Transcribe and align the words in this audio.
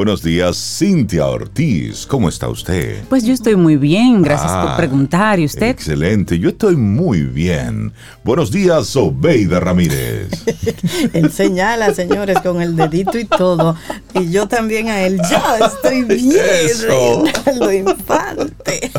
Buenos 0.00 0.22
días, 0.22 0.56
Cintia 0.78 1.26
Ortiz. 1.26 2.06
¿Cómo 2.06 2.30
está 2.30 2.48
usted? 2.48 3.04
Pues 3.10 3.22
yo 3.22 3.34
estoy 3.34 3.54
muy 3.54 3.76
bien, 3.76 4.22
gracias 4.22 4.50
por 4.50 4.70
Ah, 4.70 4.76
preguntar. 4.78 5.38
¿Y 5.38 5.44
usted? 5.44 5.66
Excelente, 5.66 6.38
yo 6.38 6.48
estoy 6.48 6.74
muy 6.74 7.24
bien. 7.24 7.92
Buenos 8.24 8.50
días, 8.50 8.96
Obeida 8.96 9.60
Ramírez. 9.60 10.30
Él 11.12 11.30
señala, 11.30 11.92
señores, 11.92 12.38
con 12.40 12.62
el 12.62 12.76
dedito 12.76 13.18
y 13.18 13.26
todo. 13.26 13.76
Y 14.14 14.30
yo 14.30 14.48
también 14.48 14.88
a 14.88 15.02
él. 15.02 15.20
Ya 15.30 15.58
estoy 15.66 16.04
bien, 16.16 16.32
Eso. 16.64 17.24
Reinaldo 17.44 17.70
Infante. 17.70 18.90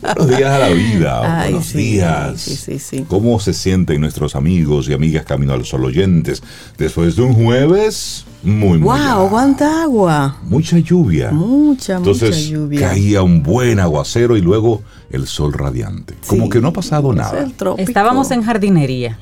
Buenos 0.00 0.28
días 0.38 0.50
a 0.50 0.58
la 0.60 0.70
vida. 0.70 1.40
Ay, 1.42 1.50
Buenos 1.50 1.66
sí, 1.68 1.76
días. 1.78 2.40
sí, 2.40 2.56
sí, 2.56 2.78
sí. 2.78 3.04
¿Cómo 3.06 3.38
se 3.38 3.52
sienten 3.52 4.00
nuestros 4.00 4.34
amigos 4.34 4.88
y 4.88 4.94
amigas 4.94 5.26
Camino 5.26 5.52
al 5.52 5.66
Sol 5.66 5.84
oyentes 5.84 6.42
después 6.78 7.16
de 7.16 7.22
un 7.22 7.34
jueves 7.34 8.24
muy, 8.42 8.78
muy 8.78 8.98
¡Wow! 8.98 9.28
¿Cuánta 9.30 9.82
agua? 9.82 10.36
Mucha 10.44 10.78
lluvia. 10.78 11.30
Mucha, 11.30 11.96
Entonces 11.96 12.30
mucha 12.36 12.50
lluvia. 12.50 12.80
caía 12.88 13.22
un 13.22 13.42
buen 13.42 13.78
aguacero 13.80 14.36
y 14.36 14.40
luego 14.40 14.82
el 15.10 15.26
sol 15.26 15.52
radiante. 15.52 16.14
Como 16.26 16.48
que 16.48 16.60
no 16.60 16.68
ha 16.68 16.72
pasado 16.72 17.10
es 17.12 17.18
nada. 17.18 17.46
Estábamos 17.78 18.30
en 18.30 18.42
jardinería. 18.42 19.18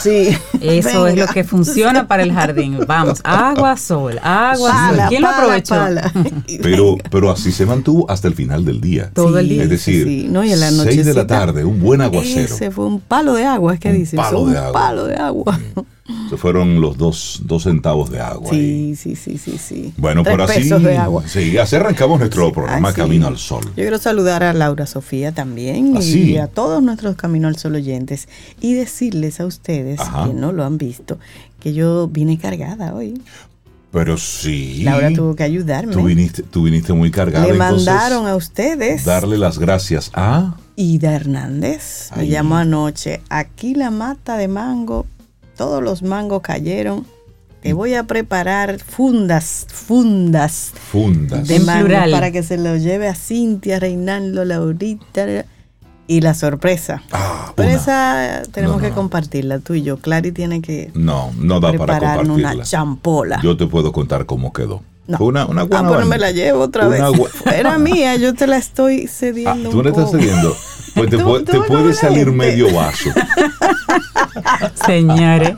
Sí. 0.00 0.36
Eso 0.60 1.06
es 1.06 1.16
lo 1.16 1.26
que 1.28 1.44
funciona 1.44 2.06
para 2.06 2.22
el 2.22 2.32
jardín. 2.32 2.78
Vamos, 2.86 3.20
agua, 3.24 3.76
sol, 3.76 4.18
agua, 4.22 4.56
sol. 4.56 4.70
Pala, 4.70 5.08
¿Quién 5.08 5.22
lo 5.22 5.28
aprovechó? 5.28 5.74
pala. 5.74 6.12
Pero, 6.62 6.96
pero 7.10 7.30
así 7.30 7.52
se 7.52 7.64
mantuvo 7.64 8.10
hasta 8.10 8.28
el 8.28 8.34
final 8.34 8.64
del 8.64 8.80
día. 8.80 9.10
Todo 9.14 9.38
el 9.38 9.48
día. 9.48 9.62
Es 9.62 9.70
decir, 9.70 10.06
Sí, 10.06 10.26
no, 10.28 10.44
y 10.44 10.52
en 10.52 10.60
la 10.60 10.70
6 10.70 11.06
de 11.06 11.14
la 11.14 11.26
tarde, 11.26 11.64
un 11.64 11.80
buen 11.80 12.00
aguacero. 12.00 12.54
Ese 12.54 12.70
fue 12.70 12.86
un 12.86 13.00
palo 13.00 13.34
de 13.34 13.44
agua, 13.44 13.74
es 13.74 13.80
que 13.80 13.92
dicen. 13.92 14.18
palo 14.18 14.46
de 14.46 14.58
agua. 14.58 14.72
palo 14.72 15.04
de 15.06 15.16
agua. 15.16 15.58
Se 16.28 16.36
fueron 16.36 16.80
los 16.80 16.98
dos, 16.98 17.42
dos 17.44 17.62
centavos 17.62 18.10
de 18.10 18.20
agua. 18.20 18.50
Sí, 18.50 18.96
sí, 18.96 19.14
sí, 19.14 19.38
sí, 19.38 19.56
sí. 19.56 19.92
Bueno, 19.96 20.22
Tres 20.24 20.36
por 20.36 20.42
así, 20.50 20.60
pesos 20.62 20.82
de 20.82 20.96
agua. 20.96 21.22
sí, 21.26 21.56
así 21.58 21.76
arrancamos 21.76 22.18
nuestro 22.18 22.52
programa. 22.52 22.92
Camino 22.92 23.28
al 23.28 23.38
Sol. 23.38 23.64
Yo 23.64 23.74
quiero 23.74 23.98
saludar 23.98 24.42
a 24.42 24.52
Laura 24.52 24.86
Sofía 24.86 25.32
también 25.32 25.94
¿Ah, 25.96 26.02
y 26.02 26.36
a 26.38 26.48
todos 26.48 26.82
nuestros 26.82 27.14
Camino 27.16 27.46
al 27.48 27.56
Sol 27.56 27.76
oyentes 27.76 28.28
y 28.60 28.74
decirles 28.74 29.40
a 29.40 29.46
ustedes 29.46 30.00
Ajá. 30.00 30.26
que 30.26 30.34
no 30.34 30.52
lo 30.52 30.64
han 30.64 30.76
visto 30.76 31.18
que 31.60 31.72
yo 31.72 32.08
vine 32.08 32.38
cargada 32.38 32.92
hoy. 32.94 33.22
Pero 33.92 34.16
sí. 34.16 34.82
Laura 34.82 35.12
tuvo 35.12 35.36
que 35.36 35.44
ayudarme. 35.44 35.92
Tú 35.92 36.02
viniste, 36.04 36.42
tú 36.42 36.64
viniste 36.64 36.92
muy 36.94 37.10
cargada. 37.10 37.46
Le 37.46 37.52
mandaron 37.52 38.26
a 38.26 38.34
ustedes. 38.34 39.04
darle 39.04 39.38
las 39.38 39.58
gracias 39.58 40.10
a. 40.14 40.56
Ida 40.74 41.12
Hernández 41.12 42.10
me 42.16 42.26
llamó 42.26 42.56
anoche. 42.56 43.20
Aquí 43.28 43.74
la 43.74 43.90
mata 43.90 44.38
de 44.38 44.48
mango, 44.48 45.06
todos 45.62 45.80
los 45.80 46.02
mangos 46.02 46.42
cayeron. 46.42 47.06
Te 47.62 47.72
voy 47.72 47.94
a 47.94 48.02
preparar 48.02 48.80
fundas, 48.80 49.64
fundas 49.72 50.72
Fundas. 50.90 51.46
de 51.46 51.54
En 51.56 51.64
mango 51.66 51.86
plural. 51.86 52.10
para 52.10 52.32
que 52.32 52.42
se 52.42 52.56
lo 52.58 52.76
lleve 52.76 53.06
a 53.06 53.14
Cintia, 53.14 53.78
Reinaldo, 53.78 54.44
Laurita 54.44 55.44
y 56.08 56.20
la 56.20 56.34
sorpresa. 56.34 57.04
Ah, 57.12 57.52
Pero 57.54 57.68
una. 57.68 57.78
esa 57.78 58.42
tenemos 58.50 58.78
No, 58.78 58.82
no, 58.82 58.88
que 58.88 58.92
compartirla 58.92 59.60
tú 59.60 59.74
y 59.74 59.82
yo. 59.82 59.98
Clary 59.98 60.32
tiene 60.32 60.60
que 60.60 60.90
No, 60.94 61.30
no 61.38 61.60
da 61.60 61.68
para 61.72 61.84
prepararnos 61.98 62.24
una 62.24 62.34
compartirla. 62.34 62.64
champola. 62.64 63.40
Yo 63.44 63.56
te 63.56 63.68
puedo 63.68 63.92
contar 63.92 64.26
cómo 64.26 64.52
quedó. 64.52 64.82
No. 65.06 65.18
Una, 65.20 65.46
una 65.46 65.62
ah, 65.62 65.64
buena 65.66 65.90
pero 65.90 66.06
me 66.06 66.18
la 66.18 66.32
llevo 66.32 66.62
otra 66.62 66.88
Una 66.88 67.10
vez. 67.10 67.20
Era 67.54 67.78
mía, 67.78 68.16
yo 68.16 68.34
te 68.34 68.48
la 68.48 68.56
estoy 68.56 69.04
Ah, 69.06 69.10
cediendo. 69.12 69.70
tú 69.70 69.78
un 69.78 69.84
no 69.84 69.90
estás 69.90 70.06
poco. 70.06 70.18
cediendo. 70.18 70.56
Pues 70.94 71.10
te, 71.10 71.16
Tú- 71.18 71.24
puede, 71.24 71.44
te 71.44 71.52
tú 71.52 71.58
no 71.60 71.64
puede 71.66 71.94
salir 71.94 72.30
medio 72.32 72.72
vaso. 72.74 73.10
Señores, 74.86 75.52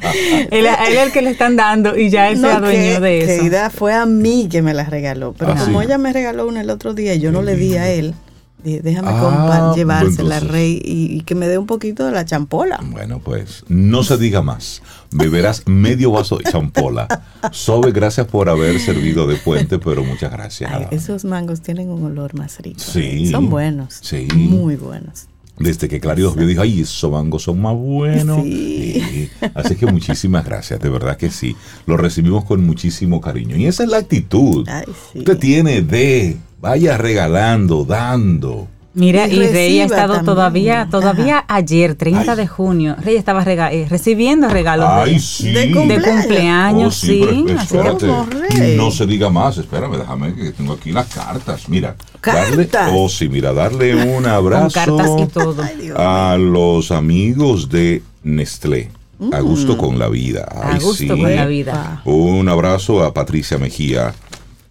él, 0.50 0.66
es 0.66 0.98
el 0.98 1.12
que 1.12 1.22
le 1.22 1.30
están 1.30 1.56
dando 1.56 1.96
y 1.96 2.10
ya 2.10 2.28
él 2.28 2.36
se 2.36 2.42
No, 2.42 2.48
adueñó 2.50 2.72
que- 2.72 3.00
de 3.00 3.26
que 3.26 3.34
eso. 3.46 3.70
Fue 3.70 3.92
a 3.94 4.06
mí 4.06 4.48
que 4.50 4.62
me 4.62 4.74
la 4.74 4.84
regaló. 4.84 5.34
Pero 5.38 5.52
Ah, 5.52 5.56
como 5.64 5.80
sí. 5.80 5.86
ella 5.86 5.98
me 5.98 6.12
regaló 6.12 6.46
una 6.46 6.60
el 6.60 6.70
otro 6.70 6.94
día 6.94 7.14
y 7.14 7.20
yo 7.20 7.32
no 7.32 7.42
le 7.42 7.56
di 7.56 7.76
a 7.76 7.88
él, 7.90 8.14
dije, 8.64 8.80
déjame 8.82 9.08
Ah, 9.10 9.20
compa- 9.22 9.74
llevársela, 9.76 10.36
entonces. 10.38 10.50
Rey, 10.50 10.82
y, 10.84 11.16
y 11.16 11.20
que 11.20 11.34
me 11.36 11.46
dé 11.46 11.58
un 11.58 11.66
poquito 11.66 12.04
de 12.06 12.12
la 12.12 12.24
champola. 12.24 12.80
Bueno, 12.82 13.20
pues 13.20 13.64
no 13.68 14.02
se 14.02 14.16
diga 14.18 14.42
más. 14.42 14.82
Beberás 15.12 15.62
medio 15.66 16.10
vaso 16.10 16.36
de 16.38 16.44
champola. 16.50 17.06
Sobe, 17.52 17.92
gracias 17.92 18.26
por 18.26 18.48
haber 18.48 18.80
servido 18.80 19.26
de 19.28 19.36
puente, 19.36 19.78
pero 19.78 20.02
muchas 20.02 20.32
gracias. 20.32 20.72
Ay, 20.72 20.86
esos 20.90 21.24
mangos 21.24 21.60
tienen 21.60 21.88
un 21.90 22.02
olor 22.04 22.34
más 22.36 22.58
rico. 22.58 22.80
Sí. 22.80 23.30
Son 23.30 23.48
buenos. 23.48 23.98
Sí. 24.02 24.26
Muy 24.34 24.74
buenos. 24.76 25.28
Desde 25.56 25.88
que 25.88 26.00
Clary 26.00 26.22
los 26.22 26.34
vio, 26.34 26.46
dijo, 26.46 26.62
ay, 26.62 26.80
esos 26.80 27.10
mangos 27.12 27.44
son 27.44 27.62
más 27.62 27.76
buenos. 27.76 28.42
Sí. 28.42 29.00
Sí. 29.08 29.30
Así 29.54 29.76
que 29.76 29.86
muchísimas 29.86 30.44
gracias, 30.44 30.80
de 30.80 30.88
verdad 30.88 31.16
que 31.16 31.30
sí. 31.30 31.56
Lo 31.86 31.96
recibimos 31.96 32.44
con 32.44 32.66
muchísimo 32.66 33.20
cariño. 33.20 33.56
Y 33.56 33.66
esa 33.66 33.84
es 33.84 33.88
la 33.88 33.98
actitud. 33.98 34.66
Ay, 34.68 34.84
sí. 35.12 35.20
Usted 35.20 35.38
tiene 35.38 35.82
de, 35.82 36.36
vaya 36.60 36.98
regalando, 36.98 37.84
dando. 37.84 38.68
Mira, 38.94 39.26
Y 39.26 39.34
y 39.34 39.46
Rey 39.48 39.80
ha 39.80 39.84
estado 39.86 40.14
también. 40.14 40.24
todavía, 40.24 40.88
todavía 40.90 41.44
ayer, 41.48 41.96
30 41.96 42.32
Ay. 42.32 42.36
de 42.38 42.46
junio, 42.46 42.94
Rey 43.02 43.16
estaba 43.16 43.44
rega- 43.44 43.72
eh, 43.72 43.86
recibiendo 43.90 44.48
regalos 44.48 44.88
de- 44.88 45.10
Ay, 45.12 45.18
sí. 45.18 45.50
De 45.52 45.66
de 45.66 46.00
cumpleaños. 46.00 47.02
Oh, 47.02 47.06
sí. 47.06 47.20
pero 47.46 47.58
así 47.58 47.68
que- 47.68 47.76
espérate, 47.78 48.76
no 48.76 48.90
se 48.92 49.06
diga 49.06 49.30
más, 49.30 49.58
espérame, 49.58 49.96
déjame 49.98 50.34
que 50.34 50.52
tengo 50.52 50.74
aquí 50.74 50.92
las 50.92 51.06
cartas. 51.12 51.68
Mira, 51.68 51.96
darle, 52.24 52.68
oh 52.92 53.08
sí, 53.08 53.28
mira, 53.28 53.52
darle 53.52 53.94
un 54.16 54.26
abrazo 54.26 54.72
cartas 54.72 55.10
y 55.20 55.26
todo. 55.26 55.62
Ay, 55.62 55.74
Dios 55.80 55.98
a 55.98 56.36
los 56.38 56.90
amigos 56.92 57.68
de 57.70 58.02
Nestlé. 58.22 58.90
A 59.32 59.40
gusto 59.40 59.78
con 59.78 59.98
la 59.98 60.08
vida. 60.08 60.46
A 60.50 60.72
Ay, 60.72 60.80
gusto 60.80 60.94
sí. 60.94 61.06
con 61.08 61.34
la 61.34 61.46
vida. 61.46 62.02
Un 62.04 62.48
abrazo 62.48 63.02
a 63.04 63.14
Patricia 63.14 63.58
Mejía, 63.58 64.12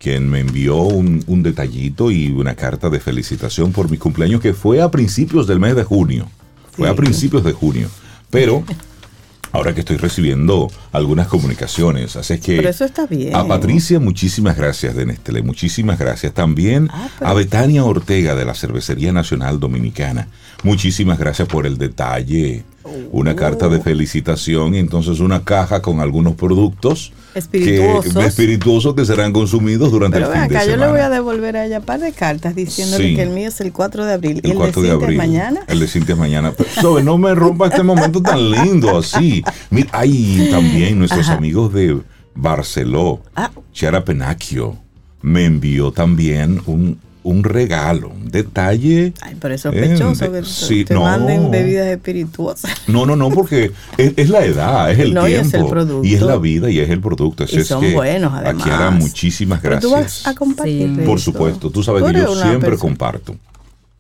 quien 0.04 0.30
me 0.30 0.42
envió 0.42 0.76
un, 0.82 1.24
un 1.28 1.44
detallito 1.44 2.12
y 2.12 2.30
una 2.30 2.56
carta 2.56 2.90
de 2.90 3.00
felicitación 3.00 3.72
por 3.72 3.90
mi 3.90 3.98
cumpleaños 3.98 4.42
que 4.42 4.54
fue 4.54 4.82
a 4.82 4.92
principios 4.92 5.48
del 5.48 5.60
mes 5.62 5.76
de 5.78 5.84
junio. 5.86 6.28
Fue 6.74 6.90
a 6.90 6.94
principios 6.96 7.44
de 7.46 7.54
junio. 7.54 7.88
Pero 8.30 8.64
ahora 9.54 9.74
que 9.74 9.80
estoy 9.80 9.98
recibiendo 9.98 10.70
algunas 10.92 11.28
comunicaciones, 11.28 12.16
así 12.18 12.34
es 12.34 12.42
que... 12.42 12.58
Pero 12.58 12.70
eso 12.70 12.84
está 12.84 13.06
bien. 13.08 13.34
A 13.36 13.48
Patricia, 13.48 14.00
muchísimas 14.00 14.58
gracias 14.58 14.94
de 14.96 15.06
Nestlé, 15.06 15.42
muchísimas 15.42 15.98
gracias. 15.98 16.34
También 16.34 16.90
Ah, 16.92 17.08
pero- 17.20 17.32
a 17.32 17.34
Betania 17.36 17.84
Ortega 17.86 18.36
de 18.36 18.44
la 18.46 18.56
Cervecería 18.56 19.14
Nacional 19.14 19.60
Dominicana, 19.60 20.28
muchísimas 20.64 21.18
gracias 21.18 21.48
por 21.48 21.66
el 21.66 21.78
detalle. 21.78 22.64
Una 23.12 23.36
carta 23.36 23.68
Oh. 23.68 23.70
de 23.70 23.80
felicitación 23.80 24.76
y 24.76 24.80
entonces 24.80 25.20
una 25.22 25.44
caja 25.46 25.82
con 25.82 26.00
algunos 26.02 26.36
productos 26.36 27.14
Espirituosos. 27.34 28.14
que, 28.14 28.26
espirituosos 28.26 28.94
que 28.96 29.06
serán 29.06 29.32
consumidos 29.32 29.92
durante 29.92 30.18
Pero 30.20 30.34
el 30.34 30.40
fin 30.40 30.50
de 30.50 30.56
acá, 30.58 30.66
yo 30.66 30.72
semana. 30.72 30.86
le 30.88 30.92
voy 30.92 31.02
a 31.02 31.10
devolver 31.10 31.56
a 31.58 31.66
ella 31.66 31.80
un 31.80 31.86
par 31.86 32.00
de 32.02 32.12
cartas 32.12 32.56
diciéndole 32.56 33.10
Sí. 33.10 33.16
que 33.16 33.22
el 33.24 33.30
mío 33.30 33.48
es 33.48 33.62
el 33.62 33.72
4 33.72 34.06
de 34.06 34.14
abril 34.14 34.42
y 34.44 34.48
el 34.48 34.52
el 34.52 34.58
4 34.58 34.82
de 34.82 34.88
de 34.90 34.94
abril. 34.94 35.18
mañana. 35.18 35.62
El 35.68 35.80
de 35.80 35.88
Cintia 35.88 36.16
mañana. 36.16 36.52
Pero, 36.58 36.70
Sobe, 36.82 37.04
no 37.04 37.18
me 37.18 37.34
rompa 37.34 37.68
este 37.68 37.84
momento 37.84 38.22
tan 38.22 38.52
lindo 38.52 38.98
así. 38.98 39.44
Mira, 39.70 39.90
ay, 39.94 40.50
también 40.52 41.00
nuestros 41.00 41.28
Ajá. 41.28 41.38
amigos 41.38 41.74
de 41.74 41.98
Barceló, 42.36 43.22
Ah. 43.36 43.50
Chiara 43.72 44.04
Penacchio, 44.04 44.76
me 45.22 45.46
envió 45.46 45.92
también 45.92 46.62
un, 46.66 47.00
un 47.24 47.44
regalo, 47.44 48.10
un 48.10 48.30
detalle. 48.30 49.14
Ay, 49.22 49.36
pero 49.40 49.54
es 49.56 49.62
sospechoso 49.62 50.26
Eh, 50.26 50.32
que 50.32 50.44
sí, 50.46 50.86
te 50.86 50.94
no. 50.94 51.02
manden 51.02 51.50
bebidas 51.52 51.88
espirituosas. 51.88 52.72
No, 52.88 53.06
no, 53.06 53.16
no, 53.16 53.30
porque 53.30 53.72
es, 53.98 54.14
es 54.18 54.30
la 54.30 54.44
edad, 54.46 54.92
es 54.92 55.00
el 55.00 55.14
No, 55.14 55.28
y 55.28 55.32
tiempo. 55.32 55.48
es 55.48 55.54
el 55.54 55.66
producto. 55.68 56.08
Y 56.08 56.16
es 56.16 56.22
la 56.22 56.38
vida 56.38 56.70
y 56.70 56.80
es 56.80 56.90
el 56.90 57.00
producto. 57.02 57.46
Así 57.46 57.56
Y 57.56 57.60
es 57.60 57.68
son 57.68 57.82
que, 57.82 57.94
buenos, 57.94 58.34
además. 58.34 58.62
Akiara, 58.66 58.92
muchísimas 58.92 59.60
Pero 59.62 59.80
gracias. 59.80 59.92
tú 59.92 59.96
vas 59.98 60.28
a 60.28 60.36
compartir. 60.38 60.90
Sí. 60.90 61.02
Por 61.06 61.18
esto. 61.18 61.32
supuesto, 61.32 61.70
tú 61.70 61.82
sabes 61.84 62.04
Tú 62.04 62.12
que 62.12 62.18
yo 62.20 62.36
siempre 62.36 62.70
persona- 62.72 62.78
comparto. 62.80 63.36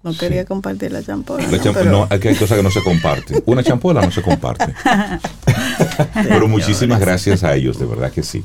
No 0.03 0.13
quería 0.17 0.43
compartir 0.43 0.91
la 0.91 1.01
champola. 1.01 1.45
La 1.45 1.57
¿no? 1.57 1.63
champ- 1.63 1.73
Pero- 1.75 1.91
no, 1.91 2.07
aquí 2.09 2.27
hay 2.27 2.35
cosas 2.35 2.57
que 2.57 2.63
no 2.63 2.69
se 2.71 2.83
comparten. 2.83 3.41
Una 3.45 3.63
champola 3.63 4.01
no 4.01 4.11
se 4.11 4.21
comparte. 4.21 4.65
Pero 6.13 6.47
muchísimas 6.47 6.99
gracias 6.99 7.43
a 7.43 7.55
ellos, 7.55 7.79
de 7.79 7.85
verdad 7.85 8.11
que 8.11 8.21
sí. 8.23 8.43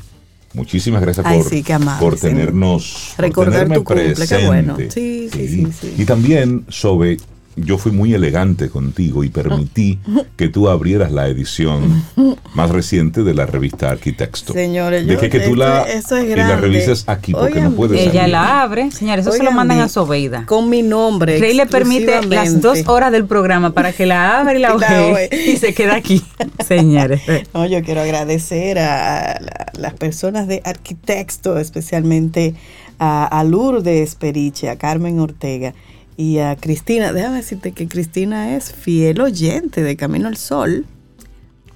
Muchísimas 0.55 1.03
gracias 1.03 1.27
Ay, 1.27 1.39
por, 1.41 1.49
sí, 1.51 1.65
por 2.01 2.15
¿eh? 2.15 2.17
tenernos. 2.21 3.13
por 3.17 3.25
Recordar 3.25 3.53
tenerme 3.53 3.75
tu 3.77 3.85
cumple, 3.85 4.05
qué 4.09 4.15
presente. 4.15 4.47
bueno. 4.47 4.77
Sí, 4.79 5.29
sí, 5.33 5.49
sí, 5.49 5.67
sí. 5.81 5.95
Y 5.99 6.05
también, 6.05 6.65
Sobe, 6.69 7.19
yo 7.61 7.79
fui 7.79 7.93
muy 7.93 8.15
elegante 8.15 8.69
contigo 8.71 9.25
y 9.25 9.29
permití 9.29 9.99
que 10.37 10.49
tú 10.49 10.69
abrieras 10.69 11.13
la 11.13 11.29
edición 11.29 12.03
más 12.55 12.71
reciente 12.71 13.23
de 13.23 13.35
la 13.35 13.47
revista 13.47 13.91
Arquitecto. 13.91 14.53
Señores, 14.53 15.07
yo- 15.07 15.19
que, 15.19 15.29
que 15.31 15.41
tú 15.41 15.55
la, 15.55 15.83
esto 15.83 16.17
es 16.17 16.25
y 16.31 16.35
la 16.37 16.57
revises 16.57 17.05
aquí 17.09 17.33
porque 17.33 17.55
Oigan 17.55 17.65
no 17.71 17.77
puedes 17.77 18.01
Ella 18.01 18.13
salir. 18.21 18.29
la 18.33 18.63
abre, 18.63 18.91
señores, 18.91 19.27
eso 19.27 19.37
se 19.37 19.43
lo 19.43 19.53
mandan 19.53 19.81
a 19.81 19.89
Sobeida. 19.89 20.45
Con 20.47 20.69
mi 20.71 20.83
nombre. 20.83 21.39
Rey 21.39 21.55
le 21.55 21.67
permite 21.67 22.23
las 22.27 22.61
dos 22.61 22.87
horas 22.89 23.13
del 23.13 23.27
programa 23.27 23.73
para 23.73 23.93
que 23.93 24.07
la 24.07 24.41
abra 24.41 24.55
y 24.55 24.59
la 24.61 24.75
oje. 24.75 25.29
y 25.33 25.57
se 25.57 25.75
queda 25.75 25.97
aquí, 25.97 26.23
señores. 26.67 27.23
No, 27.55 27.67
yo 27.67 27.83
quiero 27.83 28.01
agradecer 28.01 28.79
a, 28.79 29.33
a 29.33 29.41
la- 29.41 29.73
las 29.79 29.95
personas 29.95 30.49
de 30.49 30.61
Arquitecto, 30.65 31.59
especialmente 31.59 32.55
a, 32.99 33.25
a 33.27 33.45
Lourdes 33.45 34.15
Periche, 34.17 34.69
a 34.69 34.77
Carmen 34.77 35.21
Ortega 35.21 35.73
y 36.19 36.41
a 36.41 36.57
Cristina. 36.57 37.13
Déjame 37.15 37.37
decirte 37.37 37.73
que 37.73 37.89
Cristina 37.89 38.57
es 38.57 38.73
fiel 38.73 39.21
oyente 39.23 39.83
de 39.83 39.97
Camino 39.97 40.29
al 40.29 40.37
Sol, 40.37 40.85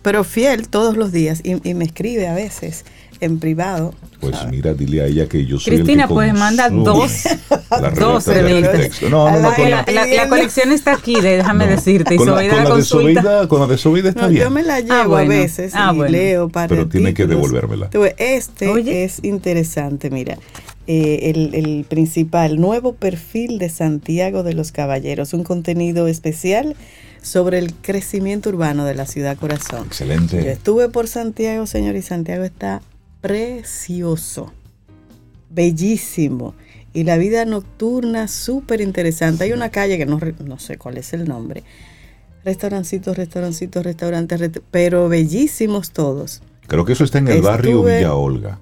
pero 0.03 0.25
fiel 0.25 0.69
todos 0.69 0.97
los 0.97 1.13
días 1.13 1.41
y, 1.45 1.67
y 1.67 1.75
me 1.75 1.85
escribe 1.85 2.27
a 2.27 2.35
veces 2.35 2.85
en 3.23 3.39
privado. 3.39 3.95
Pues 4.21 4.37
mira, 4.51 4.73
dile 4.75 5.01
a 5.03 5.07
ella 5.07 5.27
que 5.29 5.45
yo 5.47 5.59
soy 5.59 5.75
Cristina, 5.77 6.05
el 6.05 6.09
que 6.09 6.15
pues 6.15 6.33
manda 6.35 6.69
dos- 6.69 7.25
la 7.71 7.91
dos 7.91 8.27
revistas. 8.27 9.03
No, 9.11 9.29
no, 9.31 9.41
no, 9.41 9.55
con 9.55 9.71
la, 9.71 9.85
la, 9.93 10.07
la- 10.07 10.29
colección 10.29 10.71
está 10.71 10.93
aquí, 10.93 11.21
déjame 11.21 11.65
no. 11.67 11.73
decirte, 11.73 12.15
y 12.15 12.19
Con 12.19 12.27
la- 12.27 12.35
con 12.35 12.43
la 12.45 12.49
con 13.49 13.61
la 13.61 13.67
de 13.67 13.79
Sobeida 13.79 14.11
está 14.11 14.23
No, 14.23 14.29
bien. 14.29 14.45
yo 14.45 14.51
me 14.51 14.63
la 14.63 14.81
llevo 14.81 14.93
Ah, 14.95 15.07
bueno. 15.07 15.33
a 15.33 15.37
veces 15.39 15.73
Ah, 15.75 15.91
y 15.93 15.97
bueno. 15.97 16.13
leo 16.13 16.49
para 16.51 16.69
Pero 16.69 16.89
tiene 16.89 17.15
que 17.15 17.27
devolvérmela. 17.27 17.91
Este 18.19 18.69
Oye. 18.69 19.05
es 19.05 19.19
interesante, 19.25 20.11
mira. 20.11 20.39
Eh, 20.87 21.31
el, 21.35 21.55
el 21.55 21.85
principal, 21.89 22.61
nuevo 22.61 22.95
perfil 22.95 23.59
de 23.59 23.71
Santiago 23.71 24.43
de 24.43 24.53
los 24.55 24.73
Caballeros, 24.73 25.33
un 25.33 25.45
contenido 25.45 26.07
especial 26.09 26.77
sobre 27.23 27.59
el 27.61 27.73
crecimiento 27.75 28.49
urbano 28.49 28.85
de 28.85 28.95
la 28.97 29.07
ciudad 29.07 29.37
corazón. 29.37 29.81
Yo 29.83 29.87
Excelente. 29.87 30.51
estuve 30.51 30.89
por 30.89 31.07
Santiago, 31.07 31.67
señor, 31.67 31.95
y 31.95 32.03
Santiago 32.03 32.43
está 32.43 32.83
precioso, 33.23 34.53
bellísimo. 35.51 36.55
Y 36.93 37.05
la 37.05 37.17
vida 37.17 37.47
nocturna 37.47 38.29
súper 38.29 38.83
interesante. 38.83 39.45
Hay 39.45 39.53
una 39.53 39.71
calle 39.71 39.97
que 39.97 40.05
no, 40.05 40.21
no 40.45 40.59
sé 40.59 40.77
cuál 40.77 40.99
es 40.99 41.15
el 41.15 41.27
nombre. 41.27 41.63
Restaurancitos, 42.45 43.17
restaurancitos, 43.17 43.83
restaurantes, 43.85 44.39
resta- 44.41 44.61
pero 44.71 45.09
bellísimos 45.09 45.93
todos. 45.93 46.43
Creo 46.67 46.85
que 46.85 46.93
eso 46.93 47.05
está 47.05 47.19
en 47.19 47.29
el 47.29 47.41
barrio 47.41 47.83
Villa 47.83 48.15
Olga, 48.15 48.59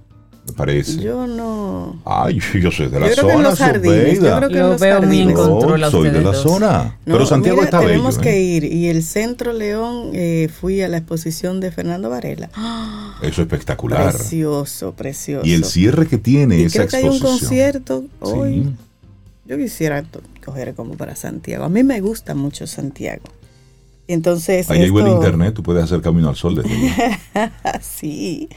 me 0.51 0.57
parece. 0.57 0.97
Yo 1.03 1.27
no... 1.27 2.01
Ay, 2.05 2.41
yo 2.61 2.71
soy 2.71 2.89
de 2.89 3.01
la 3.01 3.09
Yo 3.09 3.15
creo 3.15 3.27
que 3.27 3.33
en 3.33 3.37
zona, 3.39 3.49
los 3.51 3.59
jardines, 3.59 4.21
yo 4.21 4.37
creo 4.37 4.49
que 4.49 4.55
en 4.55 4.61
Lo 4.63 4.69
los 4.71 4.81
veo 4.81 4.97
en 4.97 5.03
jardines. 5.03 5.37
Yo 5.37 5.91
soy 5.91 6.11
de 6.11 6.21
la 6.21 6.33
dos. 6.33 6.43
zona. 6.43 6.99
No, 7.07 7.13
Pero 7.15 7.27
Santiago 7.27 7.57
mira, 7.59 7.65
está 7.67 7.81
tenemos 7.81 8.17
bello. 8.19 8.23
que 8.23 8.37
¿eh? 8.37 8.43
ir. 8.43 8.65
Y 8.65 8.89
el 8.89 9.03
Centro 9.03 9.53
León, 9.53 10.11
eh, 10.15 10.49
fui 10.61 10.83
a 10.83 10.89
la 10.89 10.99
exposición 10.99 11.61
de 11.61 11.71
Fernando 11.71 12.11
Varela. 12.11 12.51
Eso 13.23 13.29
es 13.29 13.39
espectacular. 13.39 14.13
Precioso, 14.15 14.93
precioso. 14.93 15.47
Y 15.47 15.53
el 15.55 15.65
cierre 15.65 16.07
que 16.07 16.19
tiene 16.19 16.59
Y 16.59 16.65
esa 16.65 16.79
creo 16.87 16.89
que 16.89 16.97
hay 16.97 17.05
un 17.05 17.11
exposición. 17.17 17.49
concierto 17.49 18.05
hoy. 18.21 18.63
Sí. 18.65 18.75
Yo 19.47 19.57
quisiera 19.57 20.05
coger 20.45 20.75
como 20.75 20.95
para 20.95 21.17
Santiago. 21.17 21.65
A 21.65 21.69
mí 21.69 21.83
me 21.83 22.01
gusta 22.01 22.35
mucho 22.35 22.67
Santiago. 22.67 23.23
Entonces, 24.13 24.69
Ahí 24.71 24.83
hay 24.83 24.91
buen 24.91 25.07
esto- 25.07 25.17
internet, 25.17 25.55
tú 25.55 25.63
puedes 25.63 25.85
hacer 25.85 26.01
camino 26.01 26.29
al 26.29 26.37
sol 26.37 26.55
desde 26.55 26.71
allí. 26.75 26.91
sí. 27.81 28.49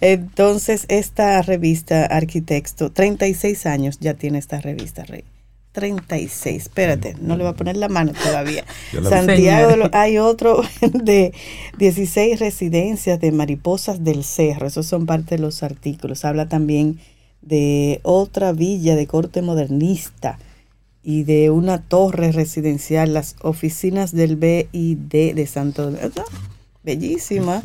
Entonces, 0.00 0.86
esta 0.88 1.40
revista 1.42 2.04
Arquitecto, 2.06 2.90
36 2.90 3.66
años 3.66 3.98
ya 4.00 4.14
tiene 4.14 4.38
esta 4.38 4.60
revista, 4.60 5.04
Rey. 5.04 5.24
36. 5.72 6.62
Espérate, 6.62 7.16
no 7.20 7.36
le 7.36 7.42
voy 7.42 7.52
a 7.52 7.56
poner 7.56 7.76
la 7.76 7.88
mano 7.88 8.12
todavía. 8.22 8.64
La. 8.92 9.10
Santiago, 9.10 9.68
de 9.70 9.76
lo- 9.76 9.84
Señores. 9.86 9.90
hay 9.94 10.18
otro 10.18 10.62
de 10.92 11.32
16 11.78 12.38
residencias 12.38 13.18
de 13.20 13.32
mariposas 13.32 14.04
del 14.04 14.22
cerro. 14.22 14.68
Esos 14.68 14.86
son 14.86 15.06
parte 15.06 15.34
de 15.36 15.42
los 15.42 15.62
artículos. 15.64 16.24
Habla 16.24 16.48
también 16.48 17.00
de 17.42 17.98
otra 18.04 18.52
villa 18.52 18.94
de 18.94 19.06
corte 19.08 19.42
modernista 19.42 20.38
y 21.04 21.24
de 21.24 21.50
una 21.50 21.78
torre 21.82 22.32
residencial, 22.32 23.12
las 23.14 23.36
oficinas 23.42 24.12
del 24.12 24.36
BID 24.36 25.34
de 25.34 25.46
Santo 25.46 25.82
Domingo. 25.90 26.24
Bellísima. 26.82 27.62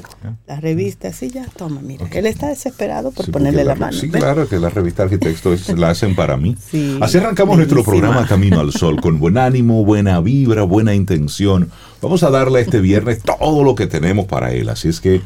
La 0.47 0.62
revista, 0.62 1.12
sí, 1.12 1.30
ya, 1.30 1.45
toma, 1.57 1.81
mira. 1.81 2.07
Él 2.13 2.25
está 2.25 2.47
desesperado 2.47 3.12
por 3.12 3.25
Sí, 3.25 3.31
ponerle 3.31 3.65
la 3.65 3.75
mano. 3.75 3.91
Sí, 3.91 4.09
claro, 4.09 4.47
que 4.47 4.57
la 4.59 4.69
revista 4.69 5.03
Arquitecto 5.03 5.51
es- 5.51 5.68
la 5.77 5.89
hacen 5.89 6.15
para 6.15 6.38
mí. 6.38 6.56
Sí, 6.71 6.97
Así 7.01 7.18
arrancamos 7.18 7.57
nuestro 7.57 7.83
programa 7.83 8.25
Camino 8.27 8.62
al 8.62 8.71
Sol, 8.71 9.01
con 9.01 9.19
buen 9.19 9.38
ánimo, 9.38 9.83
buena 9.83 10.21
vibra, 10.21 10.63
buena 10.63 10.95
intención. 10.95 11.69
Vamos 12.01 12.24
a 12.24 12.30
darle 12.30 12.62
este 12.62 12.80
viernes 12.80 13.21
todo 13.21 13.63
lo 13.65 13.75
que 13.75 13.88
tenemos 13.88 14.25
para 14.25 14.53
él. 14.53 14.69
Así 14.69 14.88
es 14.88 15.01
que 15.01 15.21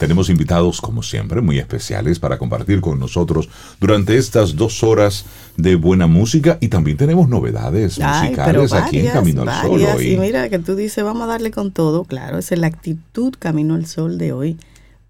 tenemos 0.00 0.30
invitados, 0.30 0.80
como 0.80 1.02
siempre, 1.02 1.42
muy 1.42 1.58
especiales 1.58 2.18
para 2.18 2.38
compartir 2.38 2.80
con 2.80 2.98
nosotros 2.98 3.50
durante 3.78 4.16
estas 4.16 4.56
dos 4.56 4.82
horas 4.82 5.26
de 5.58 5.76
buena 5.76 6.06
música 6.06 6.56
y 6.62 6.68
también 6.68 6.96
tenemos 6.96 7.28
novedades 7.28 8.00
Ay, 8.02 8.30
musicales 8.30 8.72
aquí 8.72 9.00
en 9.00 9.08
Camino 9.08 9.42
al 9.42 9.60
Sol. 9.60 9.82
hoy. 9.94 10.12
Y 10.12 10.16
mira 10.16 10.48
que 10.48 10.58
tú 10.58 10.74
dices, 10.74 11.04
vamos 11.04 11.24
a 11.24 11.26
darle 11.26 11.50
con 11.50 11.70
todo. 11.70 12.04
Claro, 12.04 12.38
esa 12.38 12.54
es 12.54 12.60
la 12.62 12.68
actitud 12.68 13.34
Camino 13.38 13.74
al 13.74 13.84
Sol 13.84 14.16
de 14.16 14.32
hoy. 14.32 14.56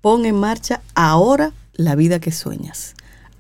Pon 0.01 0.27
en 0.27 0.35
marcha 0.35 0.81
ahora 0.97 1.53
la 1.75 1.95
vida 1.95 2.19
que 2.19 2.33
sueñas. 2.33 2.95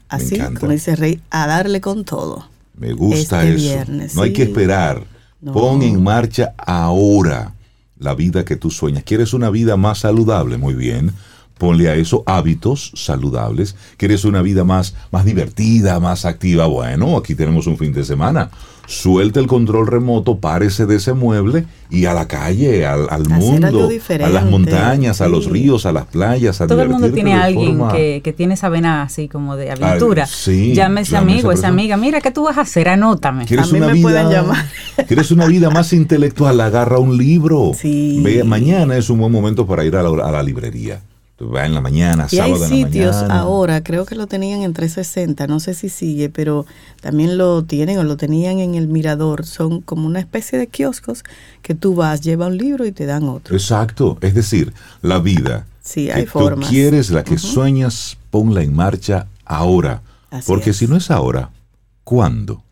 Así, 0.08 0.38
como 0.38 0.70
dice 0.70 0.94
Rey, 0.94 1.20
a 1.31 1.49
darle 1.49 1.81
con 1.81 2.05
todo. 2.05 2.49
Me 2.76 2.93
gusta 2.93 3.43
este 3.43 3.56
eso. 3.56 3.64
viernes, 3.64 4.14
no 4.14 4.23
hay 4.23 4.32
que 4.32 4.44
esperar. 4.44 5.02
No. 5.41 5.52
Pon 5.52 5.82
en 5.82 6.00
marcha 6.00 6.55
ahora 6.58 7.55
la 7.99 8.14
vida 8.14 8.44
que 8.44 8.55
tú 8.55 8.70
sueñas. 8.70 9.02
¿Quieres 9.02 9.35
una 9.35 9.50
vida 9.50 9.76
más 9.76 9.99
saludable? 9.99 10.58
Muy 10.58 10.75
bien. 10.75 11.11
Ponle 11.60 11.90
a 11.90 11.94
eso 11.94 12.22
hábitos 12.24 12.90
saludables. 12.94 13.76
¿Quieres 13.98 14.24
una 14.24 14.40
vida 14.40 14.64
más, 14.64 14.94
más 15.12 15.26
divertida, 15.26 16.00
más 16.00 16.24
activa? 16.24 16.64
Bueno, 16.66 17.18
aquí 17.18 17.34
tenemos 17.34 17.66
un 17.66 17.76
fin 17.76 17.92
de 17.92 18.02
semana. 18.02 18.48
Suelta 18.86 19.38
el 19.40 19.46
control 19.46 19.86
remoto, 19.86 20.38
párese 20.38 20.84
de 20.86 20.96
ese 20.96 21.12
mueble 21.12 21.66
y 21.90 22.06
a 22.06 22.14
la 22.14 22.26
calle, 22.26 22.86
al, 22.86 23.06
al 23.10 23.28
mundo, 23.28 23.88
a 24.24 24.28
las 24.30 24.46
montañas, 24.46 25.20
a 25.20 25.28
los 25.28 25.46
ríos, 25.50 25.84
a 25.86 25.92
las 25.92 26.06
playas, 26.06 26.60
a 26.62 26.66
Todo 26.66 26.80
el 26.82 26.88
mundo 26.88 27.12
tiene 27.12 27.34
a 27.34 27.44
alguien 27.44 27.76
forma- 27.78 27.92
que, 27.92 28.20
que 28.24 28.32
tiene 28.32 28.54
esa 28.54 28.68
vena 28.70 29.02
así 29.02 29.28
como 29.28 29.54
de 29.54 29.70
aventura. 29.70 30.24
Ah, 30.24 30.26
sí, 30.26 30.72
llame 30.74 31.00
a 31.00 31.02
ese 31.02 31.12
llame 31.12 31.32
a 31.32 31.34
esa 31.34 31.34
amigo, 31.34 31.38
esa 31.52 31.60
persona. 31.62 31.68
amiga. 31.68 31.96
Mira, 31.98 32.20
¿qué 32.22 32.30
tú 32.32 32.44
vas 32.44 32.56
a 32.58 32.62
hacer? 32.62 32.88
Anótame. 32.88 33.44
¿Quieres 33.44 33.68
A 33.68 33.72
mí 33.72 33.78
una 33.78 33.86
me 33.88 33.92
vida, 33.92 34.02
pueden 34.02 34.28
llamar. 34.30 34.64
¿Quieres 35.06 35.30
una 35.30 35.46
vida 35.46 35.68
más 35.70 35.92
intelectual? 35.92 36.58
Agarra 36.60 36.98
un 36.98 37.16
libro. 37.18 37.72
Sí. 37.78 38.18
Ve, 38.24 38.42
mañana 38.44 38.96
es 38.96 39.08
un 39.10 39.20
buen 39.20 39.30
momento 39.30 39.66
para 39.66 39.84
ir 39.84 39.94
a 39.94 40.02
la, 40.02 40.08
a 40.26 40.32
la 40.32 40.42
librería. 40.42 41.00
Tú 41.40 41.48
vas 41.48 41.64
en 41.64 41.72
la 41.72 41.81
mañana, 41.81 42.26
Y 42.31 42.38
hay 42.38 42.50
sábado 42.52 42.66
en 42.66 42.70
la 42.70 42.76
sitios 42.87 43.16
mañana. 43.16 43.40
ahora, 43.40 43.82
creo 43.82 44.04
que 44.04 44.14
lo 44.14 44.26
tenían 44.26 44.60
en 44.60 44.75
360, 44.75 45.46
no 45.46 45.58
sé 45.58 45.72
si 45.72 45.88
sigue, 45.88 46.28
pero 46.28 46.66
también 47.00 47.38
lo 47.38 47.64
tienen 47.64 47.96
o 47.98 48.04
lo 48.04 48.19
tenían 48.19 48.58
en 48.58 48.75
el 48.75 48.88
Mirador. 48.88 49.46
Son 49.46 49.81
como 49.81 50.06
una 50.06 50.20
especie 50.20 50.58
de 50.58 50.66
kioscos 50.66 51.25
que 51.62 51.75
tú 51.75 51.94
vas, 51.94 52.20
lleva 52.20 52.46
un 52.46 52.58
libro 52.58 52.84
y 52.84 52.92
te 52.92 53.06
dan 53.06 53.25
otro. 53.26 53.56
Exacto. 53.56 54.19
Es 54.20 54.34
decir, 54.34 54.75
la 55.00 55.19
vida 55.19 55.66
Sí, 55.82 56.06
que 56.06 56.12
hay 56.12 56.25
tú 56.25 56.31
formas. 56.32 56.69
quieres, 56.69 57.08
la 57.10 57.25
que 57.25 57.38
sueñas, 57.38 58.19
ponla 58.31 58.62
en 58.62 58.75
marcha 58.75 59.26
ahora. 59.46 60.02
Así 60.31 60.46
Porque 60.46 60.70
es. 60.70 60.76
si 60.76 60.87
no 60.88 60.96
es 60.96 61.10
ahora, 61.10 61.48
¿cuándo? 62.04 62.62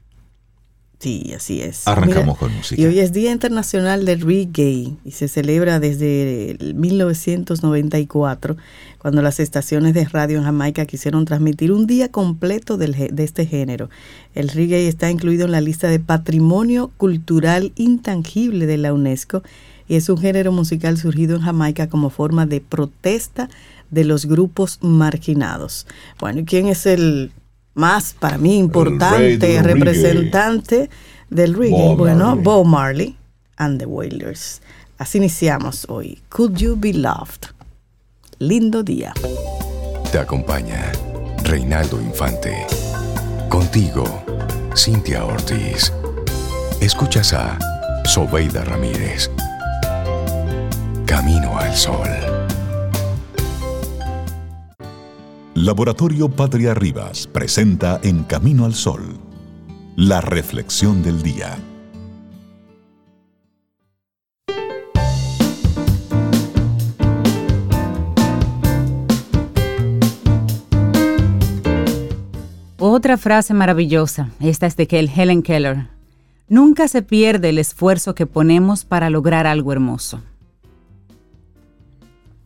Sí, 0.98 1.32
así 1.34 1.60
es. 1.60 1.86
Arrancamos 1.86 2.36
con 2.38 2.52
música. 2.52 2.80
Y 2.80 2.84
hoy 2.84 2.98
es 2.98 3.12
Día 3.12 3.30
Internacional 3.30 4.04
del 4.04 4.20
Reggae 4.20 4.96
y 5.04 5.10
se 5.12 5.28
celebra 5.28 5.78
desde 5.78 6.50
el 6.50 6.74
1994, 6.74 8.56
cuando 8.98 9.22
las 9.22 9.38
estaciones 9.38 9.94
de 9.94 10.06
radio 10.06 10.38
en 10.38 10.44
Jamaica 10.44 10.86
quisieron 10.86 11.24
transmitir 11.24 11.70
un 11.70 11.86
día 11.86 12.10
completo 12.10 12.76
del 12.76 12.96
de 13.12 13.24
este 13.24 13.46
género. 13.46 13.90
El 14.34 14.48
reggae 14.48 14.88
está 14.88 15.08
incluido 15.08 15.44
en 15.44 15.52
la 15.52 15.60
lista 15.60 15.86
de 15.86 16.00
Patrimonio 16.00 16.90
Cultural 16.96 17.70
Intangible 17.76 18.66
de 18.66 18.76
la 18.76 18.92
UNESCO 18.92 19.44
y 19.86 19.94
es 19.94 20.08
un 20.08 20.18
género 20.18 20.50
musical 20.50 20.98
surgido 20.98 21.36
en 21.36 21.42
Jamaica 21.42 21.88
como 21.88 22.10
forma 22.10 22.44
de 22.44 22.60
protesta 22.60 23.48
de 23.92 24.04
los 24.04 24.26
grupos 24.26 24.78
marginados. 24.82 25.86
Bueno, 26.18 26.40
¿y 26.40 26.44
quién 26.44 26.66
es 26.66 26.86
el 26.86 27.30
más, 27.78 28.14
para 28.18 28.36
mí, 28.36 28.58
importante 28.58 29.62
representante 29.62 30.90
del 31.30 31.54
reggae? 31.54 31.70
Bob 31.70 31.98
bueno, 31.98 32.26
Marley. 32.26 32.44
Bob 32.44 32.66
Marley 32.66 33.16
and 33.56 33.78
the 33.78 33.86
Wailers. 33.86 34.60
Así 34.98 35.18
iniciamos 35.18 35.86
hoy. 35.88 36.20
Could 36.28 36.56
You 36.56 36.76
Be 36.76 36.92
Loved? 36.92 37.54
Lindo 38.40 38.82
día. 38.82 39.14
Te 40.12 40.18
acompaña 40.18 40.92
Reinaldo 41.44 42.00
Infante. 42.00 42.66
Contigo, 43.48 44.04
Cintia 44.76 45.24
Ortiz. 45.24 45.92
Escuchas 46.80 47.32
a 47.32 47.58
Sobeida 48.04 48.64
Ramírez. 48.64 49.30
Camino 51.06 51.58
al 51.58 51.74
Sol. 51.74 52.47
Laboratorio 55.60 56.28
Patria 56.28 56.72
Rivas 56.72 57.26
presenta 57.26 57.98
En 58.04 58.22
Camino 58.22 58.64
al 58.64 58.74
Sol, 58.74 59.18
la 59.96 60.20
reflexión 60.20 61.02
del 61.02 61.20
día. 61.20 61.58
Otra 72.78 73.16
frase 73.16 73.52
maravillosa, 73.52 74.30
esta 74.38 74.66
es 74.66 74.76
de 74.76 74.86
Helen 74.88 75.42
Keller. 75.42 75.88
Nunca 76.48 76.86
se 76.86 77.02
pierde 77.02 77.48
el 77.48 77.58
esfuerzo 77.58 78.14
que 78.14 78.26
ponemos 78.26 78.84
para 78.84 79.10
lograr 79.10 79.48
algo 79.48 79.72
hermoso. 79.72 80.22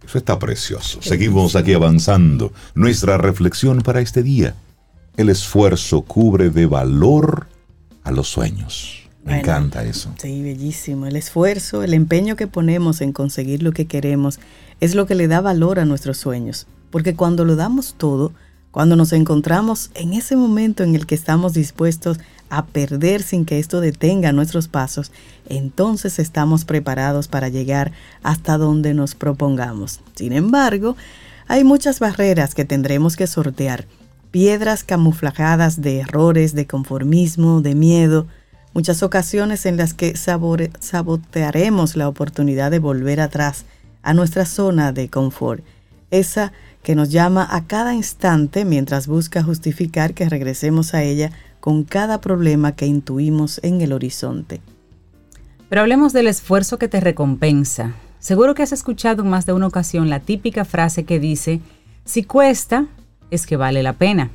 Eso 0.04 0.18
está 0.18 0.38
precioso. 0.38 1.00
Seguimos 1.02 1.56
aquí 1.56 1.72
avanzando. 1.72 2.52
Nuestra 2.74 3.18
reflexión 3.18 3.80
para 3.82 4.00
este 4.00 4.22
día. 4.22 4.54
El 5.16 5.28
esfuerzo 5.28 6.02
cubre 6.02 6.50
de 6.50 6.66
valor 6.66 7.46
a 8.04 8.10
los 8.10 8.28
sueños. 8.28 9.08
Me 9.24 9.38
encanta 9.38 9.84
eso. 9.84 10.12
Sí, 10.20 10.42
bellísimo. 10.42 11.06
El 11.06 11.16
esfuerzo, 11.16 11.84
el 11.84 11.94
empeño 11.94 12.34
que 12.34 12.48
ponemos 12.48 13.00
en 13.00 13.12
conseguir 13.12 13.62
lo 13.62 13.72
que 13.72 13.86
queremos 13.86 14.40
es 14.80 14.94
lo 14.94 15.06
que 15.06 15.14
le 15.14 15.28
da 15.28 15.40
valor 15.40 15.78
a 15.78 15.84
nuestros 15.84 16.18
sueños. 16.18 16.66
Porque 16.90 17.14
cuando 17.14 17.44
lo 17.44 17.54
damos 17.54 17.94
todo, 17.96 18.32
cuando 18.72 18.96
nos 18.96 19.12
encontramos 19.12 19.90
en 19.94 20.14
ese 20.14 20.34
momento 20.34 20.82
en 20.82 20.96
el 20.96 21.06
que 21.06 21.14
estamos 21.14 21.52
dispuestos 21.52 22.18
a 22.48 22.64
perder 22.66 23.22
sin 23.22 23.44
que 23.44 23.58
esto 23.58 23.80
detenga 23.80 24.32
nuestros 24.32 24.66
pasos, 24.66 25.12
entonces 25.48 26.18
estamos 26.18 26.64
preparados 26.64 27.28
para 27.28 27.48
llegar 27.48 27.92
hasta 28.22 28.58
donde 28.58 28.94
nos 28.94 29.14
propongamos. 29.14 30.00
Sin 30.14 30.32
embargo, 30.32 30.96
hay 31.48 31.64
muchas 31.64 32.00
barreras 32.00 32.54
que 32.54 32.64
tendremos 32.64 33.14
que 33.14 33.26
sortear, 33.26 33.86
piedras 34.30 34.84
camuflajadas 34.84 35.82
de 35.82 36.00
errores, 36.00 36.54
de 36.54 36.66
conformismo, 36.66 37.60
de 37.60 37.74
miedo, 37.74 38.26
muchas 38.72 39.02
ocasiones 39.02 39.66
en 39.66 39.76
las 39.76 39.92
que 39.92 40.16
sabotearemos 40.16 41.94
la 41.94 42.08
oportunidad 42.08 42.70
de 42.70 42.78
volver 42.78 43.20
atrás 43.20 43.66
a 44.02 44.14
nuestra 44.14 44.46
zona 44.46 44.92
de 44.92 45.10
confort, 45.10 45.62
esa 46.10 46.52
que 46.82 46.94
nos 46.94 47.10
llama 47.10 47.46
a 47.50 47.66
cada 47.66 47.94
instante 47.94 48.64
mientras 48.64 49.06
busca 49.06 49.42
justificar 49.42 50.14
que 50.14 50.28
regresemos 50.28 50.94
a 50.94 51.02
ella 51.02 51.30
con 51.60 51.84
cada 51.84 52.20
problema 52.20 52.72
que 52.72 52.86
intuimos 52.86 53.60
en 53.62 53.80
el 53.80 53.92
horizonte. 53.92 54.60
Pero 55.68 55.80
hablemos 55.80 56.12
del 56.12 56.26
esfuerzo 56.26 56.78
que 56.78 56.88
te 56.88 57.00
recompensa. 57.00 57.94
Seguro 58.18 58.54
que 58.54 58.62
has 58.62 58.72
escuchado 58.72 59.22
en 59.22 59.30
más 59.30 59.46
de 59.46 59.52
una 59.52 59.68
ocasión 59.68 60.10
la 60.10 60.20
típica 60.20 60.64
frase 60.64 61.04
que 61.04 61.18
dice, 61.18 61.60
si 62.04 62.24
cuesta, 62.24 62.86
es 63.30 63.46
que 63.46 63.56
vale 63.56 63.82
la 63.82 63.94
pena. 63.94 64.30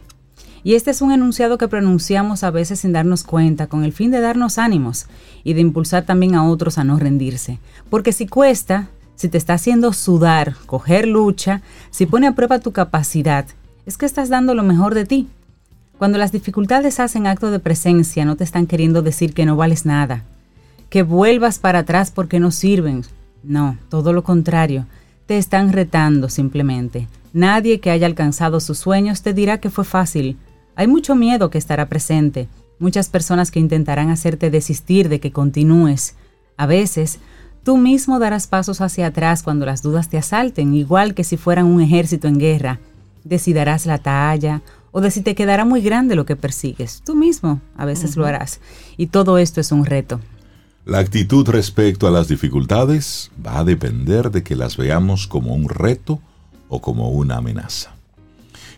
Y 0.63 0.75
este 0.75 0.91
es 0.91 1.01
un 1.01 1.11
enunciado 1.11 1.57
que 1.57 1.67
pronunciamos 1.67 2.43
a 2.43 2.51
veces 2.51 2.79
sin 2.79 2.91
darnos 2.91 3.23
cuenta, 3.23 3.67
con 3.67 3.83
el 3.83 3.93
fin 3.93 4.09
de 4.11 4.19
darnos 4.19 4.57
ánimos 4.57 5.05
y 5.43 5.53
de 5.53 5.61
impulsar 5.61 6.05
también 6.05 6.35
a 6.35 6.45
otros 6.49 6.77
a 6.77 6.83
no 6.83 6.97
rendirse. 6.97 7.59
Porque 7.89 8.11
si 8.11 8.27
cuesta, 8.27 8.89
si 9.17 9.29
te 9.29 9.37
está 9.37 9.55
haciendo 9.55 9.91
sudar, 9.93 10.55
coger 10.67 11.07
lucha, 11.07 11.61
si 11.89 12.05
pone 12.05 12.27
a 12.27 12.33
prueba 12.33 12.59
tu 12.59 12.71
capacidad, 12.71 13.45
es 13.87 13.97
que 13.97 14.05
estás 14.05 14.29
dando 14.29 14.53
lo 14.53 14.63
mejor 14.63 14.93
de 14.93 15.05
ti. 15.05 15.27
Cuando 15.97 16.19
las 16.19 16.31
dificultades 16.31 16.99
hacen 16.99 17.25
acto 17.25 17.49
de 17.49 17.59
presencia, 17.59 18.25
no 18.25 18.35
te 18.35 18.43
están 18.43 18.67
queriendo 18.67 19.01
decir 19.01 19.33
que 19.33 19.47
no 19.47 19.55
vales 19.55 19.87
nada, 19.87 20.23
que 20.89 21.01
vuelvas 21.01 21.57
para 21.57 21.79
atrás 21.79 22.11
porque 22.11 22.39
no 22.39 22.51
sirven. 22.51 23.03
No, 23.43 23.77
todo 23.89 24.13
lo 24.13 24.23
contrario, 24.23 24.85
te 25.25 25.39
están 25.39 25.73
retando 25.73 26.29
simplemente. 26.29 27.07
Nadie 27.33 27.79
que 27.79 27.89
haya 27.89 28.05
alcanzado 28.05 28.59
sus 28.59 28.77
sueños 28.77 29.23
te 29.23 29.33
dirá 29.33 29.57
que 29.57 29.71
fue 29.71 29.83
fácil. 29.83 30.37
Hay 30.75 30.85
mucho 30.85 31.15
miedo 31.15 31.49
que 31.49 31.57
estará 31.57 31.87
presente, 31.87 32.47
muchas 32.77 33.09
personas 33.09 33.49
que 33.49 33.59
intentarán 33.59 34.11
hacerte 34.11 34.51
desistir 34.51 35.09
de 35.09 35.19
que 35.19 35.31
continúes. 35.31 36.13
A 36.55 36.67
veces, 36.67 37.17
Tú 37.67 37.75
mismo 37.75 38.17
darás 38.17 38.47
pasos 38.47 38.79
hacia 38.79 39.07
atrás 39.07 39.43
cuando 39.43 39.65
las 39.65 39.81
dudas 39.81 40.07
te 40.07 40.17
asalten, 40.17 40.73
igual 40.73 41.13
que 41.13 41.25
si 41.25 41.35
fueran 41.35 41.65
un 41.65 41.81
ejército 41.81 42.29
en 42.29 42.39
guerra. 42.39 42.79
Decidarás 43.25 43.85
la 43.85 43.97
talla 43.97 44.61
o 44.93 45.01
de 45.01 45.11
si 45.11 45.19
te 45.19 45.35
quedará 45.35 45.65
muy 45.65 45.81
grande 45.81 46.15
lo 46.15 46.25
que 46.25 46.37
persigues. 46.37 47.01
Tú 47.05 47.13
mismo 47.13 47.59
a 47.75 47.83
veces 47.83 48.15
lo 48.15 48.25
harás. 48.25 48.61
Y 48.95 49.07
todo 49.07 49.37
esto 49.37 49.59
es 49.59 49.73
un 49.73 49.83
reto. 49.83 50.21
La 50.85 50.99
actitud 50.99 51.45
respecto 51.49 52.07
a 52.07 52.11
las 52.11 52.29
dificultades 52.29 53.31
va 53.45 53.59
a 53.59 53.65
depender 53.65 54.31
de 54.31 54.43
que 54.43 54.55
las 54.55 54.77
veamos 54.77 55.27
como 55.27 55.53
un 55.53 55.67
reto 55.67 56.21
o 56.69 56.79
como 56.79 57.09
una 57.09 57.35
amenaza. 57.35 57.91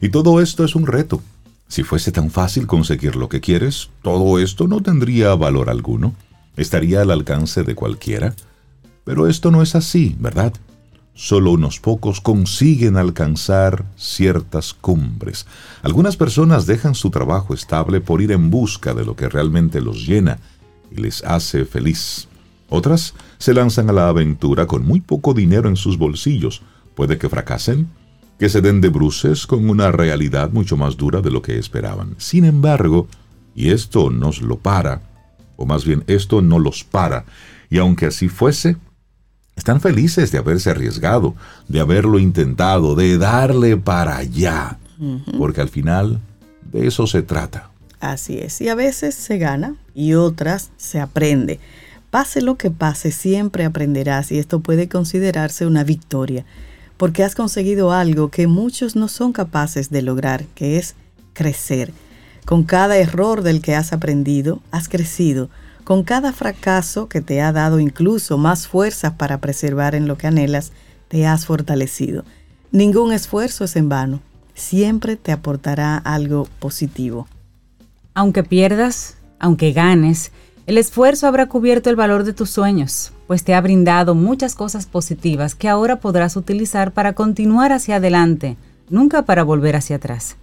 Y 0.01 0.09
todo 0.09 0.41
esto 0.41 0.65
es 0.65 0.73
un 0.73 0.87
reto. 0.87 1.21
Si 1.67 1.83
fuese 1.83 2.11
tan 2.11 2.31
fácil 2.31 2.65
conseguir 2.65 3.15
lo 3.17 3.29
que 3.29 3.39
quieres, 3.39 3.91
todo 4.01 4.39
esto 4.39 4.67
no 4.67 4.81
tendría 4.81 5.35
valor 5.35 5.69
alguno. 5.69 6.15
Estaría 6.57 7.03
al 7.03 7.11
alcance 7.11 7.61
de 7.61 7.75
cualquiera. 7.75 8.33
Pero 9.09 9.25
esto 9.25 9.49
no 9.49 9.63
es 9.63 9.73
así, 9.73 10.15
¿verdad? 10.19 10.53
Solo 11.15 11.53
unos 11.53 11.79
pocos 11.79 12.21
consiguen 12.21 12.95
alcanzar 12.95 13.83
ciertas 13.97 14.75
cumbres. 14.75 15.47
Algunas 15.81 16.15
personas 16.15 16.67
dejan 16.67 16.93
su 16.93 17.09
trabajo 17.09 17.55
estable 17.55 18.01
por 18.01 18.21
ir 18.21 18.31
en 18.31 18.51
busca 18.51 18.93
de 18.93 19.03
lo 19.03 19.15
que 19.15 19.27
realmente 19.27 19.81
los 19.81 20.05
llena 20.05 20.37
y 20.91 21.01
les 21.01 21.23
hace 21.23 21.65
feliz. 21.65 22.27
Otras 22.69 23.15
se 23.39 23.55
lanzan 23.55 23.89
a 23.89 23.93
la 23.93 24.09
aventura 24.09 24.67
con 24.67 24.85
muy 24.85 25.01
poco 25.01 25.33
dinero 25.33 25.69
en 25.69 25.75
sus 25.75 25.97
bolsillos. 25.97 26.61
Puede 26.93 27.17
que 27.17 27.29
fracasen, 27.29 27.89
que 28.37 28.47
se 28.47 28.61
den 28.61 28.79
de 28.79 28.89
bruces 28.89 29.47
con 29.47 29.67
una 29.71 29.91
realidad 29.91 30.51
mucho 30.51 30.77
más 30.77 30.97
dura 30.97 31.21
de 31.21 31.31
lo 31.31 31.41
que 31.41 31.57
esperaban. 31.57 32.13
Sin 32.19 32.45
embargo, 32.45 33.07
y 33.55 33.71
esto 33.71 34.11
nos 34.11 34.43
lo 34.43 34.59
para, 34.59 35.01
o 35.57 35.65
más 35.65 35.83
bien 35.83 36.03
esto 36.05 36.43
no 36.43 36.59
los 36.59 36.83
para, 36.83 37.25
y 37.71 37.79
aunque 37.79 38.05
así 38.05 38.29
fuese, 38.29 38.77
están 39.59 39.81
felices 39.81 40.31
de 40.31 40.37
haberse 40.37 40.69
arriesgado, 40.69 41.35
de 41.67 41.81
haberlo 41.81 42.17
intentado, 42.17 42.95
de 42.95 43.17
darle 43.17 43.75
para 43.75 44.15
allá, 44.15 44.79
porque 45.37 45.59
al 45.59 45.67
final 45.67 46.21
de 46.71 46.87
eso 46.87 47.05
se 47.07 47.23
trata. 47.23 47.69
Así 47.99 48.37
es, 48.37 48.61
y 48.61 48.69
a 48.69 48.75
veces 48.75 49.15
se 49.15 49.37
gana 49.37 49.75
y 49.93 50.13
otras 50.13 50.71
se 50.77 51.01
aprende. 51.01 51.59
Pase 52.09 52.41
lo 52.41 52.55
que 52.55 52.71
pase, 52.71 53.11
siempre 53.11 53.65
aprenderás 53.65 54.31
y 54.31 54.39
esto 54.39 54.61
puede 54.61 54.87
considerarse 54.87 55.65
una 55.65 55.83
victoria, 55.83 56.45
porque 56.95 57.25
has 57.25 57.35
conseguido 57.35 57.91
algo 57.91 58.29
que 58.29 58.47
muchos 58.47 58.95
no 58.95 59.09
son 59.09 59.33
capaces 59.33 59.89
de 59.89 60.01
lograr, 60.03 60.45
que 60.55 60.77
es 60.77 60.95
crecer. 61.33 61.91
Con 62.45 62.63
cada 62.63 62.97
error 62.97 63.41
del 63.41 63.61
que 63.61 63.75
has 63.75 63.91
aprendido, 63.91 64.61
has 64.71 64.87
crecido, 64.87 65.49
con 65.89 66.03
cada 66.03 66.33
fracaso 66.33 67.09
que 67.09 67.19
te 67.19 67.41
ha 67.41 67.51
dado 67.51 67.79
incluso 67.79 68.37
más 68.37 68.67
fuerzas 68.67 69.13
para 69.13 69.39
preservar 69.39 69.95
en 69.95 70.07
lo 70.07 70.19
que 70.19 70.27
anhelas, 70.27 70.71
te 71.07 71.25
has 71.25 71.47
fortalecido. 71.47 72.25
Ningún 72.71 73.11
esfuerzo 73.11 73.63
es 73.63 73.75
en 73.75 73.89
vano. 73.89 74.21
Siempre 74.53 75.15
te 75.15 75.31
aportará 75.31 75.97
algo 75.97 76.47
positivo. 76.59 77.27
Aunque 78.13 78.43
pierdas, 78.43 79.17
aunque 79.39 79.73
ganes, 79.73 80.31
el 80.67 80.77
esfuerzo 80.77 81.25
habrá 81.25 81.47
cubierto 81.47 81.89
el 81.89 81.95
valor 81.95 82.23
de 82.23 82.33
tus 82.33 82.51
sueños, 82.51 83.11
pues 83.25 83.43
te 83.43 83.55
ha 83.55 83.61
brindado 83.61 84.13
muchas 84.13 84.53
cosas 84.53 84.85
positivas 84.85 85.55
que 85.55 85.69
ahora 85.69 85.99
podrás 85.99 86.35
utilizar 86.35 86.91
para 86.91 87.13
continuar 87.13 87.71
hacia 87.71 87.95
adelante, 87.95 88.57
nunca 88.91 89.23
para 89.23 89.41
volver 89.41 89.75
hacia 89.75 89.95
atrás. 89.95 90.35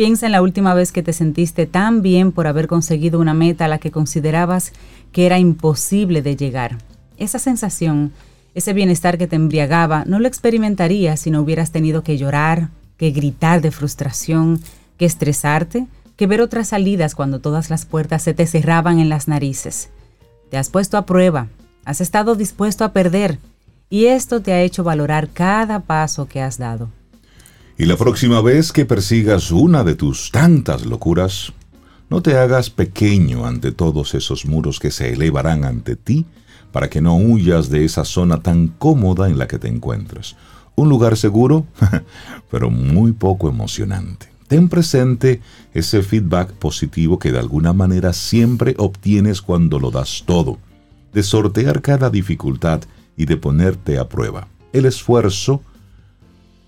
Piensa 0.00 0.24
en 0.24 0.32
la 0.32 0.40
última 0.40 0.72
vez 0.72 0.92
que 0.92 1.02
te 1.02 1.12
sentiste 1.12 1.66
tan 1.66 2.00
bien 2.00 2.32
por 2.32 2.46
haber 2.46 2.68
conseguido 2.68 3.20
una 3.20 3.34
meta 3.34 3.66
a 3.66 3.68
la 3.68 3.76
que 3.76 3.90
considerabas 3.90 4.72
que 5.12 5.26
era 5.26 5.38
imposible 5.38 6.22
de 6.22 6.36
llegar. 6.36 6.78
Esa 7.18 7.38
sensación, 7.38 8.10
ese 8.54 8.72
bienestar 8.72 9.18
que 9.18 9.26
te 9.26 9.36
embriagaba, 9.36 10.06
no 10.06 10.18
lo 10.18 10.26
experimentarías 10.26 11.20
si 11.20 11.30
no 11.30 11.42
hubieras 11.42 11.70
tenido 11.70 12.02
que 12.02 12.16
llorar, 12.16 12.70
que 12.96 13.10
gritar 13.10 13.60
de 13.60 13.72
frustración, 13.72 14.62
que 14.96 15.04
estresarte, 15.04 15.86
que 16.16 16.26
ver 16.26 16.40
otras 16.40 16.68
salidas 16.68 17.14
cuando 17.14 17.40
todas 17.40 17.68
las 17.68 17.84
puertas 17.84 18.22
se 18.22 18.32
te 18.32 18.46
cerraban 18.46 19.00
en 19.00 19.10
las 19.10 19.28
narices. 19.28 19.90
Te 20.48 20.56
has 20.56 20.70
puesto 20.70 20.96
a 20.96 21.04
prueba, 21.04 21.48
has 21.84 22.00
estado 22.00 22.36
dispuesto 22.36 22.84
a 22.84 22.94
perder, 22.94 23.38
y 23.90 24.06
esto 24.06 24.40
te 24.40 24.54
ha 24.54 24.62
hecho 24.62 24.82
valorar 24.82 25.28
cada 25.28 25.80
paso 25.80 26.26
que 26.26 26.40
has 26.40 26.56
dado. 26.56 26.88
Y 27.80 27.86
la 27.86 27.96
próxima 27.96 28.42
vez 28.42 28.72
que 28.72 28.84
persigas 28.84 29.50
una 29.50 29.84
de 29.84 29.94
tus 29.94 30.30
tantas 30.30 30.84
locuras, 30.84 31.54
no 32.10 32.20
te 32.20 32.36
hagas 32.36 32.68
pequeño 32.68 33.46
ante 33.46 33.72
todos 33.72 34.12
esos 34.12 34.44
muros 34.44 34.78
que 34.78 34.90
se 34.90 35.14
elevarán 35.14 35.64
ante 35.64 35.96
ti 35.96 36.26
para 36.72 36.90
que 36.90 37.00
no 37.00 37.16
huyas 37.16 37.70
de 37.70 37.86
esa 37.86 38.04
zona 38.04 38.42
tan 38.42 38.68
cómoda 38.68 39.30
en 39.30 39.38
la 39.38 39.48
que 39.48 39.58
te 39.58 39.68
encuentras. 39.68 40.36
Un 40.76 40.90
lugar 40.90 41.16
seguro, 41.16 41.64
pero 42.50 42.68
muy 42.68 43.12
poco 43.12 43.48
emocionante. 43.48 44.28
Ten 44.46 44.68
presente 44.68 45.40
ese 45.72 46.02
feedback 46.02 46.52
positivo 46.52 47.18
que 47.18 47.32
de 47.32 47.38
alguna 47.38 47.72
manera 47.72 48.12
siempre 48.12 48.74
obtienes 48.76 49.40
cuando 49.40 49.78
lo 49.78 49.90
das 49.90 50.24
todo, 50.26 50.58
de 51.14 51.22
sortear 51.22 51.80
cada 51.80 52.10
dificultad 52.10 52.82
y 53.16 53.24
de 53.24 53.38
ponerte 53.38 53.96
a 53.96 54.06
prueba. 54.06 54.48
El 54.74 54.84
esfuerzo 54.84 55.62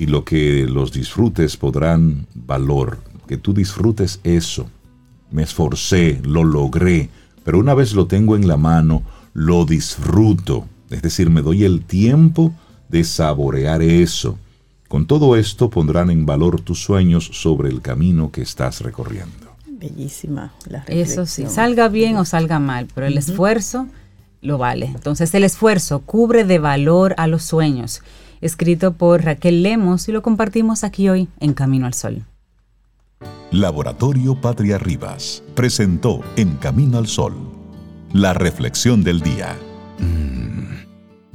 y 0.02 0.06
lo 0.06 0.24
que 0.24 0.66
los 0.68 0.90
disfrutes 0.90 1.56
podrán 1.56 2.26
valor, 2.34 2.98
que 3.28 3.36
tú 3.36 3.54
disfrutes 3.54 4.18
eso. 4.24 4.68
Me 5.30 5.44
esforcé, 5.44 6.20
lo 6.24 6.42
logré, 6.42 7.08
pero 7.44 7.60
una 7.60 7.72
vez 7.72 7.94
lo 7.94 8.08
tengo 8.08 8.34
en 8.34 8.48
la 8.48 8.56
mano, 8.56 9.02
lo 9.32 9.64
disfruto. 9.64 10.66
Es 10.90 11.02
decir, 11.02 11.30
me 11.30 11.40
doy 11.40 11.62
el 11.62 11.84
tiempo 11.84 12.52
de 12.88 13.04
saborear 13.04 13.80
eso. 13.80 14.38
Con 14.88 15.06
todo 15.06 15.36
esto 15.36 15.70
pondrán 15.70 16.10
en 16.10 16.26
valor 16.26 16.60
tus 16.60 16.82
sueños 16.82 17.30
sobre 17.32 17.68
el 17.68 17.80
camino 17.80 18.32
que 18.32 18.42
estás 18.42 18.80
recorriendo. 18.80 19.54
Bellísima 19.68 20.52
la 20.68 20.78
Eso 20.88 21.26
sí, 21.26 21.42
reflexión. 21.42 21.50
salga 21.50 21.88
bien 21.88 22.16
o 22.16 22.24
salga 22.24 22.58
mal, 22.58 22.88
pero 22.92 23.06
el 23.06 23.16
esfuerzo 23.18 23.86
lo 24.40 24.58
vale. 24.58 24.86
Entonces, 24.86 25.32
el 25.34 25.44
esfuerzo 25.44 26.00
cubre 26.00 26.42
de 26.42 26.58
valor 26.58 27.14
a 27.18 27.28
los 27.28 27.44
sueños. 27.44 28.02
Escrito 28.42 28.94
por 28.94 29.22
Raquel 29.22 29.62
Lemos 29.62 30.08
y 30.08 30.12
lo 30.12 30.20
compartimos 30.20 30.82
aquí 30.82 31.08
hoy 31.08 31.28
en 31.38 31.54
Camino 31.54 31.86
al 31.86 31.94
Sol. 31.94 32.24
Laboratorio 33.52 34.34
Patria 34.40 34.78
Rivas 34.78 35.44
presentó 35.54 36.22
En 36.34 36.56
Camino 36.56 36.98
al 36.98 37.06
Sol, 37.06 37.34
la 38.12 38.34
reflexión 38.34 39.04
del 39.04 39.20
día. 39.20 39.56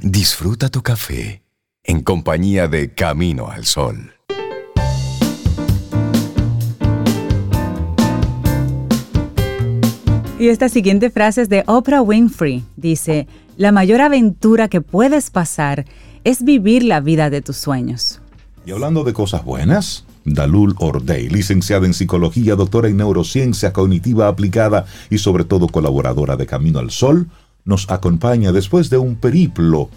Disfruta 0.00 0.68
tu 0.68 0.82
café 0.82 1.42
en 1.82 2.02
compañía 2.02 2.68
de 2.68 2.92
Camino 2.92 3.48
al 3.48 3.64
Sol. 3.64 4.12
Y 10.38 10.48
esta 10.48 10.68
siguiente 10.68 11.08
frase 11.08 11.42
es 11.42 11.48
de 11.48 11.64
Oprah 11.66 12.02
Winfrey. 12.02 12.64
Dice, 12.76 13.26
la 13.56 13.72
mayor 13.72 14.02
aventura 14.02 14.68
que 14.68 14.82
puedes 14.82 15.30
pasar 15.30 15.86
es 16.28 16.44
vivir 16.44 16.84
la 16.84 17.00
vida 17.00 17.30
de 17.30 17.40
tus 17.40 17.56
sueños. 17.56 18.20
Y 18.66 18.72
hablando 18.72 19.02
de 19.02 19.14
cosas 19.14 19.46
buenas, 19.46 20.04
Dalul 20.26 20.74
Ordey, 20.78 21.30
licenciada 21.30 21.86
en 21.86 21.94
psicología, 21.94 22.54
doctora 22.54 22.88
en 22.88 22.98
neurociencia 22.98 23.72
cognitiva 23.72 24.28
aplicada 24.28 24.84
y 25.08 25.16
sobre 25.16 25.44
todo 25.44 25.68
colaboradora 25.68 26.36
de 26.36 26.44
Camino 26.44 26.80
al 26.80 26.90
Sol, 26.90 27.28
nos 27.64 27.90
acompaña 27.90 28.52
después 28.52 28.90
de 28.90 28.98
un 28.98 29.16
periplo 29.16 29.88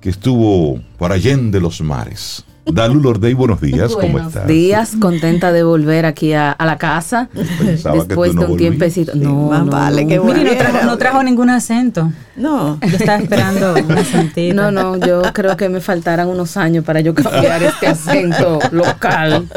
que 0.00 0.08
estuvo 0.08 0.80
por 0.96 1.12
allende 1.12 1.60
los 1.60 1.82
mares. 1.82 2.46
Dalul 2.72 3.04
Ordey, 3.06 3.34
buenos 3.34 3.60
días, 3.60 3.92
¿cómo 3.94 4.12
Buenos 4.12 4.28
estás? 4.34 4.46
días, 4.46 4.92
contenta 5.00 5.52
de 5.52 5.62
volver 5.62 6.06
aquí 6.06 6.32
a, 6.32 6.52
a 6.52 6.66
la 6.66 6.78
casa 6.78 7.28
Pensaba 7.58 7.96
que 8.02 8.08
después 8.08 8.30
tú 8.30 8.36
no 8.36 8.40
de 8.42 8.46
un 8.46 8.52
volvías. 8.52 8.70
tiempecito. 8.70 9.12
No, 9.16 9.64
no, 9.64 9.70
vale 9.70 10.02
no. 10.04 10.08
que 10.08 10.20
Mire, 10.20 10.52
no 10.52 10.56
trajo, 10.58 10.86
no 10.86 10.98
trajo 10.98 11.22
ningún 11.22 11.50
acento. 11.50 12.12
No, 12.36 12.78
Yo 12.80 12.96
estaba 12.96 13.18
esperando 13.18 13.74
un 13.74 13.92
acentito. 13.98 14.54
No, 14.54 14.70
no, 14.70 14.96
yo 14.96 15.22
creo 15.32 15.56
que 15.56 15.68
me 15.68 15.80
faltaran 15.80 16.28
unos 16.28 16.56
años 16.56 16.84
para 16.84 17.00
yo 17.00 17.14
cambiar 17.14 17.62
este 17.62 17.86
acento 17.88 18.58
local. 18.72 19.48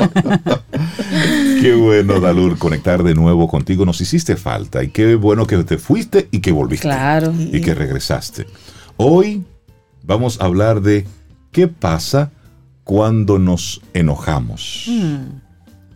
Qué 1.62 1.76
bueno, 1.76 2.20
Dalul, 2.20 2.58
conectar 2.58 3.04
de 3.04 3.14
nuevo 3.16 3.48
contigo. 3.48 3.86
Nos 3.86 4.02
hiciste 4.02 4.36
falta 4.36 4.84
y 4.84 4.90
qué 4.90 5.16
bueno 5.16 5.46
que 5.48 5.58
te 5.64 5.78
fuiste 5.78 6.28
y 6.32 6.40
que 6.40 6.52
volviste. 6.52 6.88
Claro. 6.88 7.34
Y 7.38 7.62
que 7.62 7.74
regresaste. 7.74 8.48
Hoy 8.98 9.44
vamos 10.04 10.42
a 10.42 10.46
hablar 10.46 10.82
de 10.82 11.06
qué 11.52 11.68
pasa 11.68 12.32
cuando 12.84 13.40
nos 13.40 13.82
enojamos. 13.94 14.90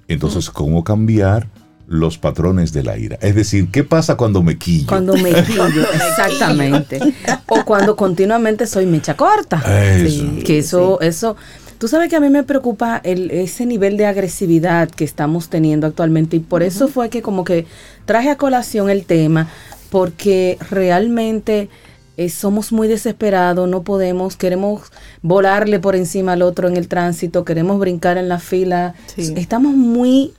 Entonces, 0.08 0.50
¿cómo 0.50 0.84
cambiar 0.84 1.48
los 1.88 2.18
patrones 2.18 2.74
de 2.74 2.84
la 2.84 2.98
ira? 2.98 3.18
Es 3.22 3.36
decir, 3.36 3.70
¿qué 3.72 3.84
pasa 3.84 4.16
cuando 4.16 4.42
me 4.42 4.58
quillo? 4.58 4.88
Cuando 4.88 5.16
me 5.16 5.32
quillo, 5.46 5.84
exactamente. 5.94 7.00
O 7.48 7.64
cuando 7.66 7.96
continuamente 7.96 8.68
soy 8.68 8.86
mecha 8.86 9.16
corta. 9.16 9.58
Eso. 9.58 10.26
que 10.46 10.60
eso, 10.60 11.02
eso, 11.02 11.36
tú 11.78 11.88
sabes 11.88 12.10
que 12.10 12.16
a 12.16 12.20
mí 12.20 12.30
me 12.30 12.44
preocupa 12.44 13.02
el, 13.04 13.32
ese 13.32 13.66
nivel 13.66 13.98
de 13.98 14.06
agresividad 14.06 14.90
que 14.90 15.04
estamos 15.04 15.50
teniendo 15.50 15.88
actualmente 15.88 16.38
y 16.38 16.40
por 16.40 16.64
eso 16.64 16.88
fue 16.88 17.10
que 17.10 17.22
como 17.22 17.44
que 17.44 17.66
traje 18.06 18.30
a 18.30 18.38
colación 18.38 18.90
el 18.90 19.06
tema 19.06 19.50
porque 19.90 20.58
realmente 20.70 21.70
eh, 22.18 22.30
somos 22.30 22.72
muy 22.72 22.88
desesperados, 22.88 23.70
no 23.70 23.84
podemos, 23.84 24.36
queremos 24.36 24.82
volarle 25.22 25.80
por 25.80 25.96
encima 25.96 26.34
al 26.34 26.42
otro 26.42 26.68
en 26.68 26.76
el 26.76 26.88
tránsito, 26.88 27.46
queremos 27.46 27.80
brincar 27.80 28.18
en 28.18 28.28
la 28.28 28.40
fila, 28.40 28.96
Sí. 29.06 29.34
estamos 29.38 29.74
muy 29.76 30.34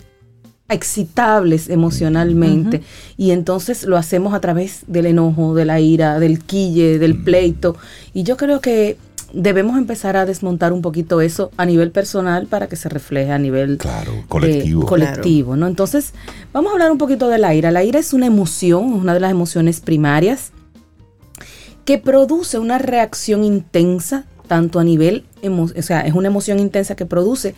excitables 0.71 1.71
emocionalmente 1.71 2.83
y 3.17 3.31
entonces 3.31 3.85
lo 3.85 3.97
hacemos 3.97 4.35
a 4.35 4.41
través 4.41 4.81
del 4.87 5.07
enojo, 5.07 5.55
de 5.55 5.65
la 5.65 5.81
ira, 5.81 6.19
del 6.21 6.41
quille, 6.41 6.99
del 6.99 7.17
pleito 7.23 7.75
y 8.13 8.23
yo 8.23 8.37
creo 8.37 8.61
que 8.61 8.99
debemos 9.33 9.79
empezar 9.79 10.17
a 10.17 10.27
desmontar 10.27 10.73
un 10.75 10.83
poquito 10.83 11.21
eso 11.23 11.51
a 11.57 11.65
nivel 11.65 11.91
personal 11.91 12.47
para 12.47 12.67
que 12.67 12.77
se 12.77 12.89
refleje 12.91 13.33
a 13.33 13.39
nivel 13.39 13.79
Claro, 13.79 14.13
eh, 14.13 14.25
colectivo. 14.29 14.85
colectivo, 14.87 15.57
¿no? 15.57 15.67
Entonces, 15.67 16.13
vamos 16.53 16.71
a 16.71 16.73
hablar 16.75 16.91
un 16.93 16.97
poquito 16.99 17.29
de 17.29 17.37
la 17.39 17.55
ira. 17.55 17.71
La 17.71 17.85
ira 17.85 17.99
es 17.99 18.13
una 18.15 18.25
emoción, 18.27 18.85
una 18.93 19.13
de 19.13 19.21
las 19.21 19.31
emociones 19.31 19.81
primarias 19.81 20.53
que 21.89 21.97
produce 21.97 22.59
una 22.59 22.77
reacción 22.77 23.45
intensa, 23.45 24.27
tanto 24.47 24.79
a 24.79 24.85
nivel, 24.85 25.25
o 25.43 25.69
sea, 25.81 26.03
es 26.03 26.13
una 26.13 26.29
emoción 26.29 26.59
intensa 26.59 26.95
que 26.95 27.07
produce 27.07 27.55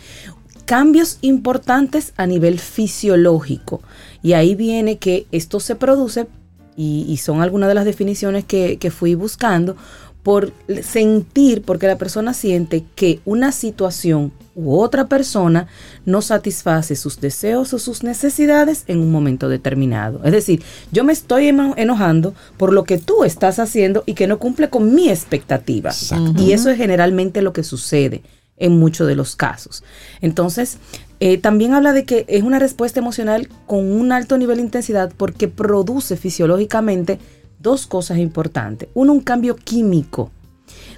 cambios 0.66 1.18
importantes 1.20 2.12
a 2.16 2.28
nivel 2.28 2.60
fisiológico. 2.60 3.82
Y 4.22 4.34
ahí 4.34 4.54
viene 4.54 4.98
que 4.98 5.26
esto 5.32 5.58
se 5.58 5.74
produce, 5.74 6.28
y, 6.76 7.06
y 7.08 7.16
son 7.16 7.42
algunas 7.42 7.68
de 7.70 7.74
las 7.74 7.84
definiciones 7.84 8.44
que, 8.44 8.78
que 8.78 8.92
fui 8.92 9.16
buscando, 9.16 9.76
por 10.22 10.52
sentir, 10.82 11.62
porque 11.62 11.86
la 11.86 11.96
persona 11.96 12.34
siente 12.34 12.84
que 12.94 13.20
una 13.24 13.52
situación 13.52 14.32
u 14.54 14.78
otra 14.78 15.06
persona 15.06 15.68
no 16.04 16.20
satisface 16.20 16.94
sus 16.96 17.20
deseos 17.20 17.72
o 17.72 17.78
sus 17.78 18.02
necesidades 18.02 18.84
en 18.88 18.98
un 19.00 19.10
momento 19.10 19.48
determinado. 19.48 20.20
Es 20.24 20.32
decir, 20.32 20.62
yo 20.92 21.04
me 21.04 21.12
estoy 21.14 21.48
eno- 21.48 21.74
enojando 21.78 22.34
por 22.58 22.72
lo 22.72 22.84
que 22.84 22.98
tú 22.98 23.24
estás 23.24 23.58
haciendo 23.58 24.02
y 24.06 24.14
que 24.14 24.26
no 24.26 24.38
cumple 24.38 24.68
con 24.68 24.94
mi 24.94 25.08
expectativa. 25.08 25.90
Exacto. 25.90 26.34
Y 26.42 26.52
eso 26.52 26.68
es 26.68 26.76
generalmente 26.76 27.40
lo 27.40 27.52
que 27.54 27.62
sucede 27.64 28.22
en 28.58 28.78
muchos 28.78 29.08
de 29.08 29.14
los 29.14 29.36
casos. 29.36 29.82
Entonces, 30.20 30.76
eh, 31.20 31.38
también 31.38 31.72
habla 31.72 31.94
de 31.94 32.04
que 32.04 32.26
es 32.28 32.42
una 32.42 32.58
respuesta 32.58 33.00
emocional 33.00 33.48
con 33.66 33.90
un 33.90 34.12
alto 34.12 34.36
nivel 34.36 34.58
de 34.58 34.64
intensidad 34.64 35.12
porque 35.16 35.48
produce 35.48 36.16
fisiológicamente 36.18 37.18
dos 37.60 37.86
cosas 37.86 38.18
importantes. 38.18 38.88
Uno, 38.94 39.12
un 39.12 39.20
cambio 39.20 39.56
químico. 39.56 40.30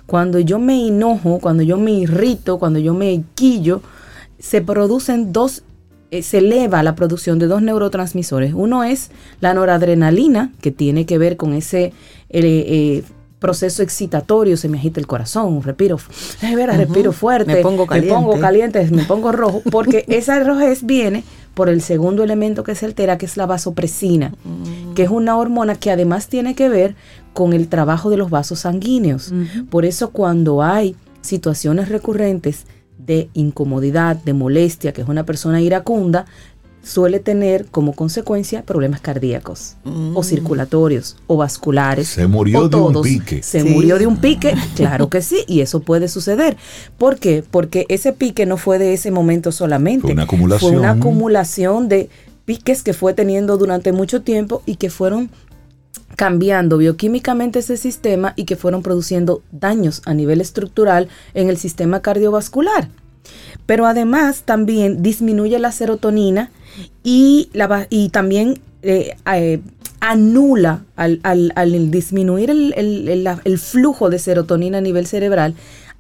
Cuando 0.07 0.38
yo 0.38 0.59
me 0.59 0.87
enojo, 0.87 1.38
cuando 1.38 1.62
yo 1.62 1.79
me 1.79 1.92
irrito, 1.92 2.59
cuando 2.59 2.79
yo 2.79 2.94
me 2.94 3.25
quillo, 3.35 3.83
se 4.38 4.61
producen 4.61 5.33
dos, 5.33 5.62
eh, 6.11 6.22
se 6.22 6.38
eleva 6.38 6.83
la 6.83 6.94
producción 6.94 7.38
de 7.38 7.46
dos 7.46 7.62
neurotransmisores. 7.62 8.53
Uno 8.55 8.85
es 8.85 9.11
la 9.40 9.55
noradrenalina, 9.55 10.53
que 10.61 10.70
tiene 10.70 11.07
que 11.07 11.18
ver 11.18 11.37
con 11.37 11.55
ese 11.55 11.85
eh, 11.85 11.92
eh, 12.31 13.05
proceso 13.42 13.83
excitatorio, 13.83 14.57
se 14.57 14.68
me 14.70 14.78
agita 14.78 15.00
el 15.00 15.07
corazón, 15.07 15.62
respiro, 15.62 15.96
es 15.96 16.57
verdad, 16.57 16.78
respiro 16.78 17.12
fuerte, 17.12 17.57
Me 17.57 17.61
pongo 17.61 17.87
me 17.87 18.02
pongo 18.02 18.40
caliente. 18.40 18.78
caliente, 18.78 18.88
me 18.90 19.05
pongo 19.05 19.33
rojo, 19.33 19.61
porque 19.70 20.07
esa 20.09 20.42
rojez 20.42 20.87
viene 20.87 21.24
por 21.52 21.68
el 21.68 21.83
segundo 21.83 22.22
elemento 22.22 22.62
que 22.64 22.74
se 22.74 22.87
altera, 22.87 23.18
que 23.18 23.26
es 23.26 23.37
la 23.37 23.44
vasopresina, 23.44 24.33
que 24.94 25.02
es 25.02 25.11
una 25.11 25.37
hormona 25.37 25.74
que 25.74 25.90
además 25.90 26.28
tiene 26.28 26.55
que 26.55 26.70
ver 26.70 26.94
con 27.35 27.52
el 27.52 27.68
trabajo 27.68 28.09
de 28.09 28.16
los 28.16 28.31
vasos 28.31 28.61
sanguíneos. 28.61 29.35
Por 29.68 29.85
eso 29.85 30.11
cuando 30.11 30.62
hay 30.62 30.96
situaciones 31.20 31.90
recurrentes 31.90 32.64
de 32.96 33.28
incomodidad, 33.35 34.16
de 34.16 34.33
molestia, 34.33 34.92
que 34.92 35.02
es 35.02 35.09
una 35.09 35.24
persona 35.26 35.61
iracunda, 35.61 36.24
suele 36.83 37.21
tener 37.21 37.66
como 37.66 37.92
consecuencia 37.95 38.62
problemas 38.62 39.01
cardíacos 39.01 39.77
o 40.14 40.23
circulatorios 40.25 41.16
o 41.29 41.37
vasculares. 41.37 42.09
Se 42.09 42.27
murió 42.27 42.62
o 42.62 42.68
de 42.68 42.77
un 42.77 43.03
pique. 43.03 43.42
Se 43.42 43.61
Sí. 43.62 43.68
murió 43.68 43.99
de 43.99 44.07
un 44.07 44.16
pique, 44.16 44.55
claro 44.77 45.09
que 45.09 45.23
sí, 45.23 45.45
y 45.47 45.61
eso 45.61 45.81
puede 45.81 46.09
suceder. 46.09 46.57
¿Por 46.99 47.18
qué? 47.18 47.45
Porque 47.49 47.87
ese 47.88 48.12
pique 48.12 48.47
no 48.47 48.57
fue 48.57 48.79
de 48.79 48.95
ese 48.95 49.11
momento 49.11 49.53
solamente. 49.53 50.03
Fue 50.03 50.12
una 50.12 50.25
acumulación. 50.25 50.71
Fue 50.73 50.79
una 50.81 50.90
acumulación 50.92 51.88
de 51.88 52.09
piques 52.45 52.83
que 52.83 52.92
fue 52.92 53.14
teniendo 53.14 53.57
durante 53.59 53.92
mucho 53.92 54.23
tiempo 54.23 54.62
y 54.66 54.77
que 54.77 54.90
fueron 54.90 55.31
cambiando 56.16 56.77
bioquímicamente 56.79 57.61
ese 57.61 57.77
sistema 57.77 58.35
y 58.37 58.45
que 58.45 58.57
fueron 58.57 58.83
produciendo 58.83 59.42
daños 59.51 60.03
a 60.05 60.14
nivel 60.14 60.40
estructural 60.40 61.09
en 61.35 61.49
el 61.49 61.57
sistema 61.57 62.03
cardiovascular. 62.03 62.88
Pero 63.66 63.87
además 63.87 64.42
también 64.45 65.03
disminuye 65.03 65.59
la 65.59 65.73
serotonina 65.73 66.51
y, 67.04 67.48
la, 67.52 67.87
y 67.90 68.08
también 68.11 68.61
eh, 68.82 69.14
eh, 69.32 69.61
anula 70.00 70.85
al, 70.96 71.20
al- 71.22 71.52
al 71.54 71.90
disminuir 71.90 72.50
el, 72.50 72.74
el- 72.76 73.08
el- 73.08 73.24
la- 73.24 73.40
el 73.44 73.58
flujo 73.58 74.11
de 74.11 74.18
serotonina 74.18 74.78
a 74.78 74.80
nivel 74.80 75.06
cerebral, 75.06 75.54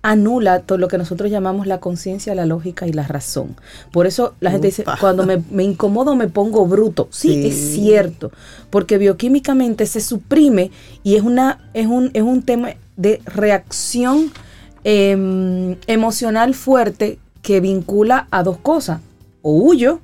anula 0.04 0.58
todo 0.62 0.78
lo 0.78 0.88
que 0.88 0.98
nosotros 0.98 1.30
llamamos 1.30 1.68
la 1.68 1.78
conciencia, 1.78 2.34
la 2.34 2.44
lógica 2.44 2.88
y 2.88 2.92
la 2.92 3.06
razón. 3.06 3.54
Por 3.92 4.08
eso 4.08 4.34
la 4.40 4.50
gente 4.50 4.66
dice, 4.66 4.84
cuando 4.98 5.24
me, 5.24 5.40
me 5.52 5.62
incomodo 5.62 6.16
me 6.16 6.26
pongo 6.26 6.66
bruto. 6.66 7.06
Sí, 7.12 7.28
Sí. 7.34 7.46
es 7.46 7.54
cierto, 7.74 8.32
porque 8.70 8.98
bioquímicamente 8.98 9.86
se 9.86 10.00
suprime 10.00 10.72
y 11.04 11.14
es, 11.14 11.22
una, 11.22 11.60
es, 11.72 11.86
un, 11.86 12.10
es 12.14 12.22
un 12.24 12.42
tema 12.42 12.70
de 12.96 13.20
reacción 13.26 14.32
em, 14.82 15.76
emocional 15.86 16.54
fuerte 16.54 17.18
que 17.42 17.60
vincula 17.60 18.26
a 18.32 18.42
dos 18.42 18.56
cosas, 18.58 19.00
o 19.42 19.52
huyo 19.52 20.00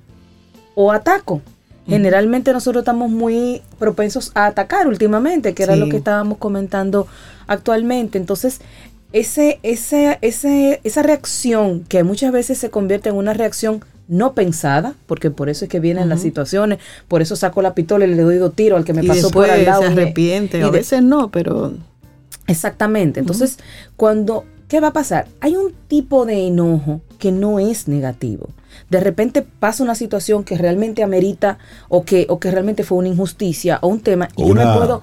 o 0.80 0.92
ataco. 0.92 1.42
Generalmente 1.88 2.52
nosotros 2.52 2.82
estamos 2.82 3.10
muy 3.10 3.62
propensos 3.80 4.30
a 4.34 4.46
atacar 4.46 4.86
últimamente, 4.86 5.52
que 5.54 5.64
era 5.64 5.74
Sí. 5.74 5.80
lo 5.80 5.88
que 5.88 5.96
estábamos 5.96 6.38
comentando 6.38 7.08
actualmente. 7.48 8.16
Entonces, 8.16 8.60
ese, 9.12 9.58
ese, 9.64 10.18
ese, 10.20 10.80
esa 10.84 11.02
reacción 11.02 11.82
que 11.88 12.04
muchas 12.04 12.30
veces 12.30 12.58
se 12.58 12.70
convierte 12.70 13.08
en 13.08 13.16
una 13.16 13.32
reacción 13.34 13.84
no 14.06 14.34
pensada, 14.34 14.94
porque 15.06 15.32
por 15.32 15.48
eso 15.48 15.64
es 15.64 15.68
que 15.68 15.80
vienen 15.80 16.08
las 16.08 16.20
situaciones, 16.22 16.78
por 17.08 17.22
eso 17.22 17.34
saco 17.34 17.60
la 17.60 17.74
pistola 17.74 18.04
y 18.04 18.14
le 18.14 18.22
doy 18.22 18.36
dos 18.36 18.54
tiros 18.54 18.78
al 18.78 18.84
que 18.84 18.92
me 18.92 19.02
pasó 19.02 19.32
por 19.32 19.50
al 19.50 19.64
lado. 19.64 19.82
Se 19.82 19.88
arrepiente, 19.88 20.60
y 20.60 20.62
a 20.62 20.70
veces 20.70 21.02
no, 21.02 21.30
pero 21.32 21.72
Exactamente. 22.46 23.18
Entonces, 23.18 23.58
cuando, 23.96 24.44
¿qué 24.68 24.80
va 24.80 24.88
a 24.88 24.92
pasar? 24.92 25.26
Hay 25.40 25.56
un 25.56 25.72
tipo 25.88 26.26
de 26.26 26.46
enojo 26.46 27.00
que 27.18 27.32
no 27.32 27.58
es 27.58 27.88
negativo. 27.88 28.48
De 28.90 29.00
repente 29.00 29.42
pasa 29.42 29.82
una 29.82 29.94
situación 29.94 30.44
que 30.44 30.56
realmente 30.56 31.02
amerita 31.02 31.58
o 31.88 32.04
que, 32.04 32.26
o 32.28 32.38
que 32.38 32.50
realmente 32.50 32.84
fue 32.84 32.98
una 32.98 33.08
injusticia 33.08 33.78
o 33.82 33.88
un 33.88 34.00
tema 34.00 34.28
y 34.36 34.42
O 34.42 34.48
yo 34.48 34.54
me 34.54 34.62
una 34.62 34.76
puedo 34.76 35.02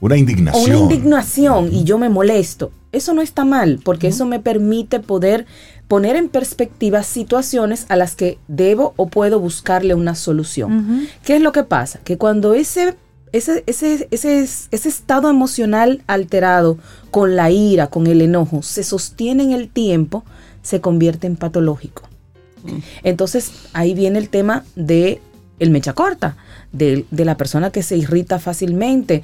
Una 0.00 0.14
o 0.14 0.18
indignación. 0.18 0.64
una 0.64 0.76
indignación 0.78 1.72
y 1.72 1.84
yo 1.84 1.98
me 1.98 2.08
molesto. 2.08 2.70
Eso 2.92 3.12
no 3.12 3.20
está 3.22 3.44
mal, 3.44 3.80
porque 3.84 4.06
eso 4.08 4.24
me 4.24 4.40
permite 4.40 5.00
poder 5.00 5.44
poner 5.88 6.16
en 6.16 6.28
perspectiva 6.28 7.02
situaciones 7.02 7.86
a 7.88 7.96
las 7.96 8.14
que 8.16 8.38
debo 8.48 8.94
o 8.96 9.08
puedo 9.08 9.38
buscarle 9.40 9.94
una 9.94 10.14
solución. 10.14 11.06
¿Qué 11.24 11.36
es 11.36 11.42
lo 11.42 11.52
que 11.52 11.62
pasa? 11.64 12.00
Que 12.04 12.16
cuando 12.16 12.54
ese, 12.54 12.94
ese, 13.32 13.64
ese, 13.66 14.08
ese, 14.10 14.40
ese 14.40 14.88
estado 14.88 15.28
emocional 15.28 16.02
alterado 16.06 16.78
con 17.10 17.36
la 17.36 17.50
ira, 17.50 17.88
con 17.88 18.06
el 18.06 18.22
enojo, 18.22 18.62
se 18.62 18.82
sostiene 18.82 19.42
en 19.42 19.52
el 19.52 19.68
tiempo, 19.68 20.24
se 20.62 20.80
convierte 20.80 21.26
en 21.26 21.36
patológico. 21.36 22.02
Entonces 23.04 23.52
ahí 23.72 23.94
viene 23.94 24.18
el 24.18 24.28
tema 24.28 24.64
de 24.74 25.20
el 25.58 25.70
mecha 25.70 25.92
corta, 25.92 26.36
de, 26.72 27.06
de 27.10 27.24
la 27.24 27.36
persona 27.36 27.70
que 27.70 27.82
se 27.82 27.96
irrita 27.96 28.38
fácilmente, 28.38 29.22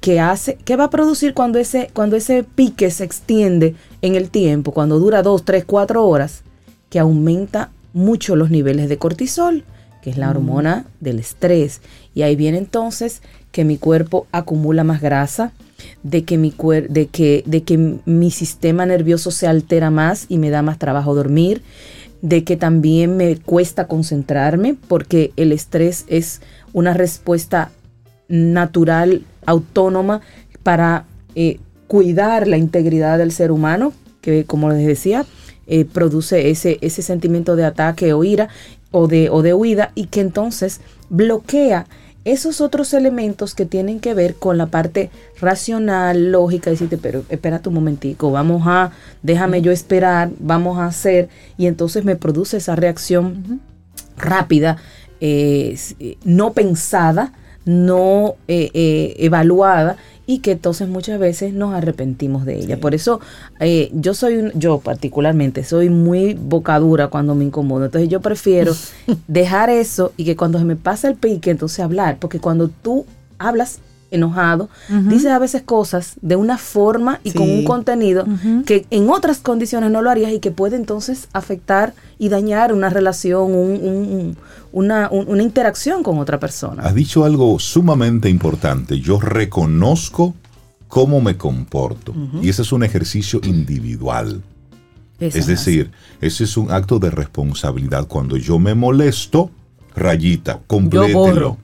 que 0.00 0.20
hace, 0.20 0.58
¿qué 0.64 0.76
va 0.76 0.84
a 0.84 0.90
producir 0.90 1.32
cuando 1.32 1.58
ese, 1.58 1.88
cuando 1.92 2.16
ese 2.16 2.44
pique 2.44 2.90
se 2.90 3.04
extiende 3.04 3.74
en 4.02 4.14
el 4.14 4.30
tiempo, 4.30 4.72
cuando 4.72 4.98
dura 4.98 5.22
dos, 5.22 5.44
tres, 5.44 5.64
cuatro 5.64 6.06
horas? 6.06 6.42
Que 6.90 6.98
aumenta 6.98 7.70
mucho 7.92 8.36
los 8.36 8.50
niveles 8.50 8.88
de 8.88 8.98
cortisol, 8.98 9.64
que 10.02 10.10
es 10.10 10.18
la 10.18 10.28
hormona 10.28 10.86
del 11.00 11.18
estrés. 11.20 11.80
Y 12.14 12.22
ahí 12.22 12.36
viene 12.36 12.58
entonces 12.58 13.22
que 13.52 13.64
mi 13.64 13.78
cuerpo 13.78 14.26
acumula 14.32 14.82
más 14.82 15.00
grasa, 15.00 15.52
de 16.02 16.24
que 16.24 16.38
mi 16.38 16.50
cuer- 16.52 16.88
de 16.88 17.06
que, 17.06 17.42
de 17.46 17.62
que 17.62 17.98
mi 18.04 18.30
sistema 18.30 18.86
nervioso 18.86 19.30
se 19.30 19.46
altera 19.46 19.90
más 19.90 20.26
y 20.28 20.38
me 20.38 20.50
da 20.50 20.62
más 20.62 20.78
trabajo 20.78 21.14
dormir, 21.14 21.62
de 22.22 22.44
que 22.44 22.56
también 22.56 23.16
me 23.16 23.36
cuesta 23.36 23.86
concentrarme 23.86 24.76
porque 24.88 25.32
el 25.36 25.52
estrés 25.52 26.04
es 26.08 26.40
una 26.72 26.94
respuesta 26.94 27.70
natural, 28.28 29.22
autónoma 29.44 30.20
para 30.62 31.04
eh, 31.34 31.58
cuidar 31.88 32.46
la 32.48 32.56
integridad 32.56 33.18
del 33.18 33.32
ser 33.32 33.50
humano, 33.50 33.92
que 34.20 34.44
como 34.44 34.70
les 34.70 34.86
decía, 34.86 35.26
eh, 35.66 35.84
produce 35.84 36.50
ese, 36.50 36.78
ese 36.80 37.02
sentimiento 37.02 37.56
de 37.56 37.64
ataque 37.64 38.12
o 38.12 38.24
ira 38.24 38.48
o 38.92 39.08
de, 39.08 39.28
o 39.30 39.42
de 39.42 39.52
huida 39.54 39.90
y 39.94 40.06
que 40.06 40.20
entonces 40.20 40.80
bloquea 41.10 41.86
esos 42.24 42.60
otros 42.60 42.94
elementos 42.94 43.54
que 43.54 43.66
tienen 43.66 44.00
que 44.00 44.14
ver 44.14 44.34
con 44.34 44.58
la 44.58 44.66
parte 44.66 45.10
racional, 45.40 46.30
lógica, 46.32 46.70
decirte, 46.70 46.98
pero 46.98 47.24
espérate 47.28 47.68
un 47.68 47.74
momentico, 47.76 48.30
vamos 48.30 48.62
a, 48.66 48.92
déjame 49.22 49.62
yo 49.62 49.72
esperar, 49.72 50.30
vamos 50.38 50.78
a 50.78 50.86
hacer, 50.86 51.28
y 51.56 51.66
entonces 51.66 52.04
me 52.04 52.16
produce 52.16 52.58
esa 52.58 52.76
reacción 52.76 53.60
rápida, 54.16 54.76
eh, 55.20 55.76
eh, 55.98 56.16
no 56.24 56.52
pensada, 56.52 57.32
no 57.64 58.36
eh, 58.48 58.70
eh, 58.74 59.14
evaluada 59.18 59.96
y 60.26 60.38
que 60.38 60.52
entonces 60.52 60.88
muchas 60.88 61.18
veces 61.18 61.52
nos 61.52 61.74
arrepentimos 61.74 62.44
de 62.44 62.56
ella. 62.58 62.78
Por 62.78 62.94
eso 62.94 63.20
eh, 63.60 63.90
yo 63.92 64.14
soy, 64.14 64.36
un- 64.36 64.52
yo 64.54 64.78
particularmente, 64.78 65.64
soy 65.64 65.90
muy 65.90 66.34
bocadura 66.34 67.08
cuando 67.08 67.34
me 67.34 67.44
incomodo. 67.44 67.86
Entonces 67.86 68.08
yo 68.08 68.20
prefiero 68.20 68.72
dejar 69.26 69.68
eso 69.70 70.12
y 70.16 70.24
que 70.24 70.36
cuando 70.36 70.58
se 70.58 70.64
me 70.64 70.76
pasa 70.76 71.08
el 71.08 71.16
pique, 71.16 71.50
entonces 71.50 71.80
hablar. 71.80 72.18
Porque 72.20 72.38
cuando 72.38 72.68
tú 72.68 73.04
hablas 73.38 73.80
enojado, 74.12 74.68
dices 75.08 75.30
a 75.32 75.38
veces 75.40 75.62
cosas 75.62 76.14
de 76.22 76.36
una 76.36 76.58
forma 76.58 77.18
y 77.24 77.32
con 77.32 77.50
un 77.50 77.64
contenido 77.64 78.24
que 78.66 78.86
en 78.90 79.10
otras 79.10 79.38
condiciones 79.38 79.90
no 79.90 80.02
lo 80.02 80.10
harías 80.10 80.32
y 80.32 80.38
que 80.38 80.50
puede 80.52 80.76
entonces 80.76 81.28
afectar 81.32 81.94
y 82.18 82.28
dañar 82.28 82.72
una 82.72 82.88
relación, 82.90 83.52
un- 83.54 83.80
un- 83.82 84.06
un- 84.12 84.36
una, 84.72 85.08
un- 85.10 85.28
una 85.28 85.42
interacción 85.42 86.02
con 86.02 86.18
otra 86.18 86.38
persona. 86.38 86.82
Has 86.84 86.94
dicho 86.94 87.24
algo 87.24 87.58
sumamente 87.58 88.28
importante. 88.28 89.00
Yo 89.00 89.18
reconozco 89.20 90.34
cómo 90.88 91.20
me 91.20 91.36
comporto. 91.36 92.14
Y 92.42 92.48
ese 92.50 92.62
es 92.62 92.72
un 92.72 92.82
ejercicio 92.84 93.40
individual. 93.44 94.42
Eso 95.18 95.38
Es 95.38 95.46
decir, 95.46 95.90
ese 96.20 96.44
es 96.44 96.56
un 96.56 96.70
acto 96.70 96.98
de 96.98 97.10
responsabilidad. 97.10 98.06
Cuando 98.08 98.36
yo 98.36 98.58
me 98.58 98.74
molesto, 98.74 99.50
rayita, 99.94 100.60
complételo. 100.66 101.56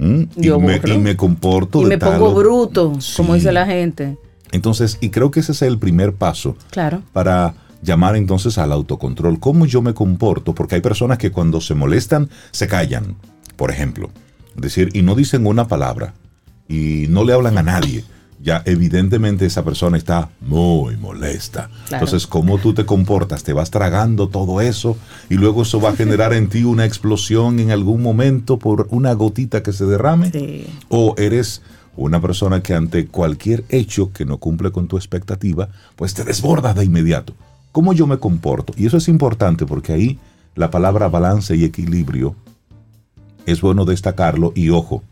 ¿Mm? 0.00 0.22
Y, 0.36 0.46
Yo 0.46 0.58
me, 0.58 0.80
y 0.84 0.98
me 0.98 1.14
comporto 1.14 1.82
y 1.82 1.84
me 1.84 1.98
tal 1.98 2.18
pongo 2.18 2.34
bruto, 2.34 2.94
como 3.16 3.34
dice 3.34 3.52
la 3.52 3.66
gente. 3.66 4.16
Entonces, 4.50 4.98
y 5.00 5.10
creo 5.10 5.30
que 5.30 5.40
ese 5.40 5.52
es 5.52 5.62
el 5.62 5.78
primer 5.78 6.14
paso 6.14 6.56
Claro. 6.70 7.02
para 7.12 7.54
llamar 7.82 8.16
entonces 8.16 8.58
al 8.58 8.72
autocontrol. 8.72 9.38
¿Cómo 9.38 9.66
yo 9.66 9.82
me 9.82 9.94
comporto? 9.94 10.54
Porque 10.54 10.74
hay 10.76 10.80
personas 10.80 11.18
que 11.18 11.30
cuando 11.30 11.60
se 11.60 11.74
molestan 11.74 12.30
se 12.50 12.66
callan, 12.66 13.14
por 13.56 13.70
ejemplo. 13.70 14.10
Es 14.56 14.62
decir, 14.62 14.88
y 14.94 15.02
no 15.02 15.14
dicen 15.14 15.46
una 15.46 15.68
palabra 15.68 16.14
y 16.66 17.06
no 17.08 17.22
le 17.24 17.34
hablan 17.34 17.58
a 17.58 17.62
nadie. 17.62 18.02
Ya 18.42 18.62
evidentemente 18.64 19.44
esa 19.44 19.64
persona 19.64 19.98
está 19.98 20.30
muy 20.40 20.96
molesta. 20.96 21.68
Claro. 21.88 22.04
Entonces, 22.04 22.26
¿cómo 22.26 22.58
tú 22.58 22.72
te 22.72 22.86
comportas? 22.86 23.42
Te 23.42 23.52
vas 23.52 23.70
tragando 23.70 24.28
todo 24.28 24.62
eso 24.62 24.96
y 25.28 25.34
luego 25.34 25.62
eso 25.62 25.80
va 25.80 25.90
a 25.90 25.96
generar 25.96 26.32
en 26.32 26.48
ti 26.48 26.64
una 26.64 26.86
explosión 26.86 27.58
en 27.60 27.70
algún 27.70 28.02
momento 28.02 28.58
por 28.58 28.88
una 28.90 29.12
gotita 29.12 29.62
que 29.62 29.72
se 29.72 29.84
derrame. 29.84 30.30
sí. 30.30 30.66
O 30.88 31.14
eres 31.18 31.62
una 31.96 32.20
persona 32.20 32.62
que 32.62 32.74
ante 32.74 33.06
cualquier 33.06 33.64
hecho 33.68 34.12
que 34.12 34.24
no 34.24 34.38
cumple 34.38 34.72
con 34.72 34.88
tu 34.88 34.96
expectativa, 34.96 35.68
pues 35.96 36.14
te 36.14 36.24
desbordas 36.24 36.74
de 36.74 36.84
inmediato. 36.84 37.34
¿Cómo 37.72 37.92
yo 37.92 38.06
me 38.06 38.18
comporto? 38.18 38.72
Y 38.76 38.86
eso 38.86 38.96
es 38.96 39.08
importante 39.08 39.66
porque 39.66 39.92
ahí 39.92 40.18
la 40.54 40.70
palabra 40.70 41.08
balance 41.08 41.54
y 41.56 41.64
equilibrio 41.64 42.34
es 43.46 43.60
bueno 43.60 43.84
destacarlo 43.84 44.52
y 44.54 44.70
ojo, 44.70 45.02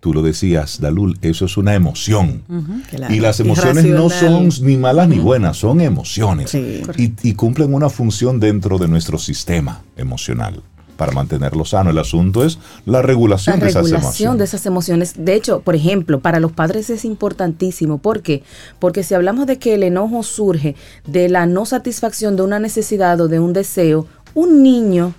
tú 0.00 0.12
lo 0.14 0.22
decías, 0.22 0.80
Dalul, 0.80 1.18
eso 1.22 1.44
es 1.46 1.56
una 1.56 1.74
emoción. 1.74 2.42
claro. 2.90 3.14
Y 3.14 3.20
las 3.20 3.40
emociones 3.40 3.84
no 3.86 4.08
son 4.10 4.48
ni 4.62 4.76
malas 4.76 5.08
ni 5.08 5.18
buenas, 5.18 5.56
son 5.56 5.80
emociones. 5.80 6.50
Sí. 6.50 6.82
Y, 6.96 7.12
y 7.28 7.34
cumplen 7.34 7.74
una 7.74 7.88
función 7.90 8.38
dentro 8.40 8.78
de 8.78 8.88
nuestro 8.88 9.18
sistema 9.18 9.82
emocional 9.96 10.62
para 10.96 11.12
mantenerlo 11.12 11.64
sano. 11.66 11.90
El 11.90 11.98
asunto 11.98 12.42
es 12.44 12.58
la 12.86 13.02
regulación, 13.02 13.58
La 13.58 13.64
de 13.66 13.70
esas 13.70 13.82
regulación 13.84 14.02
emociones. 14.32 14.38
de 14.38 14.44
esas 14.44 14.66
emociones. 14.66 15.14
De 15.18 15.34
hecho, 15.34 15.60
por 15.60 15.74
ejemplo, 15.76 16.20
para 16.20 16.40
los 16.40 16.52
padres 16.52 16.88
es 16.88 17.04
importantísimo. 17.04 17.98
¿Por 17.98 18.22
qué? 18.22 18.42
Porque 18.78 19.02
si 19.02 19.12
hablamos 19.14 19.46
de 19.46 19.58
que 19.58 19.74
el 19.74 19.82
enojo 19.82 20.22
surge 20.22 20.74
de 21.06 21.28
la 21.28 21.44
no 21.46 21.66
satisfacción 21.66 22.36
de 22.36 22.42
una 22.42 22.58
necesidad 22.60 23.20
o 23.20 23.28
de 23.28 23.40
un 23.40 23.52
deseo, 23.52 24.06
un 24.34 24.62
niño 24.62 25.12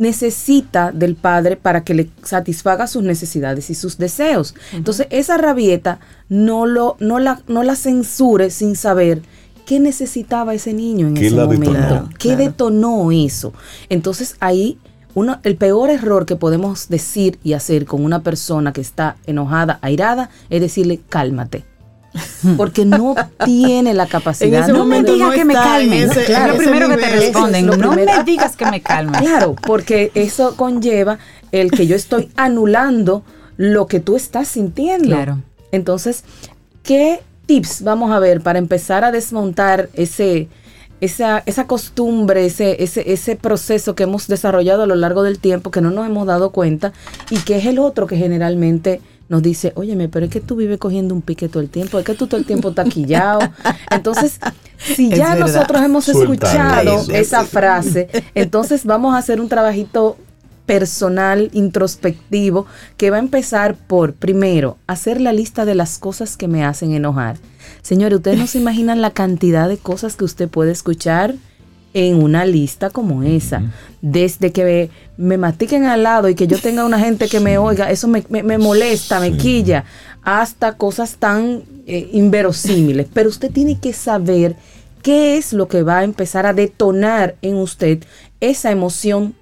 necesita 0.00 0.90
del 0.92 1.14
padre 1.14 1.56
para 1.56 1.84
que 1.84 1.94
le 1.94 2.10
satisfaga 2.24 2.86
sus 2.86 3.02
necesidades 3.04 3.70
y 3.70 3.74
sus 3.74 3.96
deseos. 3.98 4.54
Entonces, 4.72 5.06
esa 5.10 5.36
rabieta 5.36 6.00
no, 6.28 6.66
lo, 6.66 6.96
no, 6.98 7.18
la, 7.18 7.42
no 7.46 7.62
la 7.62 7.76
censure 7.76 8.50
sin 8.50 8.74
saber 8.76 9.22
qué 9.66 9.78
necesitaba 9.78 10.54
ese 10.54 10.72
niño 10.72 11.06
en 11.08 11.14
¿Qué 11.14 11.28
ese 11.28 11.36
la 11.36 11.44
momento. 11.44 11.72
detonó? 11.72 12.08
¿Qué 12.18 12.28
Claro. 12.30 12.44
detonó 12.44 13.12
eso? 13.12 13.52
Entonces, 13.88 14.34
ahí 14.40 14.78
uno, 15.14 15.40
el 15.42 15.56
peor 15.56 15.90
error 15.90 16.24
que 16.26 16.36
podemos 16.36 16.88
decir 16.88 17.38
y 17.42 17.52
hacer 17.52 17.84
con 17.84 18.04
una 18.04 18.22
persona 18.22 18.72
que 18.72 18.80
está 18.80 19.16
enojada, 19.26 19.78
airada, 19.82 20.30
es 20.50 20.60
decirle 20.60 21.00
cálmate. 21.08 21.64
Porque 22.56 22.84
no 22.84 23.14
tiene 23.44 23.94
la 23.94 24.06
capacidad. 24.06 24.66
No 24.68 24.84
me 24.84 25.02
digas 25.02 25.28
no 25.28 25.30
que 25.30 25.44
me 25.44 25.54
calme. 25.54 26.02
ese- 26.02 26.32
es 26.32 26.46
lo 26.48 26.56
primero 26.56 26.88
que 26.88 26.96
te 26.96 27.08
responden. 27.10 27.66
No 27.66 27.92
me 27.92 28.06
digas 28.24 28.56
que 28.56 28.66
me 28.66 28.80
calme. 28.80 29.18
Claro, 29.18 29.54
porque 29.66 30.10
eso 30.14 30.56
conlleva 30.56 31.18
el 31.52 31.70
que 31.70 31.86
yo 31.86 31.96
estoy 31.96 32.30
anulando 32.36 33.22
lo 33.56 33.86
que 33.86 34.00
tú 34.00 34.16
estás 34.16 34.48
sintiendo. 34.48 35.08
Claro. 35.08 35.38
Entonces, 35.72 36.24
¿qué 36.82 37.20
tips 37.46 37.82
vamos 37.82 38.10
a 38.12 38.18
ver 38.18 38.40
para 38.40 38.58
empezar 38.58 39.04
a 39.04 39.12
desmontar 39.12 39.88
ese, 39.94 40.48
esa, 41.00 41.42
esa 41.46 41.66
costumbre, 41.66 42.46
ese, 42.46 42.82
ese, 42.82 43.12
ese 43.12 43.36
proceso 43.36 43.94
que 43.94 44.04
hemos 44.04 44.26
desarrollado 44.28 44.82
a 44.82 44.86
lo 44.86 44.94
largo 44.94 45.22
del 45.22 45.38
tiempo 45.38 45.70
que 45.70 45.80
no 45.80 45.90
nos 45.90 46.06
hemos 46.06 46.26
dado 46.26 46.50
cuenta 46.50 46.92
y 47.30 47.38
que 47.38 47.56
es 47.58 47.66
el 47.66 47.78
otro 47.78 48.06
que 48.06 48.16
generalmente 48.16 49.00
nos 49.30 49.42
dice, 49.42 49.72
óyeme, 49.76 50.08
pero 50.08 50.26
es 50.26 50.32
que 50.32 50.40
tú 50.40 50.56
vives 50.56 50.78
cogiendo 50.78 51.14
un 51.14 51.22
pique 51.22 51.48
todo 51.48 51.62
el 51.62 51.70
tiempo, 51.70 52.00
es 52.00 52.04
que 52.04 52.14
tú 52.14 52.26
todo 52.26 52.38
el 52.38 52.44
tiempo 52.44 52.70
estás 52.70 52.88
quillado. 52.88 53.38
Entonces, 53.90 54.40
si 54.76 55.10
Es 55.12 55.18
ya 55.18 55.34
verdad. 55.34 55.46
nosotros 55.46 55.82
hemos 55.82 56.08
escuchado 56.08 57.00
esa 57.12 57.44
frase, 57.44 58.08
entonces 58.34 58.84
vamos 58.84 59.14
a 59.14 59.18
hacer 59.18 59.40
un 59.40 59.48
trabajito 59.48 60.18
personal, 60.66 61.48
introspectivo, 61.52 62.66
que 62.96 63.10
va 63.10 63.16
a 63.16 63.20
empezar 63.20 63.76
por, 63.76 64.14
primero, 64.14 64.78
hacer 64.88 65.20
la 65.20 65.32
lista 65.32 65.64
de 65.64 65.76
las 65.76 65.98
cosas 65.98 66.36
que 66.36 66.48
me 66.48 66.64
hacen 66.64 66.92
enojar. 66.92 67.36
Señores, 67.82 68.16
ustedes 68.16 68.38
no 68.38 68.48
se 68.48 68.58
imaginan 68.58 69.00
la 69.00 69.12
cantidad 69.12 69.68
de 69.68 69.78
cosas 69.78 70.16
que 70.16 70.24
usted 70.24 70.48
puede 70.48 70.72
escuchar 70.72 71.34
en 71.94 72.22
una 72.22 72.44
lista 72.44 72.90
como 72.90 73.22
esa. 73.22 73.62
Desde 74.02 74.52
que 74.52 74.90
me, 75.16 75.36
mastiquen 75.36 75.84
al 75.84 76.02
lado 76.04 76.28
y 76.28 76.34
que 76.34 76.46
yo 76.46 76.58
tenga 76.58 76.84
una 76.86 76.98
gente 76.98 77.28
que 77.28 77.40
me 77.40 77.58
oiga, 77.58 77.90
eso 77.90 78.08
me, 78.08 78.24
me- 78.30 78.42
me 78.42 78.58
molesta, 78.58 79.20
me 79.20 79.36
quilla, 79.36 79.84
hasta 80.22 80.76
cosas 80.76 81.16
tan 81.18 81.62
eh, 81.86 82.08
inverosímiles. 82.12 83.06
Pero 83.12 83.28
usted 83.28 83.50
tiene 83.50 83.78
que 83.78 83.92
saber 83.92 84.56
qué 85.02 85.36
es 85.36 85.52
lo 85.52 85.68
que 85.68 85.82
va 85.82 85.98
a 85.98 86.04
empezar 86.04 86.46
a 86.46 86.52
detonar 86.54 87.34
en 87.42 87.56
usted 87.56 88.04
esa 88.40 88.70
emoción 88.70 89.34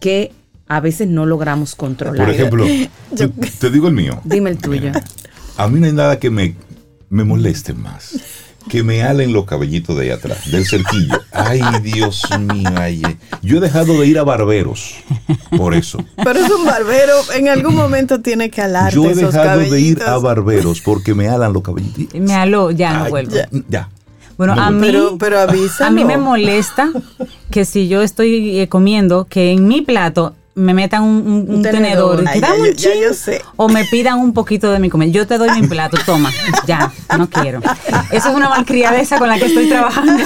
que 0.00 0.32
a 0.66 0.80
veces 0.80 1.08
no 1.08 1.26
logramos 1.26 1.74
controlar. 1.74 2.24
Por 2.26 2.34
ejemplo, 2.34 2.64
te, 3.16 3.28
te 3.28 3.70
digo 3.70 3.88
el 3.88 3.94
mío. 3.94 4.20
Dime 4.24 4.50
el 4.50 4.58
tuyo. 4.58 4.92
A 5.56 5.68
mí 5.68 5.78
no 5.80 5.86
hay 5.86 5.92
nada 5.92 6.18
que 6.18 6.30
me, 6.30 6.54
me 7.10 7.24
moleste 7.24 7.74
más. 7.74 8.14
Que 8.68 8.82
me 8.82 9.02
alen 9.02 9.32
los 9.32 9.46
cabellitos 9.46 9.96
de 9.96 10.02
ahí 10.04 10.10
atrás, 10.10 10.50
del 10.50 10.66
cerquillo. 10.66 11.20
Ay, 11.32 11.60
Dios 11.82 12.22
mío, 12.38 12.70
ay, 12.76 13.02
eh. 13.08 13.16
Yo 13.42 13.56
he 13.56 13.60
dejado 13.60 13.98
de 13.98 14.06
ir 14.06 14.18
a 14.18 14.22
barberos 14.24 14.94
por 15.56 15.74
eso. 15.74 15.98
Pero 16.22 16.38
es 16.40 16.50
un 16.50 16.64
barbero, 16.66 17.14
en 17.34 17.48
algún 17.48 17.74
momento 17.74 18.20
tiene 18.20 18.50
que 18.50 18.60
alarte 18.60 18.94
Yo 18.94 19.04
he 19.08 19.12
esos 19.12 19.32
dejado 19.32 19.60
de 19.60 19.80
ir 19.80 20.02
a 20.02 20.18
barberos 20.18 20.80
porque 20.82 21.14
me 21.14 21.28
alan 21.28 21.52
los 21.52 21.62
cabellitos. 21.62 22.20
Me 22.20 22.34
aló, 22.34 22.70
ya 22.70 22.92
no 22.92 23.04
Ay, 23.04 23.10
vuelvo. 23.10 23.34
Ya. 23.34 23.48
ya. 23.68 23.88
Bueno, 24.36 24.54
No 24.54 24.62
a 24.62 24.70
mí, 24.70 24.80
Pero- 24.86 25.16
pero 25.18 25.38
a 25.40 25.90
mí 25.90 26.04
me 26.04 26.16
molesta 26.16 26.90
que 27.50 27.64
si 27.64 27.88
yo 27.88 28.02
estoy 28.02 28.60
eh, 28.60 28.68
comiendo, 28.68 29.26
que 29.26 29.52
en 29.52 29.66
mi 29.68 29.80
plato 29.82 30.34
me 30.60 30.74
metan 30.74 31.02
un, 31.02 31.16
un- 31.26 31.54
un 31.56 31.62
tenedor. 31.62 32.18
tenedor, 32.18 32.24
Ay, 32.26 32.34
que 32.34 32.40
ya 32.40 32.48
dame 32.48 32.60
un 32.62 32.74
ya 32.76 32.90
chin, 32.92 33.02
yo 33.02 33.14
sé. 33.14 33.42
o 33.56 33.68
me 33.68 33.84
pidan 33.86 34.18
un 34.18 34.32
poquito 34.32 34.70
de 34.70 34.78
mi 34.78 34.90
comida. 34.90 35.10
Yo 35.12 35.26
te 35.26 35.38
doy 35.38 35.50
mi 35.60 35.66
plato, 35.66 35.96
toma, 36.06 36.30
ya, 36.66 36.92
no 37.18 37.28
quiero. 37.28 37.60
Eso 38.10 38.28
es 38.28 38.34
una 38.34 38.48
malcriadeza 38.48 39.18
con 39.18 39.28
la 39.28 39.38
que 39.38 39.46
estoy 39.46 39.68
trabajando. 39.68 40.22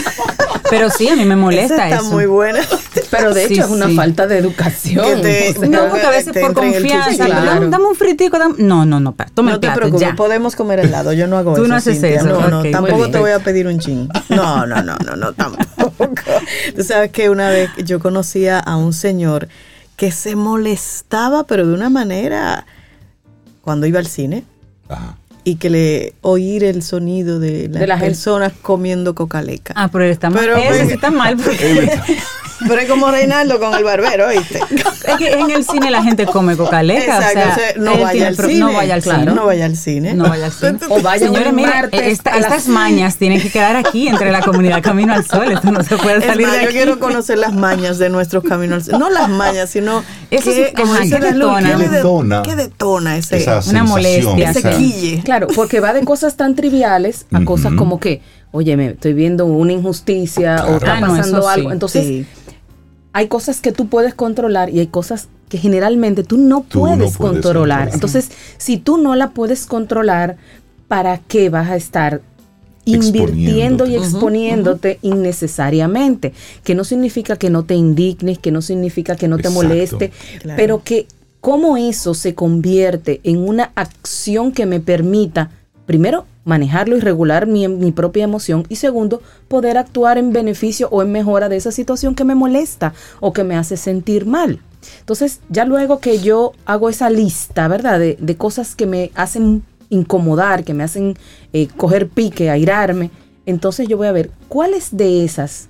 Pero 0.70 0.88
sí, 0.90 1.08
a 1.08 1.14
mí 1.16 1.24
me 1.24 1.36
molesta 1.36 1.74
Esa 1.74 1.84
está 1.88 1.96
eso. 2.00 2.10
muy 2.12 2.26
buena. 2.26 2.60
Pero 3.10 3.32
de 3.34 3.46
Sí, 3.46 3.54
hecho 3.54 3.64
es 3.64 3.70
una 3.70 3.86
sí. 3.86 3.94
falta 3.94 4.26
de 4.26 4.38
educación. 4.38 5.22
Te- 5.22 5.50
O 5.56 5.60
sea, 5.60 5.68
No, 5.68 5.88
porque 5.90 6.06
a 6.06 6.10
veces 6.10 6.32
Te 6.32 6.40
por 6.40 6.54
confianza, 6.54 7.16
dame, 7.28 7.30
Claro. 7.42 7.68
dame 7.68 7.84
un 7.84 7.94
fritico, 7.94 8.38
dame- 8.38 8.56
no, 8.58 8.84
no, 8.86 8.98
no, 8.98 9.14
toma 9.34 9.50
no 9.50 9.54
el 9.56 9.60
te 9.60 9.66
plato, 9.66 9.80
preocupes, 9.80 10.08
ya. 10.08 10.16
podemos 10.16 10.56
comer 10.56 10.80
helado. 10.80 11.12
Yo 11.12 11.26
no 11.26 11.36
hago 11.36 11.54
Tú 11.54 11.62
eso. 11.62 11.68
no 11.68 11.76
haces 11.76 12.00
Cintia. 12.00 12.16
eso, 12.20 12.26
No, 12.26 12.48
no, 12.62 12.70
tampoco 12.70 13.10
te 13.10 13.18
voy 13.18 13.30
a 13.32 13.38
pedir 13.40 13.66
un 13.66 13.78
chin. 13.78 14.08
No, 14.30 14.66
no, 14.66 14.82
no, 14.82 14.96
no, 15.04 15.16
no, 15.16 15.32
tampoco. 15.34 16.08
Tú 16.76 16.82
sabes 16.82 17.10
que 17.12 17.30
una 17.30 17.50
vez 17.50 17.70
yo 17.84 18.00
conocía 18.00 18.58
a 18.58 18.76
un 18.76 18.92
señor 18.92 19.48
que 19.96 20.11
se 20.12 20.37
molestaba, 20.37 21.44
pero 21.44 21.66
de 21.66 21.74
una 21.74 21.90
manera 21.90 22.66
cuando 23.62 23.87
iba 23.87 23.98
al 23.98 24.07
cine 24.07 24.44
Ajá. 24.88 25.16
y 25.44 25.57
que 25.57 25.70
le 25.70 26.14
oír 26.20 26.64
el 26.64 26.83
sonido 26.83 27.38
de 27.40 27.68
las 27.68 27.80
De 27.80 27.87
la 27.87 27.94
gente. 27.96 28.11
personas 28.11 28.52
comiendo 28.61 29.14
cocaleca. 29.14 29.72
Ah, 29.76 29.88
pero 29.90 30.04
él 30.04 30.11
está 30.11 30.30
mal. 30.30 30.40
Pero, 30.44 30.57
pues, 30.68 30.87
sí 30.88 30.94
está 30.94 31.11
mal 31.11 31.37
porque 31.37 31.90
Pero 32.60 32.80
es 32.80 32.88
como 32.88 33.10
Reinaldo 33.10 33.58
con 33.58 33.74
el 33.74 33.84
barbero, 33.84 34.28
¿viste? 34.28 34.60
es 35.06 35.16
que 35.16 35.32
en 35.32 35.50
el 35.50 35.64
cine 35.64 35.90
la 35.90 36.02
gente 36.02 36.24
come 36.26 36.56
cocaleca. 36.56 37.16
Exacto, 37.18 37.38
o 37.40 37.42
sea, 37.42 37.52
o 37.52 37.54
sea, 37.54 37.72
no 37.76 37.98
vaya 38.02 38.26
al 38.28 38.36
cine. 38.36 38.54
No 38.58 38.72
vaya 38.72 38.94
al 38.94 39.02
Claro, 39.02 39.20
cine. 39.20 39.34
No 39.34 39.44
vaya 39.46 39.64
al 39.66 39.76
cine. 39.76 40.14
No 40.14 40.28
vaya 40.28 40.46
al 40.46 40.52
cine. 40.52 40.78
O 40.88 41.00
vaya 41.02 41.26
Señores, 41.26 41.48
un 41.48 41.56
mira, 41.56 41.88
esta- 41.92 42.36
estas 42.38 42.68
mañas 42.68 43.16
tienen 43.16 43.40
que 43.40 43.50
quedar 43.50 43.76
aquí 43.76 44.08
entre 44.08 44.30
la 44.30 44.40
comunidad 44.40 44.82
Camino 44.82 45.12
al 45.14 45.24
Sol. 45.26 45.50
Esto 45.52 45.70
no 45.72 45.82
se 45.82 45.96
puede 45.96 46.20
salir 46.24 46.46
más, 46.46 46.56
de 46.56 46.62
yo 46.62 46.68
aquí. 46.68 46.76
quiero 46.76 46.98
conocer 46.98 47.38
las 47.38 47.52
mañas 47.54 47.98
de 47.98 48.08
nuestros 48.08 48.44
caminos. 48.44 48.88
No 48.88 49.10
las 49.10 49.28
mañas, 49.28 49.70
sino 49.70 50.04
Eso 50.30 50.44
que, 50.50 50.72
sí, 50.76 50.82
ajá, 50.82 51.00
dice 51.00 51.16
¿qué 51.16 51.20
la 51.22 51.30
Luz, 51.32 51.38
detona? 51.60 51.70
¿qué 51.70 51.76
¿Qué 51.76 51.88
de- 51.90 51.96
detona? 51.96 52.42
¿Qué 52.42 52.56
detona 52.56 53.16
ese? 53.16 53.36
Esa 53.38 53.60
Una 53.68 53.84
molestia, 53.84 54.50
ese 54.50 54.58
esa- 54.60 54.70
quille. 54.76 55.22
Claro, 55.24 55.48
porque 55.54 55.80
va 55.80 55.92
de 55.92 56.04
cosas 56.04 56.36
tan 56.36 56.54
triviales 56.54 57.26
a 57.32 57.44
cosas 57.44 57.72
como 57.74 57.98
que, 58.00 58.22
oye, 58.52 58.76
me 58.76 58.90
estoy 58.90 59.12
viendo 59.12 59.46
una 59.46 59.72
injusticia 59.72 60.56
Claro. 60.56 60.72
o 60.72 60.76
está 60.76 60.94
Ah, 60.94 61.00
no, 61.00 61.06
pasando 61.08 61.42
sí. 61.42 61.48
algo. 61.50 61.72
Entonces, 61.72 62.04
Sí. 62.06 62.26
Hay 63.14 63.29
cosas 63.29 63.61
que 63.62 63.72
tú 63.72 63.87
puedes 63.88 64.12
controlar 64.12 64.68
y 64.68 64.81
hay 64.81 64.88
cosas 64.88 65.29
que 65.48 65.57
generalmente 65.57 66.22
tú 66.24 66.37
no 66.37 66.64
Tú 66.68 66.81
no 66.81 66.96
puedes 66.96 67.16
controlar. 67.16 67.33
controlar. 67.33 67.88
Entonces, 67.94 68.29
si 68.59 68.77
tú 68.77 68.98
no 68.98 69.14
la 69.14 69.31
puedes 69.31 69.64
controlar, 69.66 70.37
¿para 70.88 71.18
qué 71.18 71.48
vas 71.48 71.70
a 71.70 71.77
estar 71.77 72.20
invirtiendo 72.87 73.87
y 73.87 73.96
Exponiéndote. 73.96 74.98
innecesariamente? 75.03 76.33
Que 76.64 76.74
no 76.74 76.85
significa 76.85 77.37
que 77.37 77.50
no 77.50 77.64
te 77.64 77.74
indignes, 77.74 78.38
que 78.38 78.50
no 78.50 78.62
significa 78.62 79.16
que 79.16 79.29
no 79.29 79.38
te 79.38 79.48
moleste, 79.48 80.11
Claro. 80.42 80.57
pero 80.57 80.83
que 80.83 81.07
cómo 81.40 81.77
eso 81.77 82.14
se 82.14 82.35
convierte 82.35 83.20
en 83.22 83.38
una 83.38 83.70
acción 83.74 84.53
que 84.53 84.66
me 84.66 84.81
permita, 84.81 85.50
primero, 85.86 86.26
manejarlo 86.44 86.96
y 86.96 87.00
regular 87.00 87.46
mi, 87.46 87.92
propia 87.92 88.24
emoción 88.24 88.64
y 88.68 88.76
segundo, 88.76 89.22
poder 89.48 89.78
actuar 89.78 90.18
en 90.18 90.32
beneficio 90.32 90.88
o 90.90 91.02
en 91.02 91.12
mejora 91.12 91.48
de 91.48 91.56
esa 91.56 91.72
situación 91.72 92.14
que 92.14 92.24
me 92.24 92.34
molesta 92.34 92.94
o 93.20 93.32
que 93.32 93.44
me 93.44 93.56
hace 93.56 93.76
sentir 93.76 94.26
mal. 94.26 94.60
Entonces, 95.00 95.40
ya 95.48 95.64
luego 95.64 95.98
que 95.98 96.18
yo 96.18 96.52
hago 96.66 96.90
esa 96.90 97.08
lista, 97.08 97.68
¿verdad? 97.68 97.98
De, 97.98 98.16
de 98.20 98.36
cosas 98.36 98.74
que 98.74 98.86
me 98.86 99.10
hacen 99.14 99.62
incomodar, 99.88 100.64
que 100.64 100.74
me 100.74 100.82
hacen 100.82 101.16
eh, 101.52 101.68
coger 101.76 102.08
pique, 102.08 102.50
airarme, 102.50 103.10
entonces 103.46 103.88
yo 103.88 103.96
voy 103.96 104.06
a 104.06 104.12
ver 104.12 104.30
cuáles 104.48 104.96
de 104.96 105.24
esas 105.24 105.68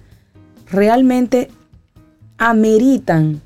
realmente 0.70 1.50
ameritan 2.38 3.40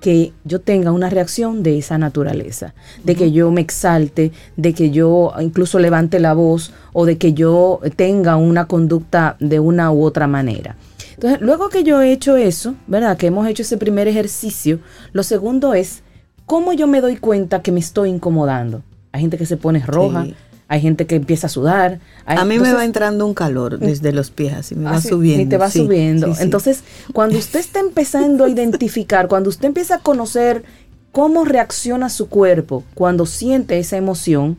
que 0.00 0.32
yo 0.44 0.60
tenga 0.60 0.92
una 0.92 1.10
reacción 1.10 1.62
de 1.62 1.78
esa 1.78 1.98
naturaleza, 1.98 2.74
de 3.04 3.14
que 3.14 3.32
yo 3.32 3.50
me 3.50 3.60
exalte, 3.60 4.32
de 4.56 4.72
que 4.72 4.90
yo 4.90 5.32
incluso 5.40 5.78
levante 5.78 6.18
la 6.20 6.32
voz 6.32 6.72
o 6.92 7.06
de 7.06 7.18
que 7.18 7.34
yo 7.34 7.80
tenga 7.96 8.36
una 8.36 8.66
conducta 8.66 9.36
de 9.40 9.60
una 9.60 9.92
u 9.92 10.02
otra 10.02 10.26
manera. 10.26 10.76
Entonces, 11.14 11.40
luego 11.42 11.68
que 11.68 11.84
yo 11.84 12.00
he 12.00 12.12
hecho 12.12 12.36
eso, 12.36 12.74
¿verdad? 12.86 13.18
Que 13.18 13.26
hemos 13.26 13.46
hecho 13.46 13.62
ese 13.62 13.76
primer 13.76 14.08
ejercicio, 14.08 14.78
lo 15.12 15.22
segundo 15.22 15.74
es 15.74 16.02
cómo 16.46 16.72
yo 16.72 16.86
me 16.86 17.02
doy 17.02 17.16
cuenta 17.16 17.60
que 17.60 17.72
me 17.72 17.80
estoy 17.80 18.08
incomodando. 18.08 18.82
Hay 19.12 19.20
gente 19.20 19.36
que 19.36 19.46
se 19.46 19.58
pone 19.58 19.80
roja, 19.84 20.24
Sí. 20.24 20.34
Hay 20.72 20.80
gente 20.80 21.04
que 21.06 21.16
empieza 21.16 21.48
a 21.48 21.50
sudar. 21.50 21.98
hay- 22.26 22.38
A 22.38 22.44
mí 22.44 22.60
me 22.60 22.72
va 22.72 22.84
entrando 22.84 23.26
un 23.26 23.34
calor 23.34 23.80
desde 23.80 24.12
los 24.12 24.30
pies, 24.30 24.52
así 24.54 24.76
me 24.76 24.84
va 24.84 25.00
sí, 25.00 25.08
subiendo. 25.08 25.42
Y 25.42 25.46
te 25.46 25.56
va 25.58 25.68
sí, 25.68 25.80
subiendo. 25.80 26.32
sí. 26.32 26.42
Entonces, 26.44 26.84
cuando 27.12 27.36
usted 27.38 27.58
está 27.58 27.80
empezando 27.80 28.44
a 28.44 28.48
identificar, 28.48 29.26
cuando 29.26 29.50
usted 29.50 29.64
empieza 29.66 29.96
a 29.96 29.98
conocer 29.98 30.62
cómo 31.10 31.44
reacciona 31.44 32.08
su 32.08 32.28
cuerpo 32.28 32.84
cuando 32.94 33.26
siente 33.26 33.80
esa 33.80 33.96
emoción, 33.96 34.58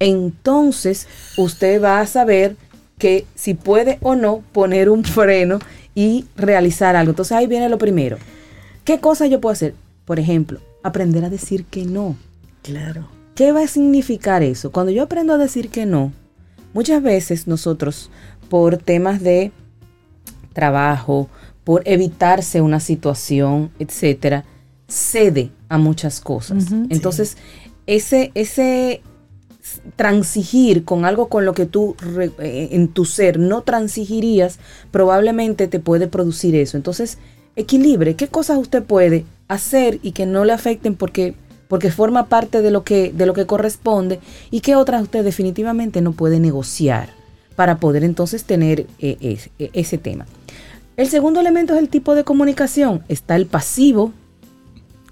entonces 0.00 1.06
usted 1.36 1.80
va 1.80 2.00
a 2.00 2.06
saber 2.08 2.56
que 2.98 3.24
si 3.36 3.54
puede 3.54 3.98
o 4.02 4.16
no 4.16 4.42
poner 4.50 4.90
un 4.90 5.04
freno 5.04 5.60
y 5.94 6.24
realizar 6.36 6.96
algo. 6.96 7.10
Entonces 7.10 7.36
ahí 7.36 7.46
viene 7.46 7.68
lo 7.68 7.78
primero. 7.78 8.18
¿Qué 8.84 8.98
cosa 8.98 9.26
yo 9.28 9.40
puedo 9.40 9.52
hacer? 9.52 9.74
Por 10.06 10.18
ejemplo, 10.18 10.58
aprender 10.82 11.24
a 11.24 11.30
decir 11.30 11.64
que 11.66 11.84
no. 11.84 12.16
Claro. 12.62 13.06
¿Qué 13.34 13.52
va 13.52 13.62
a 13.62 13.66
significar 13.66 14.42
eso? 14.42 14.70
Cuando 14.72 14.92
yo 14.92 15.02
aprendo 15.02 15.32
a 15.32 15.38
decir 15.38 15.68
que 15.70 15.86
no, 15.86 16.12
muchas 16.74 17.02
veces 17.02 17.46
nosotros, 17.46 18.10
por 18.48 18.76
temas 18.76 19.22
de 19.22 19.52
trabajo, 20.52 21.28
por 21.64 21.82
evitarse 21.86 22.60
una 22.60 22.80
situación, 22.80 23.70
etcétera, 23.78 24.44
cede 24.88 25.50
a 25.68 25.78
muchas 25.78 26.20
cosas. 26.20 26.70
Entonces, 26.90 27.36
ese, 27.86 28.30
ese 28.34 29.00
transigir 29.96 30.84
con 30.84 31.04
algo 31.04 31.28
con 31.28 31.44
lo 31.44 31.54
que 31.54 31.66
tú 31.66 31.94
re- 31.98 32.32
eh, 32.40 32.68
en 32.72 32.88
tu 32.88 33.04
ser 33.04 33.38
no 33.38 33.62
transigirías, 33.62 34.58
probablemente 34.90 35.68
te 35.68 35.78
puede 35.78 36.08
producir 36.08 36.54
eso. 36.56 36.76
Entonces, 36.76 37.18
equilibre, 37.56 38.14
¿qué 38.16 38.28
cosas 38.28 38.58
usted 38.58 38.82
puede 38.82 39.24
hacer 39.48 39.98
y 40.02 40.12
que 40.12 40.26
no 40.26 40.44
le 40.44 40.52
afecten 40.52 40.94
porque 40.96 41.34
porque 41.72 41.90
forma 41.90 42.26
parte 42.26 42.60
de 42.60 42.70
lo 42.70 42.84
que 42.84 43.14
de 43.14 43.24
lo 43.24 43.32
que 43.32 43.46
corresponde 43.46 44.20
y 44.50 44.60
qué 44.60 44.76
otras 44.76 45.04
usted 45.04 45.24
definitivamente 45.24 46.02
no 46.02 46.12
puede 46.12 46.38
negociar 46.38 47.08
para 47.56 47.78
poder 47.78 48.04
entonces 48.04 48.44
tener 48.44 48.80
eh, 48.98 49.38
eh, 49.58 49.70
ese 49.72 49.96
tema. 49.96 50.26
El 50.98 51.08
segundo 51.08 51.40
elemento 51.40 51.72
es 51.72 51.78
el 51.78 51.88
tipo 51.88 52.14
de 52.14 52.24
comunicación. 52.24 53.02
Está 53.08 53.36
el 53.36 53.46
pasivo, 53.46 54.12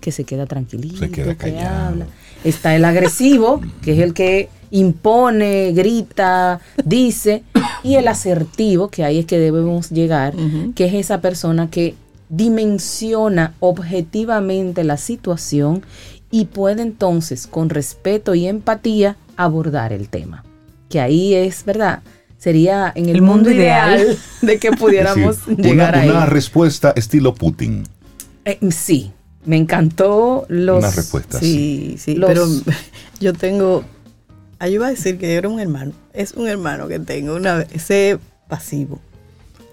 que 0.02 0.12
se 0.12 0.24
queda 0.24 0.44
tranquilito, 0.44 0.98
Se 0.98 1.10
queda 1.10 1.34
que 1.34 1.58
habla. 1.60 2.04
Está 2.44 2.76
el 2.76 2.84
agresivo, 2.84 3.62
que 3.80 3.94
es 3.94 4.00
el 4.00 4.12
que 4.12 4.50
impone, 4.70 5.72
grita, 5.72 6.60
dice. 6.84 7.42
Y 7.82 7.94
el 7.94 8.06
asertivo, 8.06 8.88
que 8.88 9.02
ahí 9.04 9.20
es 9.20 9.24
que 9.24 9.38
debemos 9.38 9.88
llegar, 9.88 10.34
que 10.74 10.84
es 10.84 10.92
esa 10.92 11.22
persona 11.22 11.70
que 11.70 11.94
dimensiona 12.28 13.54
objetivamente 13.60 14.84
la 14.84 14.98
situación 14.98 15.82
y 16.30 16.46
puede 16.46 16.82
entonces, 16.82 17.46
con 17.46 17.70
respeto 17.70 18.34
y 18.34 18.46
empatía, 18.46 19.16
abordar 19.36 19.92
el 19.92 20.08
tema. 20.08 20.44
Que 20.88 21.00
ahí 21.00 21.34
es, 21.34 21.64
¿verdad? 21.64 22.02
Sería 22.38 22.92
en 22.94 23.08
el, 23.08 23.16
El 23.16 23.22
mundo, 23.22 23.50
mundo 23.50 23.50
ideal, 23.52 24.00
ideal. 24.00 24.18
de 24.42 24.58
que 24.58 24.70
pudiéramos 24.78 25.46
llegar 25.46 25.94
una, 25.94 26.02
ahí. 26.02 26.08
una 26.10 26.26
respuesta 26.26 26.92
estilo 26.96 27.34
Putin. 27.34 27.84
Eh, 28.44 28.58
sí, 28.70 29.12
me 29.44 29.56
encantó 29.56 30.46
los... 30.48 30.78
Una 30.78 30.90
respuesta. 30.90 31.38
Sí, 31.38 31.96
sí, 31.98 32.14
Los- 32.14 32.28
pero 32.28 32.46
yo 33.20 33.32
tengo, 33.34 33.84
ahí 34.58 34.74
iba 34.74 34.86
a 34.86 34.90
decir 34.90 35.18
que 35.18 35.34
era 35.34 35.48
un 35.48 35.60
hermano, 35.60 35.92
es 36.12 36.32
un 36.32 36.48
hermano 36.48 36.88
que 36.88 36.98
tengo, 37.00 37.34
una, 37.34 37.62
ese 37.72 38.18
pasivo. 38.48 39.00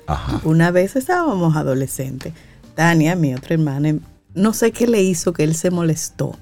Ajá. 0.08 0.42
Una 0.44 0.72
vez 0.72 0.96
estábamos 0.96 1.56
adolescentes. 1.56 2.34
Tania, 2.76 3.16
mi 3.16 3.34
otra 3.34 3.56
hermana, 3.56 3.96
no 4.36 4.54
sé 4.54 4.72
qué 4.72 4.88
le 4.88 5.02
hizo 5.02 5.34
que 5.34 5.44
él 5.44 5.56
se 5.56 5.72
molestó. 5.72 6.38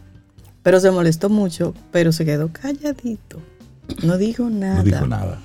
Pero 0.65 0.79
se 0.79 0.89
molestó 0.89 1.29
mucho, 1.29 1.75
pero 1.91 2.11
se 2.11 2.25
quedó 2.25 2.49
calladito. 2.51 3.39
No 4.01 4.17
dijo 4.17 4.49
nada. 4.49 4.77
No 4.77 4.83
dijo 4.83 5.05
nada. 5.05 5.39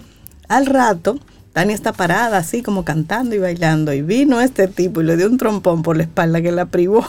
Al 0.48 0.64
rato, 0.64 1.18
Tania 1.52 1.74
está 1.74 1.92
parada 1.92 2.38
así 2.38 2.62
como 2.62 2.86
cantando 2.86 3.34
y 3.34 3.38
bailando. 3.38 3.92
Y 3.92 4.00
vino 4.00 4.40
este 4.40 4.66
tipo 4.66 5.02
y 5.02 5.04
le 5.04 5.18
dio 5.18 5.26
un 5.26 5.36
trompón 5.36 5.82
por 5.82 5.98
la 5.98 6.04
espalda 6.04 6.40
que 6.40 6.52
la 6.52 6.64
privó. 6.64 7.04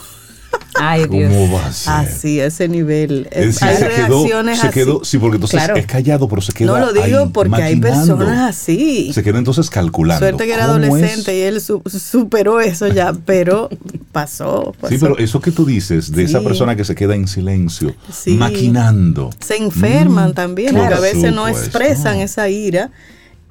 Ay, 0.75 1.05
Dios. 1.07 1.31
¿Cómo 1.33 1.51
va 1.53 1.65
a 1.67 1.73
ser? 1.73 1.93
Así, 1.93 2.39
a 2.39 2.45
ese 2.45 2.67
nivel. 2.69 3.27
Es 3.31 3.47
decir, 3.59 3.67
hay 3.67 3.75
se 3.77 3.89
quedó, 3.89 4.07
reacciones 4.23 4.59
se 4.59 4.67
así. 4.67 4.73
quedó, 4.73 5.03
sí, 5.03 5.17
porque 5.17 5.35
entonces 5.35 5.59
Claro. 5.59 5.75
es 5.75 5.85
callado, 5.85 6.27
pero 6.29 6.41
se 6.41 6.53
queda 6.53 6.71
No 6.71 6.79
lo 6.79 6.93
digo 6.93 7.03
ahí, 7.19 7.29
porque 7.33 7.61
hay 7.61 7.75
maquinando. 7.75 8.17
personas 8.17 8.49
así. 8.49 9.11
Se 9.13 9.21
queda 9.21 9.37
entonces 9.37 9.69
calculando. 9.69 10.25
Suerte 10.25 10.45
que 10.45 10.53
era 10.53 10.63
adolescente 10.65 11.37
y 11.37 11.41
él 11.41 11.59
su- 11.61 11.81
superó 11.87 12.61
eso 12.61 12.87
ya, 12.87 13.13
pero 13.25 13.69
pasó. 14.11 14.73
pasó. 14.79 14.93
Sí, 14.93 14.97
pero 14.99 15.17
eso 15.17 15.39
que 15.41 15.51
tú 15.51 15.65
dices 15.65 16.11
de 16.11 16.23
esa 16.23 16.41
persona 16.41 16.75
que 16.75 16.85
se 16.85 16.95
queda 16.95 17.15
en 17.15 17.27
silencio, 17.27 17.93
Sí. 18.11 18.31
maquinando. 18.35 19.29
se 19.39 19.57
enferman 19.57 20.31
Mm, 20.31 20.33
también, 20.33 20.71
por 20.71 20.81
porque 20.81 20.95
a 20.95 20.99
veces 20.99 21.33
no 21.33 21.47
expresan 21.47 22.19
esa 22.19 22.47
ira 22.49 22.91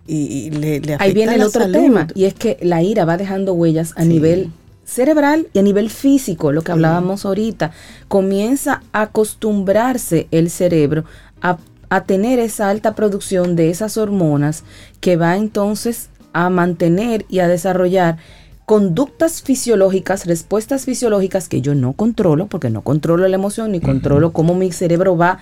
y, 0.06 0.16
y 0.16 0.50
le, 0.50 0.80
le 0.80 0.94
afecta 0.94 1.04
Ahí 1.04 1.12
viene 1.12 1.34
el 1.34 1.40
la 1.40 1.46
otro 1.46 1.62
salud. 1.62 1.74
tema, 1.78 2.06
y 2.14 2.24
es 2.24 2.34
que 2.34 2.56
la 2.62 2.82
ira 2.82 3.04
va 3.04 3.16
dejando 3.16 3.52
huellas 3.52 3.92
a 3.96 4.02
Sí. 4.02 4.08
nivel 4.08 4.50
cerebral 4.90 5.46
y 5.52 5.60
a 5.60 5.62
nivel 5.62 5.88
físico, 5.88 6.50
lo 6.50 6.62
que 6.62 6.72
hablábamos 6.72 7.24
ahorita. 7.24 7.70
Comienza 8.08 8.82
a 8.92 9.02
acostumbrarse 9.02 10.26
el 10.32 10.50
cerebro 10.50 11.04
a, 11.40 11.58
a 11.90 12.04
tener 12.04 12.40
esa 12.40 12.68
alta 12.68 12.94
producción 12.96 13.54
de 13.54 13.70
esas 13.70 13.96
hormonas 13.96 14.64
que 15.00 15.16
va 15.16 15.36
entonces 15.36 16.10
a 16.32 16.50
mantener 16.50 17.24
y 17.28 17.38
a 17.38 17.48
desarrollar 17.48 18.18
conductas 18.66 19.42
fisiológicas, 19.42 20.26
respuestas 20.26 20.84
fisiológicas 20.84 21.48
que 21.48 21.60
yo 21.60 21.74
no 21.74 21.92
controlo, 21.92 22.46
porque 22.46 22.70
no 22.70 22.82
controlo 22.82 23.26
la 23.28 23.36
emoción 23.36 23.72
ni 23.72 23.80
controlo 23.80 24.32
cómo 24.32 24.54
mi 24.54 24.72
cerebro 24.72 25.16
va 25.16 25.38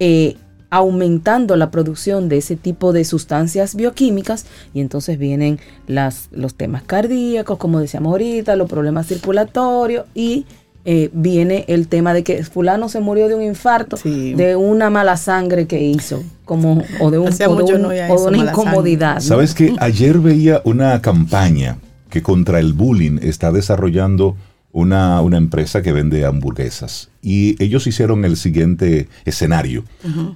eh, 0.00 0.36
aumentando 0.70 1.56
la 1.56 1.70
producción 1.70 2.28
de 2.28 2.38
ese 2.38 2.56
tipo 2.56 2.92
de 2.92 3.04
sustancias 3.04 3.74
bioquímicas 3.74 4.46
y 4.72 4.80
entonces 4.80 5.18
vienen 5.18 5.58
las, 5.86 6.28
los 6.32 6.54
temas 6.54 6.82
cardíacos, 6.84 7.58
como 7.58 7.80
decíamos 7.80 8.10
ahorita, 8.12 8.56
los 8.56 8.68
problemas 8.70 9.06
circulatorios 9.08 10.06
y 10.14 10.46
eh, 10.86 11.10
viene 11.12 11.64
el 11.68 11.88
tema 11.88 12.14
de 12.14 12.22
que 12.24 12.42
fulano 12.42 12.88
se 12.88 13.00
murió 13.00 13.28
de 13.28 13.34
un 13.34 13.42
infarto, 13.42 13.98
Sí. 13.98 14.32
de 14.34 14.56
una 14.56 14.88
mala 14.88 15.16
sangre 15.18 15.66
que 15.66 15.82
hizo, 15.82 16.22
como, 16.46 16.82
o 17.00 17.10
de, 17.10 17.18
un, 17.18 17.28
Hacía 17.28 17.50
o 17.50 17.54
de 17.56 17.62
mucho 17.62 17.74
un- 17.74 17.82
no 17.82 17.88
oía 17.88 18.06
o 18.06 18.08
de 18.08 18.14
eso, 18.14 18.28
una 18.28 18.38
incomodidad. 18.50 19.14
¿no? 19.16 19.20
¿Sabes 19.20 19.52
que 19.54 19.74
Ayer 19.78 20.18
veía 20.20 20.62
una 20.64 21.02
campaña 21.02 21.76
que 22.08 22.22
contra 22.22 22.60
el 22.60 22.72
bullying 22.72 23.18
está 23.22 23.52
desarrollando 23.52 24.36
una, 24.72 25.20
una 25.20 25.36
empresa 25.36 25.82
que 25.82 25.92
vende 25.92 26.24
hamburguesas. 26.24 27.08
Y 27.22 27.62
ellos 27.62 27.86
hicieron 27.86 28.24
el 28.24 28.36
siguiente 28.36 29.08
escenario. 29.24 29.84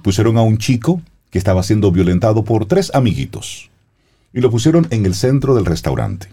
Pusieron 0.03 0.37
a 0.37 0.41
un 0.41 0.57
chico 0.57 1.01
que 1.31 1.37
estaba 1.37 1.63
siendo 1.63 1.91
violentado 1.91 2.43
por 2.43 2.65
tres 2.65 2.91
amiguitos. 2.93 3.69
Y 4.33 4.41
lo 4.41 4.51
pusieron 4.51 4.87
en 4.89 5.05
el 5.05 5.15
centro 5.15 5.55
del 5.55 5.65
restaurante. 5.65 6.27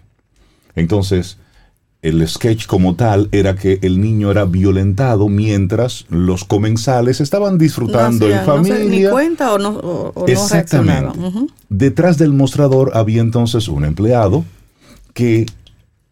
Entonces, 0.75 1.37
el 2.01 2.27
sketch 2.27 2.65
como 2.65 2.95
tal 2.95 3.29
era 3.31 3.55
que 3.55 3.79
el 3.81 4.01
niño 4.01 4.29
era 4.31 4.43
violentado 4.43 5.29
mientras 5.29 6.05
los 6.09 6.43
comensales 6.43 7.21
estaban 7.21 7.57
disfrutando 7.57 8.27
no 8.27 8.33
en 8.33 8.39
hacían- 8.39 8.57
no 8.57 8.63
se- 8.65 8.73
familia. 8.73 9.05
ni 9.07 9.11
cuenta 9.11 9.53
o 9.53 9.57
no, 9.57 9.69
o- 9.69 10.11
o 10.13 10.19
no 10.21 10.27
Exactamente. 10.27 11.17
Detrás 11.69 12.17
del 12.17 12.33
mostrador 12.33 12.91
había 12.95 13.21
entonces 13.21 13.69
un 13.69 13.85
empleado 13.85 14.43
que 15.13 15.45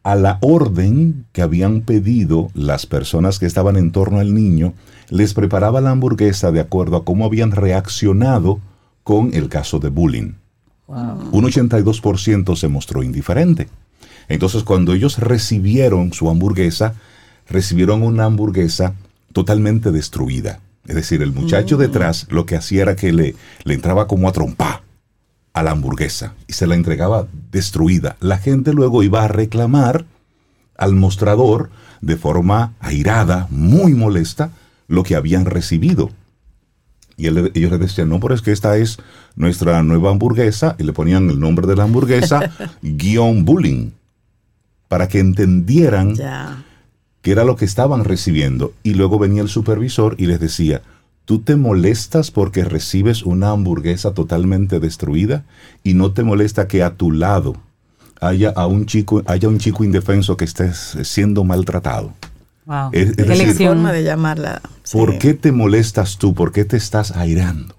a 0.04 0.16
la 0.16 0.38
orden 0.42 1.26
que 1.32 1.42
habían 1.42 1.82
pedido 1.82 2.50
las 2.54 2.86
personas 2.86 3.40
que 3.40 3.46
estaban 3.46 3.78
en 3.78 3.92
torno 3.92 4.20
al 4.20 4.34
niño, 4.34 4.74
les 5.10 5.34
preparaba 5.34 5.82
la 5.82 5.92
hamburguesa 5.92 6.52
de 6.52 6.60
acuerdo 6.60 6.98
a 6.98 7.06
cómo 7.06 7.26
habían 7.26 7.52
reaccionado 7.52 8.60
con 9.04 9.34
el 9.34 9.50
caso 9.50 9.80
de 9.80 9.90
bullying. 9.90 10.34
Un 10.88 11.46
82% 11.46 12.56
se 12.56 12.68
mostró 12.68 13.04
indiferente. 13.04 13.70
Entonces, 14.28 14.64
cuando 14.64 14.94
ellos 14.94 15.20
recibieron 15.20 16.14
su 16.14 16.30
hamburguesa, 16.30 16.96
recibieron 17.48 18.04
una 18.04 18.26
hamburguesa 18.26 18.96
totalmente 19.32 19.92
destruida. 19.92 20.60
Es 20.88 20.96
decir, 20.96 21.22
el 21.22 21.32
muchacho 21.32 21.78
detrás 21.78 22.28
lo 22.30 22.46
que 22.46 22.56
hacía 22.56 22.82
era 22.82 22.96
que 22.96 23.14
le, 23.14 23.36
le 23.64 23.74
entraba 23.74 24.08
como 24.08 24.28
a 24.28 24.32
trompar 24.32 24.81
a 25.54 25.64
la 25.64 25.72
hamburguesa 25.72 26.34
y 26.48 26.54
se 26.54 26.68
la 26.68 26.76
entregaba 26.76 27.28
destruida. 27.52 28.16
La 28.20 28.38
gente 28.38 28.74
luego 28.74 29.04
iba 29.04 29.24
a 29.24 29.28
reclamar 29.28 30.06
al 30.78 30.96
mostrador 30.96 31.70
de 32.02 32.16
forma 32.18 32.74
airada, 32.80 33.48
muy 33.52 33.94
molesta, 33.94 34.52
lo 34.88 35.04
que 35.04 35.16
habían 35.16 35.46
recibido. 35.46 36.10
Y 37.18 37.28
él- 37.28 37.52
ellos 37.54 37.72
le 37.72 37.78
decían, 37.78 38.10
no, 38.10 38.20
pero 38.20 38.34
es 38.34 38.42
que 38.42 38.52
esta 38.52 38.78
es 38.78 38.98
nuestra 39.36 39.84
nueva 39.84 40.10
hamburguesa, 40.10 40.76
y 40.80 40.84
le 40.84 40.94
ponían 40.94 41.30
el 41.30 41.40
nombre 41.40 41.68
de 41.68 41.76
la 41.76 41.84
hamburguesa, 41.84 42.52
guion 42.82 43.46
bullying, 43.46 43.92
para 44.88 45.08
que 45.08 45.20
entendieran 45.20 46.16
Ya. 46.16 46.64
que 47.22 47.32
era 47.32 47.44
lo 47.44 47.56
que 47.56 47.66
estaban 47.66 48.04
recibiendo. 48.04 48.74
Y 48.84 48.96
luego 48.96 49.20
venía 49.20 49.42
el 49.44 49.50
supervisor 49.50 50.16
y 50.18 50.26
les 50.26 50.40
decía, 50.40 50.82
¿tú 51.32 51.40
te 51.40 51.56
molestas 51.56 52.30
porque 52.30 52.66
recibes 52.66 53.24
una 53.24 53.52
hamburguesa 53.52 54.14
totalmente 54.14 54.82
destruida? 54.82 55.46
Y 55.82 55.94
no 55.94 56.12
te 56.12 56.24
molesta 56.24 56.68
que 56.68 56.84
a 56.84 56.96
tu 56.96 57.10
lado 57.10 57.56
haya, 58.20 58.50
a 58.50 58.68
un, 58.68 58.86
chico, 58.86 59.24
haya 59.28 59.48
un 59.48 59.58
chico 59.58 59.86
indefenso 59.86 60.36
que 60.36 60.44
esté 60.44 60.74
siendo 60.74 61.46
maltratado. 61.46 62.12
Wow. 62.66 62.90
Es- 62.92 63.12
es 63.12 63.16
Qué 63.16 63.24
decir, 63.24 63.48
lección. 63.48 63.76
Forma 63.78 63.94
de 63.94 64.04
llamarla. 64.04 64.62
sí. 64.84 64.98
¿Por 64.98 65.20
qué 65.20 65.34
te 65.34 65.54
molestas 65.54 66.18
tú? 66.18 66.34
¿Por 66.34 66.52
qué 66.52 66.66
te 66.66 66.76
estás 66.76 67.12
airando? 67.16 67.76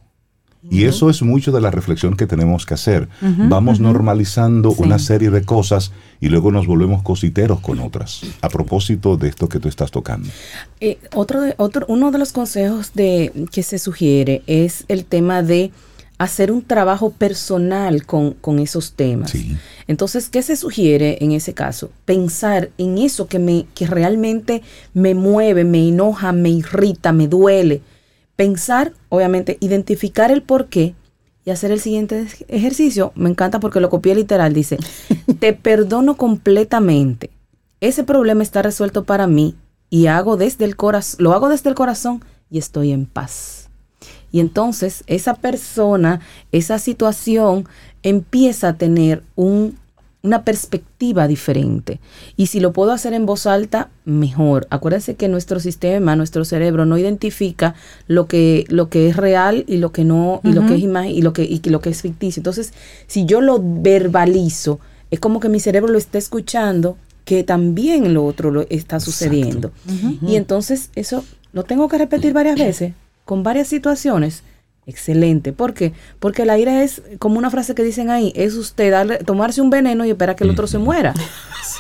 Y 0.70 0.85
eso 0.85 1.11
es 1.11 1.22
mucho 1.22 1.51
de 1.51 1.61
la 1.61 1.70
reflexión 1.70 2.16
que 2.16 2.27
tenemos 2.27 2.64
que 2.66 2.75
hacer. 2.75 3.09
Vamos 3.20 3.81
normalizando 3.81 4.70
Sí. 4.70 4.77
una 4.83 4.98
serie 4.98 5.31
de 5.31 5.42
cosas 5.44 5.90
y 6.20 6.29
luego 6.29 6.53
nos 6.53 6.66
volvemos 6.66 7.03
cositeros 7.03 7.61
con 7.61 7.81
otras. 7.81 8.20
A 8.42 8.48
propósito 8.48 9.16
de 9.16 9.29
esto 9.29 9.48
que 9.48 9.59
tú 9.59 9.68
estás 9.68 9.90
tocando. 9.90 10.29
Eh, 10.81 10.98
otro, 11.14 11.40
de- 11.40 11.55
otro, 11.59 11.85
uno 11.88 12.11
de 12.12 12.18
los 12.18 12.33
consejos 12.33 12.92
de, 12.94 13.33
que 13.51 13.62
se 13.62 13.79
sugiere 13.79 14.42
es 14.46 14.85
el 14.88 15.05
tema 15.05 15.42
de 15.42 15.72
hacer 16.18 16.53
un 16.53 16.62
trabajo 16.62 17.11
personal 17.11 18.07
con, 18.07 18.35
con 18.35 18.61
esos 18.61 18.92
temas. 18.92 19.33
Sí. 19.33 19.57
Entonces, 19.88 20.29
¿qué 20.29 20.42
se 20.42 20.55
sugiere 20.55 21.18
en 21.20 21.33
ese 21.33 21.53
caso? 21.55 21.90
Pensar 22.05 22.70
en 22.79 22.98
eso 22.98 23.27
que, 23.27 23.40
me, 23.40 23.66
que 23.75 23.88
realmente 23.88 24.62
me 24.94 25.14
mueve, 25.16 25.64
me 25.64 25.88
enoja, 25.88 26.31
me 26.33 26.51
irrita, 26.51 27.12
me 27.12 27.27
duele. 27.27 27.81
Pensar, 28.37 28.92
obviamente, 29.09 29.59
identificar 29.61 30.31
el 30.31 30.42
por 30.42 30.68
qué 30.68 30.95
y 31.45 31.51
hacer 31.51 31.71
el 31.73 31.81
siguiente 31.81 32.23
ej- 32.23 32.45
ejercicio. 32.49 33.12
Me 33.14 33.29
encanta 33.31 33.61
porque 33.61 33.81
lo 33.81 33.90
copié 33.90 34.14
literal. 34.14 34.53
Dice, 34.53 34.79
te 35.40 35.53
perdono 35.53 36.16
completamente. 36.16 37.31
Ese 37.81 38.05
problema 38.05 38.42
está 38.42 38.62
resuelto 38.62 39.05
para 39.05 39.27
mí 39.27 39.57
y 39.90 40.07
hago 40.07 40.37
desde 40.37 40.64
el 40.64 40.77
corazón, 40.77 41.23
lo 41.25 41.33
hago 41.33 41.49
desde 41.49 41.68
el 41.68 41.75
corazón 41.75 42.25
y 42.51 42.59
estoy 42.59 42.92
en 42.92 43.07
paz. 43.07 43.68
Y 44.31 44.40
entonces 44.40 45.05
esa 45.09 45.35
persona, 45.35 46.21
esa 46.53 46.79
situación 46.79 47.68
empieza 48.03 48.68
a 48.68 48.79
tener 48.79 49.23
un, 49.35 49.79
una 50.23 50.45
perspectiva 50.45 51.27
diferente. 51.27 51.99
Y 52.37 52.47
si 52.47 52.61
lo 52.61 52.73
puedo 52.73 52.93
hacer 52.93 53.13
en 53.13 53.27
voz 53.27 53.47
alta, 53.47 53.91
mejor. 54.05 54.67
Acuérdense 54.71 55.17
que 55.17 55.29
nuestro 55.29 55.59
sistema, 55.59 56.15
nuestro 56.15 56.45
cerebro 56.45 56.87
no 56.87 56.97
identifica 56.97 57.75
lo 58.07 58.29
que, 58.29 58.65
lo 58.69 58.89
que 58.89 59.09
es 59.09 59.17
real 59.17 59.65
y 59.67 59.79
lo 59.79 59.91
que 59.91 60.05
no, 60.05 60.41
y 60.45 60.53
lo 60.53 60.67
que 60.67 60.77
es 60.77 60.81
imagen 60.81 61.11
y 61.11 61.23
lo 61.23 61.33
que, 61.33 61.43
y 61.43 61.61
lo 61.69 61.81
que 61.81 61.91
es 61.91 62.03
ficticio. 62.03 62.41
Entonces, 62.41 62.73
si 63.09 63.25
yo 63.25 63.41
lo 63.41 63.61
verbalizo, 63.63 64.79
es 65.11 65.19
como 65.19 65.41
que 65.41 65.49
mi 65.49 65.61
cerebro 65.61 65.93
lo 65.93 65.99
está 65.99 66.19
escuchando, 66.19 66.97
que 67.25 67.45
también 67.45 68.15
lo 68.15 68.25
otro 68.25 68.51
lo 68.51 68.67
está 68.71 69.01
sucediendo. 69.01 69.73
Y 70.27 70.37
entonces 70.37 70.91
eso 70.95 71.25
lo 71.53 71.65
tengo 71.65 71.89
que 71.89 71.99
repetir 71.99 72.33
varias 72.33 72.59
veces, 72.59 72.95
con 73.25 73.43
varias 73.43 73.69
situaciones. 73.69 74.43
Excelente. 74.87 75.53
¿Por 75.53 75.75
qué? 75.75 75.92
Porque 76.18 76.45
la 76.45 76.59
ira 76.59 76.83
es 76.83 77.03
como 77.21 77.38
una 77.38 77.51
frase 77.51 77.75
que 77.75 77.85
dicen 77.85 78.11
ahí, 78.11 78.33
es 78.35 78.55
usted 78.55 78.90
darle, 78.90 79.18
tomarse 79.18 79.61
un 79.61 79.71
veneno 79.71 80.05
y 80.05 80.11
esperar 80.11 80.35
que 80.35 80.45
el 80.45 80.51
otro 80.51 80.66
se 80.66 80.79
muera. 80.79 81.14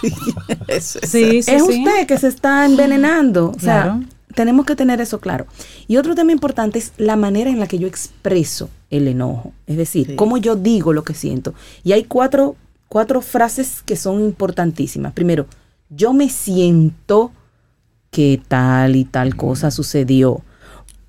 Sí, 0.00 0.12
eso. 0.68 1.00
Sí, 1.02 1.42
sí, 1.42 1.50
es 1.50 1.64
sí. 1.66 1.80
usted 1.84 2.06
que 2.06 2.16
se 2.16 2.28
está 2.28 2.64
envenenando. 2.64 3.50
O 3.56 3.58
sea, 3.58 3.82
Claro. 3.82 4.00
tenemos 4.34 4.64
que 4.64 4.76
tener 4.76 5.00
eso 5.00 5.18
claro. 5.20 5.46
Y 5.88 5.96
otro 5.96 6.14
tema 6.14 6.30
importante 6.30 6.78
es 6.78 6.92
la 6.98 7.16
manera 7.16 7.50
en 7.50 7.58
la 7.58 7.66
que 7.66 7.78
yo 7.80 7.88
expreso 7.88 8.70
el 8.90 9.08
enojo. 9.08 9.52
Es 9.66 9.76
decir, 9.76 10.06
Sí. 10.08 10.16
cómo 10.16 10.36
yo 10.38 10.54
digo 10.54 10.92
lo 10.92 11.02
que 11.02 11.14
siento. 11.14 11.52
Y 11.82 11.92
hay 11.92 12.04
cuatro, 12.04 12.54
cuatro 12.88 13.20
frases 13.22 13.82
que 13.84 13.96
son 13.96 14.20
importantísimas. 14.20 15.12
Primero, 15.12 15.46
yo 15.90 16.12
me 16.12 16.28
siento 16.28 17.32
que 18.12 18.40
tal 18.46 18.94
y 18.94 19.04
tal 19.04 19.34
cosa 19.34 19.72
sucedió. 19.72 20.42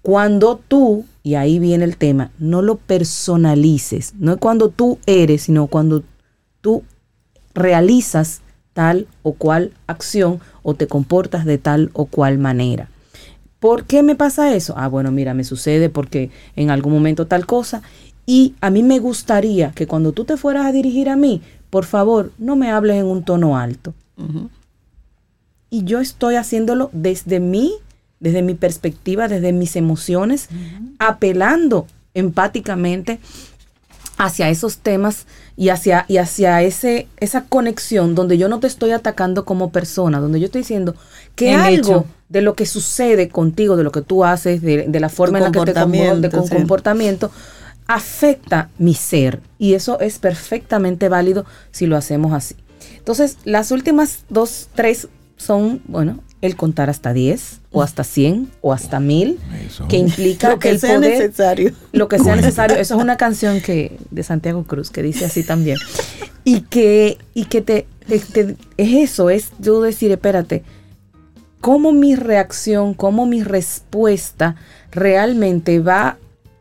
Cuando 0.04 0.60
tú, 0.68 1.06
y 1.24 1.36
ahí 1.36 1.58
viene 1.60 1.86
el 1.86 1.97
tema, 1.97 2.32
no 2.38 2.62
lo 2.62 2.76
personalices. 2.76 4.14
No 4.20 4.34
es 4.34 4.38
cuando 4.38 4.70
tú 4.70 4.99
eres, 5.06 5.43
sino 5.43 5.68
cuando 5.68 6.04
tú 6.62 6.84
realizas 7.56 8.41
tal 8.74 9.08
o 9.22 9.34
cual 9.34 9.72
acción 9.88 10.39
o 10.62 10.74
te 10.74 10.88
comportas 10.88 11.45
de 11.45 11.58
tal 11.58 11.89
o 11.93 12.06
cual 12.06 12.38
manera. 12.38 12.89
¿Por 13.60 13.86
qué 13.86 14.04
me 14.04 14.16
pasa 14.16 14.54
eso? 14.54 14.74
Ah, 14.76 14.89
bueno, 14.89 15.10
mira, 15.10 15.34
me 15.34 15.45
sucede 15.45 15.89
porque 15.89 16.32
en 16.58 16.70
algún 16.70 16.91
momento 16.91 17.28
tal 17.28 17.45
cosa. 17.45 17.82
Y 18.26 18.56
a 18.60 18.70
mí 18.70 18.84
me 18.84 18.99
gustaría 18.99 19.72
que 19.72 19.88
cuando 19.88 20.12
tú 20.12 20.26
te 20.26 20.36
fueras 20.36 20.66
a 20.66 20.74
dirigir 20.74 21.08
a 21.08 21.16
mí, 21.16 21.41
por 21.70 21.86
favor, 21.86 22.34
no 22.38 22.58
me 22.58 22.72
hables 22.72 22.97
en 22.97 23.06
un 23.06 23.24
tono 23.24 23.58
alto. 23.58 23.93
Y 25.70 25.86
yo 25.86 26.01
estoy 26.01 26.36
haciéndolo 26.36 26.89
desde 26.91 27.39
mí, 27.39 27.74
desde 28.24 28.41
mi 28.41 28.55
perspectiva, 28.55 29.28
desde 29.28 29.51
mis 29.51 29.76
emociones, 29.76 30.47
apelando 30.97 31.86
empáticamente 32.13 33.19
hacia 34.17 34.49
esos 34.49 34.78
temas 34.78 35.26
y 35.57 35.69
hacia, 35.69 36.05
y 36.07 36.17
hacia 36.17 36.61
ese, 36.61 37.07
esa 37.17 37.43
conexión 37.43 38.15
donde 38.15 38.38
yo 38.38 38.47
no 38.47 38.61
te 38.61 38.67
estoy 38.67 38.91
atacando 38.91 39.43
como 39.43 39.71
persona, 39.71 40.21
donde 40.21 40.39
yo 40.39 40.45
estoy 40.45 40.61
diciendo 40.61 40.95
que 41.36 41.53
El 41.53 41.59
algo 41.59 41.89
hecho. 41.89 42.05
de 42.30 42.41
lo 42.41 42.55
que 42.55 42.65
sucede 42.65 43.28
contigo, 43.28 43.76
de 43.76 43.84
lo 43.84 43.91
que 43.91 44.01
tú 44.01 44.24
haces, 44.24 44.61
de, 44.61 44.86
de 44.88 44.99
la 45.01 45.09
forma 45.09 45.39
en 45.39 45.43
la 45.43 45.51
que 45.51 45.59
te 45.65 45.74
comportas, 45.74 46.32
con 46.32 46.47
sí. 46.47 46.55
comportamiento, 46.55 47.30
afecta 47.88 48.69
mi 48.78 48.93
ser. 48.93 49.41
Y 49.59 49.74
eso 49.74 49.99
es 49.99 50.17
perfectamente 50.17 51.09
válido 51.09 51.45
si 51.71 51.88
lo 51.88 51.97
hacemos 51.97 52.32
así. 52.32 52.55
Entonces, 52.97 53.38
las 53.43 53.71
últimas 53.71 54.24
dos, 54.30 54.69
tres 54.76 55.09
son, 55.38 55.81
bueno, 55.88 56.19
el 56.41 56.55
contar 56.55 56.89
hasta 56.89 57.13
10 57.13 57.61
o 57.71 57.81
hasta 57.81 58.03
100 58.03 58.49
o 58.61 58.73
hasta 58.73 58.99
1000, 58.99 59.39
Eso. 59.65 59.88
que 59.88 59.97
implica 59.97 60.49
Lo 60.49 60.59
que 60.59 60.69
el 60.71 60.79
sea 60.79 60.95
poder 60.95 61.11
necesario. 61.19 61.71
lo 61.93 62.07
que 62.07 62.19
sea 62.19 62.36
necesario. 62.36 62.77
Eso 62.77 62.95
es 62.95 63.01
una 63.01 63.15
canción 63.17 63.61
que 63.61 63.97
de 64.11 64.23
Santiago 64.23 64.63
Cruz 64.63 64.89
que 64.91 65.01
dice 65.03 65.25
así 65.25 65.43
también. 65.43 65.77
Y 66.43 66.61
que, 66.61 67.17
y 67.34 67.45
que 67.45 67.61
te, 67.61 67.88
te- 68.07 68.19
te- 68.19 68.57
es 68.77 69.09
eso, 69.11 69.29
es 69.29 69.51
yo 69.59 69.81
decir, 69.81 70.11
espérate, 70.11 70.63
cómo 71.61 71.93
mi 71.93 72.15
reacción, 72.15 72.93
cómo 72.93 73.25
mi 73.25 73.41
respuesta 73.41 74.55
realmente 74.91 75.79
va 75.79 76.17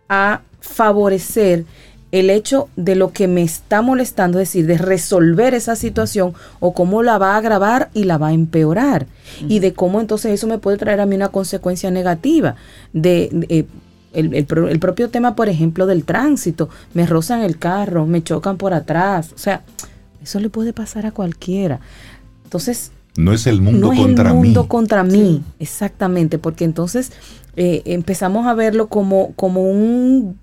a 0.08 0.42
favorecer 0.60 1.64
el 2.12 2.30
hecho 2.30 2.68
de 2.76 2.94
lo 2.94 3.12
que 3.12 3.26
me 3.26 3.42
está 3.42 3.82
molestando, 3.82 4.38
es 4.38 4.48
decir, 4.50 4.66
de 4.66 4.78
resolver 4.78 5.54
esa 5.54 5.74
situación 5.76 6.34
o 6.60 6.74
cómo 6.74 7.02
la 7.02 7.18
va 7.18 7.34
a 7.34 7.38
agravar 7.38 7.90
y 7.94 8.04
la 8.04 8.18
va 8.18 8.28
a 8.28 8.32
empeorar. 8.32 9.06
Y 9.48 9.58
de 9.60 9.72
cómo 9.72 10.00
entonces 10.00 10.32
eso 10.32 10.46
me 10.46 10.58
puede 10.58 10.76
traer 10.76 11.00
a 11.00 11.06
mí 11.06 11.16
una 11.16 11.30
consecuencia 11.30 11.90
negativa. 11.90 12.54
De, 12.92 13.30
de, 13.32 13.46
eh, 13.48 13.64
el, 14.12 14.34
el 14.34 14.78
propio 14.78 15.08
tema, 15.08 15.34
por 15.34 15.48
ejemplo, 15.48 15.86
del 15.86 16.04
tránsito. 16.04 16.68
Me 16.92 17.06
rozan 17.06 17.40
el 17.40 17.58
carro, 17.58 18.06
me 18.06 18.22
chocan 18.22 18.58
por 18.58 18.74
atrás. 18.74 19.32
O 19.34 19.38
sea, 19.38 19.62
eso 20.22 20.38
le 20.38 20.50
puede 20.50 20.74
pasar 20.74 21.06
a 21.06 21.12
cualquiera. 21.12 21.80
Entonces, 22.44 22.92
No 23.16 23.32
es 23.32 23.46
el 23.46 23.62
mundo 23.62 23.86
no 23.88 23.92
es 23.94 23.98
contra 23.98 24.28
el 24.30 24.36
mundo 24.36 24.62
mí. 24.62 24.68
contra 24.68 25.02
mí, 25.02 25.42
exactamente, 25.58 26.38
porque 26.38 26.64
entonces 26.64 27.10
eh, 27.56 27.82
empezamos 27.86 28.46
a 28.46 28.54
verlo 28.54 28.88
como, 28.88 29.32
como 29.34 29.62
un, 29.62 30.38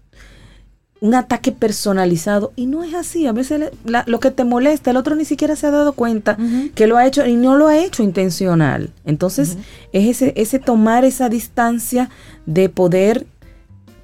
un 1.02 1.16
ataque 1.16 1.52
personalizado 1.54 2.52
y 2.58 2.66
no 2.66 2.84
es 2.84 2.94
así. 2.94 3.26
A 3.26 3.32
veces 3.32 3.72
la- 3.86 4.04
lo 4.06 4.20
que 4.20 4.32
te 4.32 4.44
molesta, 4.44 4.92
el 4.92 4.98
otro 4.98 5.16
ni 5.16 5.24
siquiera 5.26 5.56
se 5.56 5.66
ha 5.68 5.72
dado 5.72 5.94
cuenta 5.94 6.38
que 6.76 6.88
lo 6.88 6.98
ha 6.98 7.06
hecho 7.08 7.26
y 7.26 7.36
no 7.36 7.56
lo 7.56 7.68
ha 7.68 7.78
hecho 7.78 8.04
intencional. 8.04 8.90
Entonces 9.06 9.58
es 9.94 10.08
ese, 10.08 10.34
ese 10.36 10.60
tomar 10.60 11.06
esa 11.06 11.30
distancia 11.30 12.10
de 12.46 12.68
poder 12.70 13.26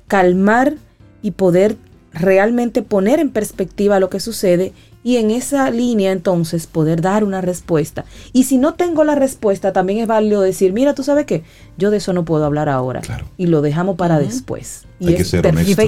calmar 0.07 0.75
y 1.21 1.31
poder 1.31 1.77
realmente 2.13 2.81
poner 2.81 3.19
en 3.19 3.29
perspectiva 3.29 3.99
lo 3.99 4.09
que 4.09 4.19
sucede 4.19 4.71
y 5.05 5.17
en 5.17 5.29
esa 5.29 5.69
línea 5.69 6.11
entonces 6.11 6.65
poder 6.65 6.99
dar 6.99 7.23
una 7.23 7.39
respuesta. 7.39 8.05
Y 8.33 8.45
si 8.45 8.57
no 8.57 8.73
tengo 8.73 9.03
la 9.03 9.13
respuesta, 9.13 9.71
también 9.71 9.99
es 9.99 10.07
válido 10.07 10.41
decir, 10.41 10.73
mira, 10.73 10.95
tú 10.95 11.03
sabes 11.03 11.27
qué, 11.27 11.43
yo 11.77 11.91
de 11.91 11.97
eso 11.97 12.11
no 12.11 12.25
puedo 12.25 12.43
hablar 12.43 12.69
ahora. 12.69 13.01
Claro. 13.01 13.27
Y 13.37 13.45
lo 13.45 13.61
dejamos 13.61 13.97
para 13.97 14.17
después. 14.17 14.85
Y 14.99 15.09
Hay 15.09 15.15
que 15.15 15.21
es 15.21 15.27
ser 15.27 15.43
perfectamente 15.43 15.85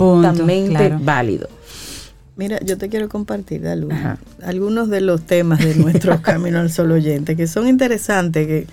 Punto, 0.68 0.78
claro. 0.78 1.00
válido. 1.02 1.50
Mira, 2.36 2.60
yo 2.64 2.78
te 2.78 2.90
quiero 2.90 3.10
compartir, 3.10 3.64
Dalu, 3.64 3.90
algunos 4.44 4.88
de 4.88 5.02
los 5.02 5.24
temas 5.24 5.66
de 5.66 5.74
nuestro 5.74 6.22
Camino 6.22 6.60
al 6.60 6.72
Sol 6.72 6.92
oyente 6.92 7.36
que 7.36 7.48
son 7.48 7.68
interesantes, 7.68 8.46
que 8.46 8.68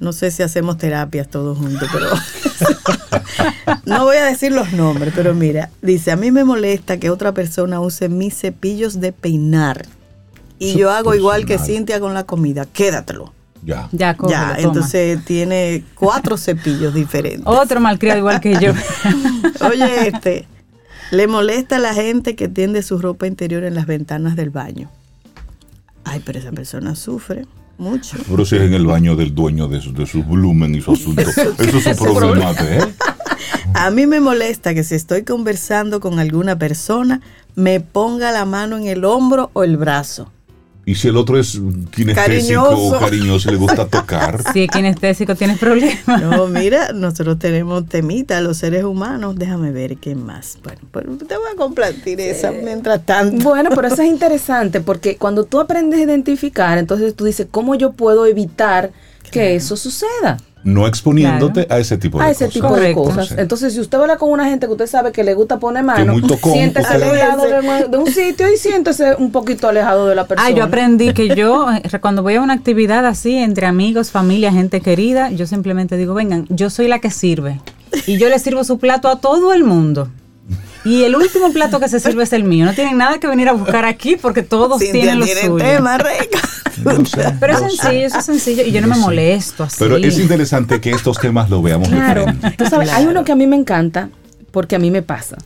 no 0.00 0.12
sé 0.12 0.30
si 0.30 0.42
hacemos 0.42 0.78
terapias 0.78 1.28
todos 1.28 1.58
juntos, 1.58 1.88
pero 1.92 2.06
no 3.84 4.04
voy 4.04 4.16
a 4.16 4.24
decir 4.24 4.50
los 4.50 4.72
nombres, 4.72 5.12
pero 5.14 5.34
mira, 5.34 5.70
dice, 5.82 6.10
a 6.10 6.16
mí 6.16 6.30
me 6.30 6.42
molesta 6.42 6.98
que 6.98 7.10
otra 7.10 7.32
persona 7.32 7.80
use 7.80 8.08
mis 8.08 8.34
cepillos 8.34 9.00
de 9.00 9.12
peinar 9.12 9.86
y 10.58 10.70
Eso 10.70 10.78
yo 10.78 10.90
hago 10.90 11.14
igual 11.14 11.46
que. 11.46 11.58
Cintia 11.58 12.00
con 12.00 12.14
la 12.14 12.24
comida, 12.24 12.66
quédatelo. 12.66 13.32
Ya. 13.62 13.88
Ya, 13.92 14.16
cógelo, 14.16 14.40
ya, 14.40 14.56
toma. 14.56 14.58
entonces 14.60 15.24
tiene 15.24 15.84
cuatro 15.94 16.36
cepillos 16.36 16.94
diferentes. 16.94 17.42
Otro 17.44 17.80
malcriado 17.80 18.18
igual 18.18 18.40
que 18.40 18.58
yo. 18.58 18.72
Oye, 19.66 20.08
este, 20.08 20.46
le 21.10 21.26
molesta 21.26 21.76
a 21.76 21.78
la 21.78 21.92
gente 21.92 22.36
que 22.36 22.48
tiende 22.48 22.82
su 22.82 22.98
ropa 22.98 23.26
interior 23.26 23.64
en 23.64 23.74
las 23.74 23.86
ventanas 23.86 24.36
del 24.36 24.50
baño. 24.50 24.90
Ay, 26.04 26.22
pero 26.24 26.38
esa 26.38 26.52
persona 26.52 26.94
sufre 26.94 27.46
mucho. 27.80 28.16
Pero 28.28 28.44
si 28.44 28.56
es 28.56 28.62
en 28.62 28.74
el 28.74 28.86
baño 28.86 29.16
del 29.16 29.34
dueño 29.34 29.66
de 29.66 29.80
su, 29.80 29.92
de 29.92 30.06
su 30.06 30.22
volumen 30.22 30.74
y 30.74 30.80
su 30.80 30.92
asunto. 30.92 31.22
Eso 31.22 31.54
es 31.58 31.86
un 31.86 31.96
problema, 32.16 32.52
¿eh? 32.52 32.80
A 33.74 33.90
mí 33.90 34.06
me 34.06 34.20
molesta 34.20 34.74
que 34.74 34.84
si 34.84 34.94
estoy 34.94 35.24
conversando 35.24 36.00
con 36.00 36.18
alguna 36.18 36.58
persona, 36.58 37.20
me 37.54 37.80
ponga 37.80 38.30
la 38.30 38.44
mano 38.44 38.76
en 38.76 38.86
el 38.86 39.04
hombro 39.04 39.50
o 39.54 39.64
el 39.64 39.76
brazo. 39.76 40.30
Y 40.90 40.96
si 40.96 41.06
el 41.06 41.16
otro 41.16 41.38
es 41.38 41.52
kinestésico 41.92 42.64
Cariñoso. 42.64 42.96
o 42.96 42.98
cariñoso 42.98 43.48
y 43.48 43.52
le 43.52 43.58
gusta 43.58 43.86
tocar. 43.86 44.42
Si 44.52 44.64
es 44.64 44.70
kinestésico, 44.70 45.36
tienes 45.36 45.56
problemas. 45.56 46.20
No, 46.20 46.48
mira, 46.48 46.92
nosotros 46.92 47.38
tenemos 47.38 47.86
temita, 47.86 48.40
los 48.40 48.56
seres 48.56 48.82
humanos. 48.82 49.36
Déjame 49.36 49.70
ver 49.70 49.98
qué 49.98 50.16
más. 50.16 50.58
Bueno, 50.64 50.80
pues 50.90 51.06
te 51.28 51.36
voy 51.36 51.46
a 51.52 51.56
compartir 51.56 52.20
esa 52.20 52.50
mientras 52.50 53.06
tanto. 53.06 53.44
Bueno, 53.44 53.70
pero 53.72 53.86
eso 53.86 54.02
es 54.02 54.08
interesante 54.08 54.80
porque 54.80 55.16
cuando 55.16 55.44
tú 55.44 55.60
aprendes 55.60 56.00
a 56.00 56.02
identificar, 56.02 56.76
entonces 56.76 57.14
tú 57.14 57.24
dices, 57.24 57.46
¿cómo 57.48 57.76
yo 57.76 57.92
puedo 57.92 58.26
evitar 58.26 58.90
que 59.30 59.54
eso 59.54 59.76
suceda? 59.76 60.38
No 60.62 60.86
exponiéndote 60.86 61.66
a 61.70 61.78
ese 61.78 61.96
tipo 61.96 62.18
de 62.18 62.24
a 62.24 62.30
ese 62.30 62.44
cosas. 62.44 62.52
tipo 62.54 62.68
Correcto. 62.68 63.00
de 63.00 63.06
cosas. 63.08 63.28
Sí. 63.28 63.34
Entonces, 63.38 63.72
si 63.72 63.80
usted 63.80 63.98
habla 63.98 64.16
con 64.18 64.30
una 64.30 64.44
gente 64.44 64.66
que 64.66 64.72
usted 64.72 64.86
sabe 64.86 65.10
que 65.12 65.24
le 65.24 65.34
gusta 65.34 65.58
poner 65.58 65.82
mano, 65.82 66.12
muy 66.12 66.22
tocón, 66.22 66.52
siéntese 66.52 66.94
alejado 66.94 67.42
de, 67.44 67.88
de 67.88 67.96
un 67.96 68.06
sitio 68.06 68.52
y 68.52 68.56
siéntese 68.56 69.14
un 69.16 69.32
poquito 69.32 69.68
alejado 69.68 70.06
de 70.06 70.14
la 70.14 70.26
persona. 70.26 70.48
Ah, 70.48 70.52
yo 70.52 70.64
aprendí 70.64 71.14
que 71.14 71.34
yo, 71.34 71.66
eh, 71.72 71.82
cuando 72.00 72.22
voy 72.22 72.34
a 72.34 72.42
una 72.42 72.52
actividad 72.54 73.06
así, 73.06 73.36
entre 73.36 73.66
amigos, 73.66 74.10
familia, 74.10 74.52
gente 74.52 74.80
querida, 74.80 75.30
yo 75.30 75.46
simplemente 75.46 75.96
digo, 75.96 76.14
vengan, 76.14 76.46
yo 76.50 76.68
soy 76.70 76.88
la 76.88 76.98
que 76.98 77.10
sirve. 77.10 77.60
Y 78.06 78.18
yo 78.18 78.28
le 78.28 78.38
sirvo 78.38 78.62
su 78.64 78.78
plato 78.78 79.08
a 79.08 79.20
todo 79.20 79.52
el 79.52 79.64
mundo. 79.64 80.08
Y 80.84 81.02
el 81.04 81.14
último 81.14 81.52
plato 81.52 81.78
que 81.78 81.88
se 81.88 82.00
sirve 82.00 82.22
es 82.22 82.32
el 82.32 82.44
mío. 82.44 82.64
No 82.64 82.72
tienen 82.72 82.96
nada 82.96 83.18
que 83.18 83.26
venir 83.26 83.48
a 83.48 83.52
buscar 83.52 83.84
aquí 83.84 84.16
porque 84.16 84.42
todos 84.42 84.78
Cintia 84.80 84.92
tienen 84.92 85.18
lo 85.18 85.26
tiene 85.26 85.40
suyo. 85.42 85.56
tema, 85.56 85.98
sé, 85.98 87.34
Pero 87.38 87.52
es 87.52 87.58
sencillo, 87.60 88.06
eso 88.06 88.18
es 88.18 88.24
sencillo. 88.24 88.62
Y 88.64 88.72
yo 88.72 88.80
no 88.80 88.86
me 88.88 88.94
sé. 88.94 89.00
molesto 89.00 89.64
así. 89.64 89.76
Pero 89.78 89.96
es 89.96 90.18
interesante 90.18 90.80
que 90.80 90.90
estos 90.90 91.18
temas 91.18 91.50
lo 91.50 91.60
veamos 91.62 91.88
Claro. 91.88 92.24
diferente. 92.26 92.56
Tú 92.56 92.66
sabes, 92.70 92.90
hay 92.90 93.06
uno 93.06 93.24
que 93.24 93.32
a 93.32 93.36
mí 93.36 93.46
me 93.46 93.56
encanta 93.56 94.08
porque 94.50 94.76
a 94.76 94.78
mí 94.78 94.90
me 94.90 95.02
pasa. 95.02 95.36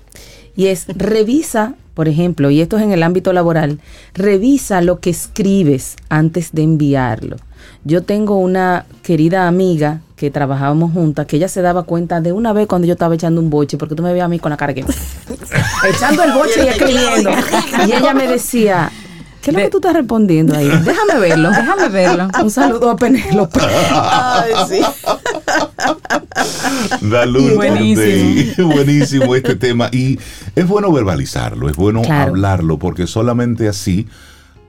Y 0.56 0.66
es, 0.66 0.84
revisa, 0.88 1.74
por 1.94 2.08
ejemplo, 2.08 2.50
y 2.50 2.60
esto 2.60 2.76
es 2.76 2.84
en 2.84 2.92
el 2.92 3.02
ámbito 3.02 3.32
laboral, 3.32 3.80
revisa 4.14 4.80
lo 4.82 5.00
que 5.00 5.10
escribes 5.10 5.96
antes 6.08 6.50
de 6.52 6.62
enviarlo. 6.62 7.36
Yo 7.84 8.02
tengo 8.02 8.36
una 8.38 8.86
querida 9.02 9.46
amiga 9.48 10.00
que 10.16 10.30
trabajábamos 10.30 10.92
juntas, 10.92 11.26
que 11.26 11.36
ella 11.36 11.48
se 11.48 11.60
daba 11.60 11.82
cuenta 11.82 12.20
de 12.20 12.32
una 12.32 12.52
vez 12.52 12.66
cuando 12.66 12.86
yo 12.86 12.92
estaba 12.94 13.14
echando 13.14 13.40
un 13.40 13.50
boche, 13.50 13.76
porque 13.76 13.94
tú 13.94 14.02
me 14.02 14.10
veías 14.12 14.24
a 14.26 14.28
mí 14.28 14.38
con 14.38 14.50
la 14.50 14.56
cara 14.56 14.72
que... 14.74 14.84
echando 15.88 16.22
el 16.22 16.32
boche 16.32 16.64
y 16.64 16.68
escribiendo. 16.68 17.30
Y 17.86 17.92
ella 17.92 18.14
me 18.14 18.26
decía, 18.28 18.90
¿qué 19.42 19.50
es 19.50 19.56
lo 19.56 19.62
que 19.62 19.70
tú 19.70 19.78
estás 19.78 19.92
respondiendo 19.94 20.56
ahí? 20.56 20.68
Déjame 20.68 21.18
verlo. 21.20 21.50
Déjame 21.50 21.88
verlo. 21.88 22.28
Un 22.42 22.50
saludo 22.50 22.90
a 22.90 22.96
Penélope. 22.96 23.60
Ay, 23.60 24.52
sí. 24.68 24.80
La 27.02 27.26
luz 27.26 27.54
Buenísimo. 27.54 28.00
de- 28.00 28.62
buenísimo 28.74 29.34
este 29.34 29.56
tema. 29.56 29.88
Y 29.92 30.18
es 30.54 30.66
bueno 30.66 30.92
verbalizarlo, 30.92 31.68
es 31.68 31.76
bueno 31.76 32.02
Claro. 32.02 32.30
hablarlo, 32.30 32.78
porque 32.78 33.06
solamente 33.06 33.68
así 33.68 34.06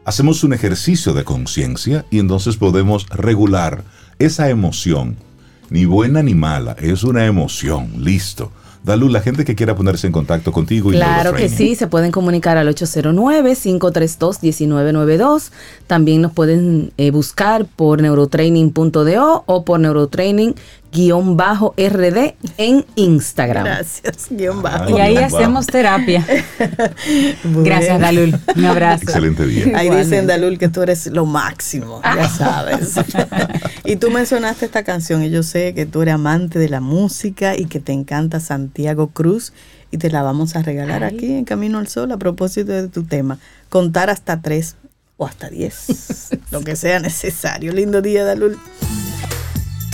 hacemos 0.06 0.44
un 0.44 0.54
ejercicio 0.54 1.14
de 1.14 1.24
conciencia 1.24 2.06
y 2.10 2.20
entonces 2.20 2.58
podemos 2.58 3.08
regular 3.10 3.84
esa 4.20 4.50
emoción. 4.50 5.18
Ni 5.70 5.86
buena 5.86 6.24
ni 6.24 6.36
mala, 6.36 6.76
es 6.80 7.04
una 7.04 7.26
emoción. 7.26 7.92
Listo. 7.98 8.52
Dalu, 8.86 9.10
la 9.10 9.20
gente 9.22 9.44
que 9.46 9.56
quiera 9.56 9.76
ponerse 9.76 10.06
en 10.06 10.14
contacto 10.14 10.52
contigo 10.52 10.94
y 10.94 10.96
Claro 10.96 11.34
que 11.34 11.50
sí, 11.50 11.74
se 11.74 11.88
pueden 11.88 12.12
comunicar 12.12 12.56
al 12.58 12.68
809-532-1992. 12.68 15.50
También 15.88 16.22
nos 16.22 16.34
pueden 16.34 16.94
eh, 16.98 17.10
buscar 17.10 17.66
por 17.66 18.04
neurotraining.do 18.04 19.44
o 19.48 19.66
por 19.66 19.80
neurotraining 19.80 20.54
guion 20.96 21.36
bajo 21.36 21.74
RD 21.78 22.36
en 22.58 22.86
Instagram. 22.96 23.66
Gracias, 23.66 24.28
guion 24.30 24.62
bajo. 24.62 24.98
Y 24.98 25.02
ahí 25.02 25.18
hacemos 25.18 25.68
terapia. 25.68 26.26
Gracias, 27.44 28.00
Dalul. 28.00 28.40
Un 28.56 28.66
abrazo. 28.66 29.04
Excelente 29.04 29.46
día. 29.46 29.66
Ahí 29.66 29.88
Igualmente. 29.88 30.04
dicen, 30.04 30.28
Dalul, 30.28 30.58
que 30.58 30.70
tú 30.70 30.82
eres 30.82 31.08
lo 31.08 31.26
máximo, 31.26 32.02
ya 32.04 32.30
sabes. 32.30 32.94
y 33.84 33.98
tú 33.98 34.10
mencionaste 34.10 34.66
esta 34.66 34.84
canción 34.84 35.22
y 35.24 35.30
yo 35.30 35.44
sé 35.44 35.74
que 35.74 35.86
tú 35.86 36.02
eres 36.02 36.16
amante 36.16 36.60
de 36.60 36.70
la 36.70 36.80
música 36.80 37.58
y 37.58 37.66
que 37.66 37.82
te 37.82 37.92
encanta 37.92 38.40
Santiago 38.40 39.08
Cruz 39.08 39.52
y 39.92 39.98
te 39.98 40.10
la 40.10 40.24
vamos 40.24 40.56
a 40.56 40.62
regalar 40.62 41.04
aquí 41.04 41.34
en 41.34 41.44
Camino 41.44 41.80
al 41.80 41.90
Sol 41.90 42.12
a 42.14 42.18
propósito 42.18 42.72
de 42.72 42.88
tu 42.88 43.04
tema. 43.04 43.38
Contar 43.70 44.10
hasta 44.10 44.42
tres 44.42 44.78
o 45.18 45.26
hasta 45.26 45.50
diez, 45.50 46.30
lo 46.52 46.62
que 46.62 46.76
sea 46.76 47.00
necesario. 47.00 47.74
Lindo 47.74 48.02
día, 48.02 48.24
Dalul. 48.24 48.58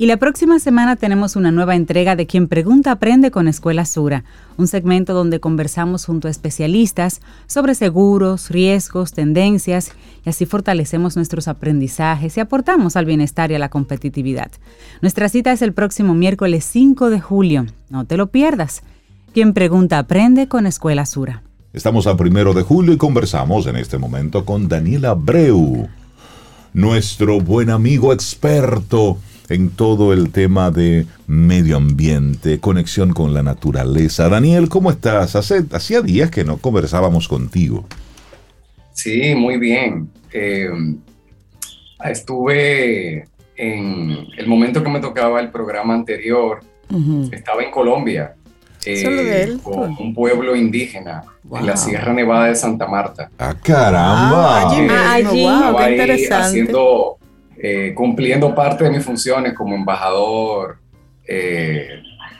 Y 0.00 0.06
la 0.06 0.16
próxima 0.16 0.60
semana 0.60 0.94
tenemos 0.94 1.34
una 1.34 1.50
nueva 1.50 1.74
entrega 1.74 2.14
de 2.14 2.28
Quien 2.28 2.46
Pregunta 2.46 2.92
Aprende 2.92 3.32
con 3.32 3.48
Escuela 3.48 3.84
Sura, 3.84 4.22
un 4.56 4.68
segmento 4.68 5.12
donde 5.12 5.40
conversamos 5.40 6.04
junto 6.04 6.28
a 6.28 6.30
especialistas 6.30 7.20
sobre 7.48 7.74
seguros, 7.74 8.48
riesgos, 8.48 9.12
tendencias 9.12 9.90
y 10.24 10.30
así 10.30 10.46
fortalecemos 10.46 11.16
nuestros 11.16 11.48
aprendizajes 11.48 12.36
y 12.36 12.40
aportamos 12.40 12.94
al 12.94 13.06
bienestar 13.06 13.50
y 13.50 13.56
a 13.56 13.58
la 13.58 13.70
competitividad. 13.70 14.52
Nuestra 15.02 15.28
cita 15.28 15.50
es 15.50 15.62
el 15.62 15.72
próximo 15.72 16.14
miércoles 16.14 16.64
5 16.64 17.10
de 17.10 17.20
julio. 17.20 17.66
No 17.90 18.04
te 18.04 18.16
lo 18.16 18.28
pierdas. 18.28 18.84
Quien 19.34 19.52
Pregunta 19.52 19.98
Aprende 19.98 20.46
con 20.46 20.68
Escuela 20.68 21.06
Sura. 21.06 21.42
Estamos 21.72 22.06
a 22.06 22.16
primero 22.16 22.54
de 22.54 22.62
julio 22.62 22.92
y 22.92 22.98
conversamos 22.98 23.66
en 23.66 23.74
este 23.74 23.98
momento 23.98 24.44
con 24.44 24.68
Daniela 24.68 25.14
Breu, 25.14 25.88
nuestro 26.72 27.40
buen 27.40 27.68
amigo 27.68 28.12
experto 28.12 29.18
en 29.48 29.70
todo 29.70 30.12
el 30.12 30.30
tema 30.30 30.70
de 30.70 31.06
medio 31.26 31.76
ambiente, 31.76 32.60
conexión 32.60 33.12
con 33.12 33.34
la 33.34 33.42
naturaleza. 33.42 34.28
Daniel, 34.28 34.68
¿cómo 34.68 34.90
estás? 34.90 35.36
Hace, 35.36 35.64
hacía 35.72 36.02
días 36.02 36.30
que 36.30 36.44
no 36.44 36.58
conversábamos 36.58 37.28
contigo. 37.28 37.86
Sí, 38.92 39.34
muy 39.34 39.58
bien. 39.58 40.10
Eh, 40.32 40.70
estuve 42.04 43.24
en 43.56 44.26
el 44.36 44.46
momento 44.46 44.82
que 44.82 44.90
me 44.90 45.00
tocaba 45.00 45.40
el 45.40 45.50
programa 45.50 45.94
anterior, 45.94 46.60
estaba 47.30 47.62
en 47.62 47.70
Colombia, 47.70 48.34
eh, 48.86 49.58
con 49.62 49.96
un 49.98 50.14
pueblo 50.14 50.54
indígena 50.54 51.24
en 51.52 51.66
la. 51.66 51.76
Sierra 51.76 52.12
Nevada 52.12 52.46
de 52.46 52.54
Santa 52.54 52.86
Marta. 52.86 53.30
¡Ah, 53.38 53.54
caramba! 53.62 54.60
Ah, 54.60 54.66
allí 55.14 55.36
mismo, 55.36 55.72
wow, 55.72 55.76
qué 55.76 55.90
interesante. 55.90 56.34
haciendo, 56.34 57.18
eh, 57.60 57.92
cumpliendo 57.94 58.54
parte 58.54 58.84
de 58.84 58.90
mis 58.90 59.04
funciones 59.04 59.54
como 59.54 59.74
embajador 59.74 60.78
eh, 61.26 61.88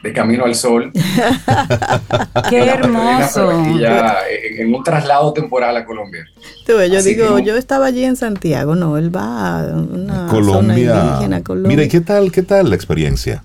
de 0.03 0.13
Camino 0.13 0.45
al 0.45 0.55
Sol. 0.55 0.93
¡Qué 2.49 2.59
hermoso! 2.65 3.53
ya 3.81 4.19
en, 4.31 4.67
en 4.69 4.75
un 4.75 4.83
traslado 4.85 5.33
temporal 5.33 5.77
a 5.77 5.85
Colombia. 5.85 6.25
Tú 6.67 6.75
yo 6.91 6.99
Así 6.99 7.15
digo, 7.15 7.37
que- 7.37 7.45
yo 7.45 7.57
estaba 7.57 7.87
allí 7.87 8.05
en 8.05 8.17
Santiago, 8.17 8.75
no, 8.75 8.97
él 8.99 9.15
va 9.15 9.61
a 9.61 9.65
una 9.75 10.15
zona 10.15 10.31
Colombia. 10.31 11.05
indígena, 11.05 11.43
Colombia. 11.43 11.69
Mira, 11.69 11.85
¿y 11.85 11.89
qué 11.89 12.01
tal, 12.01 12.31
qué 12.33 12.43
tal 12.43 12.71
la 12.71 12.77
experiencia? 12.77 13.43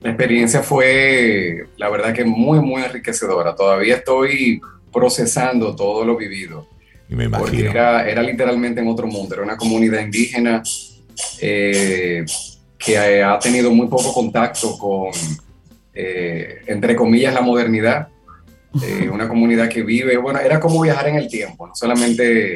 La 0.00 0.10
experiencia 0.10 0.62
fue, 0.62 1.66
la 1.76 1.88
verdad 1.88 2.12
que 2.12 2.24
muy, 2.24 2.58
muy 2.60 2.82
enriquecedora. 2.82 3.54
Todavía 3.54 3.96
estoy 3.96 4.60
procesando 4.92 5.74
todo 5.76 6.04
lo 6.04 6.16
vivido, 6.16 6.66
Y 7.12 7.14
me 7.14 7.28
porque 7.28 7.66
era, 7.66 8.08
era 8.08 8.22
literalmente 8.22 8.80
en 8.80 8.88
otro 8.88 9.06
mundo. 9.06 9.34
Era 9.34 9.44
una 9.44 9.56
comunidad 9.58 10.00
indígena 10.00 10.62
eh, 11.40 12.24
que 12.78 13.22
ha 13.22 13.38
tenido 13.38 13.70
muy 13.70 13.86
poco 13.86 14.14
contacto 14.14 14.78
con, 14.78 15.10
eh, 15.92 16.62
entre 16.66 16.96
comillas, 16.96 17.34
la 17.34 17.42
modernidad. 17.42 18.08
Eh, 18.82 19.10
una 19.10 19.28
comunidad 19.28 19.68
que 19.68 19.82
vive, 19.82 20.16
bueno, 20.16 20.38
era 20.38 20.58
como 20.58 20.80
viajar 20.80 21.08
en 21.08 21.16
el 21.16 21.28
tiempo, 21.28 21.66
no 21.66 21.74
solamente 21.74 22.54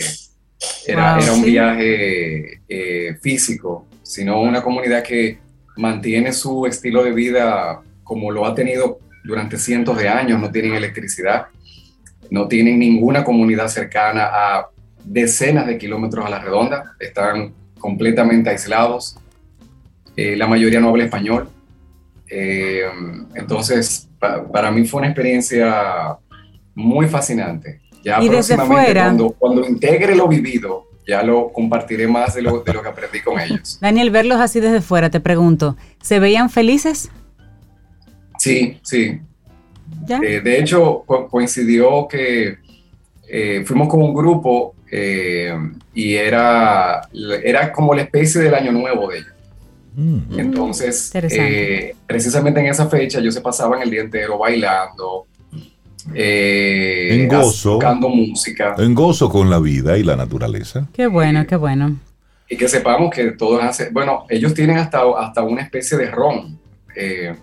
era, 0.86 1.16
Wow, 1.16 1.22
era 1.22 1.32
un 1.34 1.44
sí. 1.44 1.50
viaje 1.50 2.60
eh, 2.66 3.18
físico, 3.20 3.86
sino 4.02 4.40
una 4.40 4.62
comunidad 4.62 5.02
que 5.02 5.38
mantiene 5.76 6.32
su 6.32 6.64
estilo 6.64 7.04
de 7.04 7.12
vida 7.12 7.82
como 8.02 8.30
lo 8.30 8.46
ha 8.46 8.54
tenido 8.54 9.00
durante 9.24 9.58
cientos 9.58 9.98
de 9.98 10.08
años, 10.08 10.40
no 10.40 10.50
tienen 10.50 10.74
electricidad, 10.74 11.48
no 12.30 12.48
tienen 12.48 12.78
ninguna 12.78 13.24
comunidad 13.24 13.68
cercana 13.68 14.24
a 14.32 14.66
decenas 15.04 15.66
de 15.66 15.78
kilómetros 15.78 16.24
a 16.26 16.28
la 16.30 16.38
redonda, 16.40 16.94
están 17.00 17.52
completamente 17.78 18.50
aislados, 18.50 19.16
Eh, 20.18 20.34
la 20.34 20.46
mayoría 20.46 20.80
no 20.80 20.88
habla 20.88 21.04
español, 21.04 21.48
Eh, 22.28 22.82
entonces 23.34 24.08
pa- 24.18 24.42
para 24.50 24.70
mí 24.70 24.84
fue 24.86 24.98
una 25.00 25.08
experiencia 25.08 26.16
muy 26.74 27.06
fascinante. 27.06 27.80
Ya 28.02 28.20
Y 28.22 28.28
desde 28.28 28.56
fuera. 28.56 29.04
Cuando, 29.04 29.30
cuando 29.38 29.68
integre 29.68 30.16
lo 30.16 30.26
vivido, 30.26 30.86
ya 31.06 31.22
lo 31.22 31.52
compartiré 31.52 32.08
más 32.08 32.34
de 32.34 32.42
lo, 32.42 32.62
de 32.62 32.72
lo 32.72 32.82
que 32.82 32.88
aprendí 32.88 33.20
con 33.20 33.38
ellos. 33.38 33.78
Daniel, 33.80 34.10
verlos 34.10 34.40
así 34.40 34.58
desde 34.58 34.80
fuera, 34.80 35.08
te 35.10 35.20
pregunto, 35.20 35.76
¿se 36.02 36.18
veían 36.18 36.50
felices? 36.50 37.10
Sí, 38.38 38.78
sí, 38.82 39.20
¿Ya? 40.06 40.18
Eh, 40.22 40.40
de 40.40 40.58
hecho, 40.60 41.02
co- 41.06 41.28
coincidió 41.28 42.06
que 42.08 42.58
eh, 43.28 43.62
fuimos 43.66 43.88
con 43.88 44.02
un 44.02 44.14
grupo 44.14 44.74
eh, 44.90 45.52
y 45.94 46.14
era, 46.14 47.08
era 47.42 47.72
como 47.72 47.92
la 47.94 48.02
especie 48.02 48.40
del 48.40 48.54
año 48.54 48.70
nuevo 48.72 49.08
de 49.10 49.18
ellos. 49.18 49.32
Mm. 49.96 50.38
Entonces, 50.38 51.10
eh, 51.14 51.94
precisamente 52.06 52.60
en 52.60 52.66
esa 52.66 52.88
fecha 52.88 53.18
ellos 53.18 53.34
se 53.34 53.40
pasaban 53.40 53.82
el 53.82 53.90
día 53.90 54.02
entero 54.02 54.38
bailando, 54.38 55.26
eh, 56.14 57.08
En 57.22 57.28
gozo. 57.28 57.72
tocando 57.74 58.08
música. 58.08 58.74
En 58.78 58.94
gozo 58.94 59.28
con 59.28 59.50
la 59.50 59.58
vida 59.58 59.96
y 59.98 60.02
la 60.04 60.16
naturaleza. 60.16 60.86
Qué 60.92 61.06
bueno, 61.06 61.46
qué 61.46 61.56
bueno. 61.56 61.96
Y 62.48 62.56
que 62.56 62.68
sepamos 62.68 63.10
que 63.12 63.32
todos 63.32 63.62
hacen, 63.62 63.92
bueno, 63.92 64.24
ellos 64.28 64.54
tienen 64.54 64.76
hasta, 64.78 65.00
hasta 65.18 65.42
una 65.42 65.62
especie 65.62 65.98
de 65.98 66.10
ron. 66.10 66.58
Eh, 66.94 67.34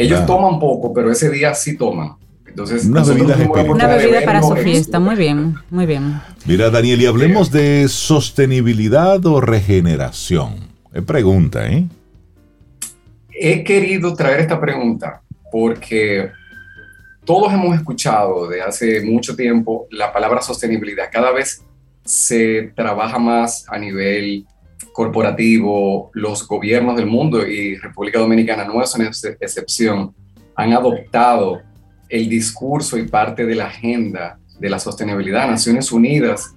ellos 0.00 0.26
toman 0.26 0.58
poco, 0.58 0.92
pero 0.92 1.10
ese 1.10 1.30
día 1.30 1.54
sí 1.54 1.76
toman. 1.76 2.14
Entonces. 2.46 2.84
Una 2.84 3.02
oportunidad 3.02 3.90
de 3.90 4.06
bebida 4.06 4.24
para 4.24 4.42
su 4.42 4.56
fiesta, 4.56 4.98
muy 4.98 5.14
bien, 5.14 5.56
muy 5.70 5.86
bien. 5.86 6.20
Mira, 6.46 6.70
Daniel, 6.70 7.00
y 7.00 7.06
hablemos 7.06 7.50
de 7.50 7.86
sostenibilidad 7.88 9.24
o 9.26 9.40
regeneración. 9.40 10.54
Es 10.92 11.02
pregunta, 11.04 11.68
¿eh? 11.68 11.86
He 13.32 13.62
querido 13.62 14.14
traer 14.14 14.40
esta 14.40 14.60
pregunta 14.60 15.22
porque 15.50 16.30
todos 17.24 17.52
hemos 17.52 17.76
escuchado 17.76 18.48
de 18.48 18.60
hace 18.60 19.02
mucho 19.02 19.36
tiempo 19.36 19.86
la 19.90 20.12
palabra 20.12 20.42
sostenibilidad. 20.42 21.08
Cada 21.12 21.30
vez 21.30 21.62
se 22.04 22.72
trabaja 22.74 23.18
más 23.18 23.64
a 23.68 23.78
nivel 23.78 24.46
corporativo, 24.92 26.10
los 26.14 26.46
gobiernos 26.46 26.96
del 26.96 27.06
mundo 27.06 27.46
y 27.46 27.76
República 27.76 28.18
Dominicana 28.18 28.64
no 28.64 28.82
es 28.82 28.94
una 28.94 29.06
ex- 29.06 29.36
excepción, 29.40 30.14
han 30.56 30.72
adoptado 30.72 31.60
el 32.08 32.28
discurso 32.28 32.98
y 32.98 33.06
parte 33.06 33.46
de 33.46 33.54
la 33.54 33.66
agenda 33.66 34.38
de 34.58 34.68
la 34.68 34.78
sostenibilidad. 34.78 35.48
Naciones 35.48 35.92
Unidas 35.92 36.54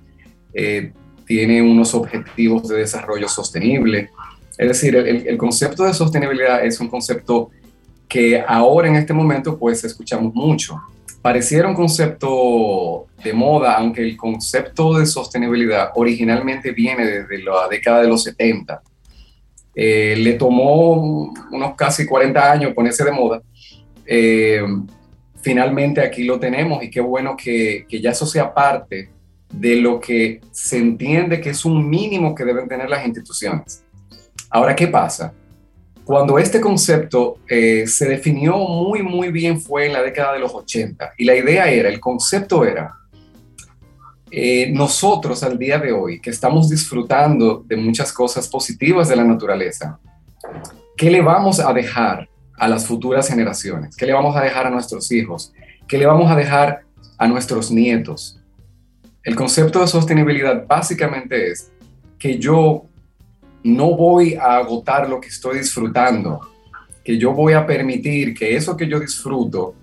eh, 0.54 0.92
tiene 1.26 1.62
unos 1.62 1.94
objetivos 1.94 2.68
de 2.68 2.78
desarrollo 2.78 3.30
sostenible. 3.30 4.10
Es 4.58 4.68
decir, 4.68 4.96
el 4.96 5.38
concepto 5.38 5.84
de 5.84 5.94
sostenibilidad 5.94 6.66
es 6.66 6.80
un 6.80 6.88
concepto 6.88 7.50
que 8.08 8.44
ahora 8.46 8.88
en 8.88 8.96
este 8.96 9.14
momento 9.14 9.58
pues 9.58 9.84
escuchamos 9.84 10.34
mucho. 10.34 10.80
Pareciera 11.24 11.70
un 11.70 11.74
concepto 11.74 13.08
de 13.24 13.32
moda, 13.32 13.76
aunque 13.78 14.02
el 14.02 14.18
concepto 14.18 15.00
de 15.00 15.06
sostenibilidad 15.06 15.92
originalmente 15.96 16.74
viene 16.74 17.06
desde 17.06 17.42
la 17.42 17.70
década 17.70 18.02
de 18.02 18.10
los 18.10 18.24
70. 18.24 18.82
Eh, 19.74 20.16
le 20.18 20.34
tomó 20.34 21.32
unos 21.50 21.76
casi 21.78 22.06
40 22.06 22.52
años 22.52 22.74
ponerse 22.74 23.06
de 23.06 23.12
moda. 23.14 23.42
Eh, 24.06 24.64
finalmente 25.42 26.02
aquí 26.02 26.26
lo 26.26 26.38
tenemos 26.42 26.84
y 26.84 26.90
qué 26.90 27.00
bueno 27.00 27.38
que, 27.38 27.86
que 27.88 28.02
ya 28.02 28.12
eso 28.12 28.26
sea 28.26 28.54
parte 28.54 29.10
de 29.50 29.78
lo 29.78 30.02
que 30.02 30.42
se 30.52 30.78
entiende 30.78 31.40
que 31.40 31.52
es 31.52 31.64
un 31.64 31.90
mínimo 31.90 32.36
que 32.36 32.44
deben 32.44 32.68
tener 32.68 32.90
las 32.90 33.06
instituciones. 33.06 33.86
Ahora, 34.50 34.76
¿qué 34.76 34.88
pasa? 34.90 35.34
Cuando 36.06 36.38
este 36.38 36.60
concepto 36.60 37.38
eh, 37.48 37.88
se 37.88 38.08
definió 38.08 38.58
muy, 38.58 39.02
muy 39.04 39.32
bien 39.32 39.60
fue 39.60 39.86
en 39.86 39.94
la 39.94 40.02
década 40.02 40.34
de 40.34 40.40
los 40.40 40.54
80. 40.54 41.14
Y 41.18 41.26
la 41.26 41.36
idea 41.36 41.70
era, 41.70 41.90
el 41.90 42.00
concepto 42.00 42.66
era, 42.66 42.94
eh, 44.30 44.72
nosotros 44.74 45.44
al 45.44 45.58
día 45.58 45.78
de 45.78 45.92
hoy, 45.92 46.20
que 46.20 46.30
estamos 46.30 46.70
disfrutando 46.70 47.64
de 47.66 47.78
muchas 47.78 48.12
cosas 48.12 48.48
positivas 48.48 49.08
de 49.08 49.16
la 49.16 49.24
naturaleza, 49.24 50.00
¿qué 50.98 51.10
le 51.10 51.22
vamos 51.22 51.60
a 51.60 51.72
dejar 51.72 52.28
a 52.58 52.68
las 52.68 52.86
futuras 52.86 53.28
generaciones? 53.30 53.96
¿Qué 53.96 54.06
le 54.06 54.14
vamos 54.14 54.36
a 54.36 54.42
dejar 54.42 54.68
a 54.68 54.70
nuestros 54.70 55.12
hijos? 55.12 55.54
¿Qué 55.88 55.98
le 55.98 56.06
vamos 56.06 56.30
a 56.30 56.36
dejar 56.36 56.82
a 57.18 57.28
nuestros 57.28 57.72
nietos? 57.72 58.40
El 59.24 59.36
concepto 59.36 59.80
de 59.80 59.88
sostenibilidad 59.88 60.66
básicamente 60.68 61.52
es 61.52 61.72
que 62.20 62.38
yo 62.38 62.86
no 63.64 63.96
voy 63.96 64.36
a 64.36 64.58
agotar 64.58 65.10
lo 65.10 65.20
que 65.20 65.30
estoy 65.30 65.60
disfrutando, 65.60 66.42
que 67.04 67.18
yo 67.18 67.34
voy 67.34 67.54
a 67.54 67.66
permitir 67.66 68.34
que 68.34 68.56
eso 68.56 68.76
que 68.76 68.88
yo 68.88 69.00
disfruto, 69.00 69.76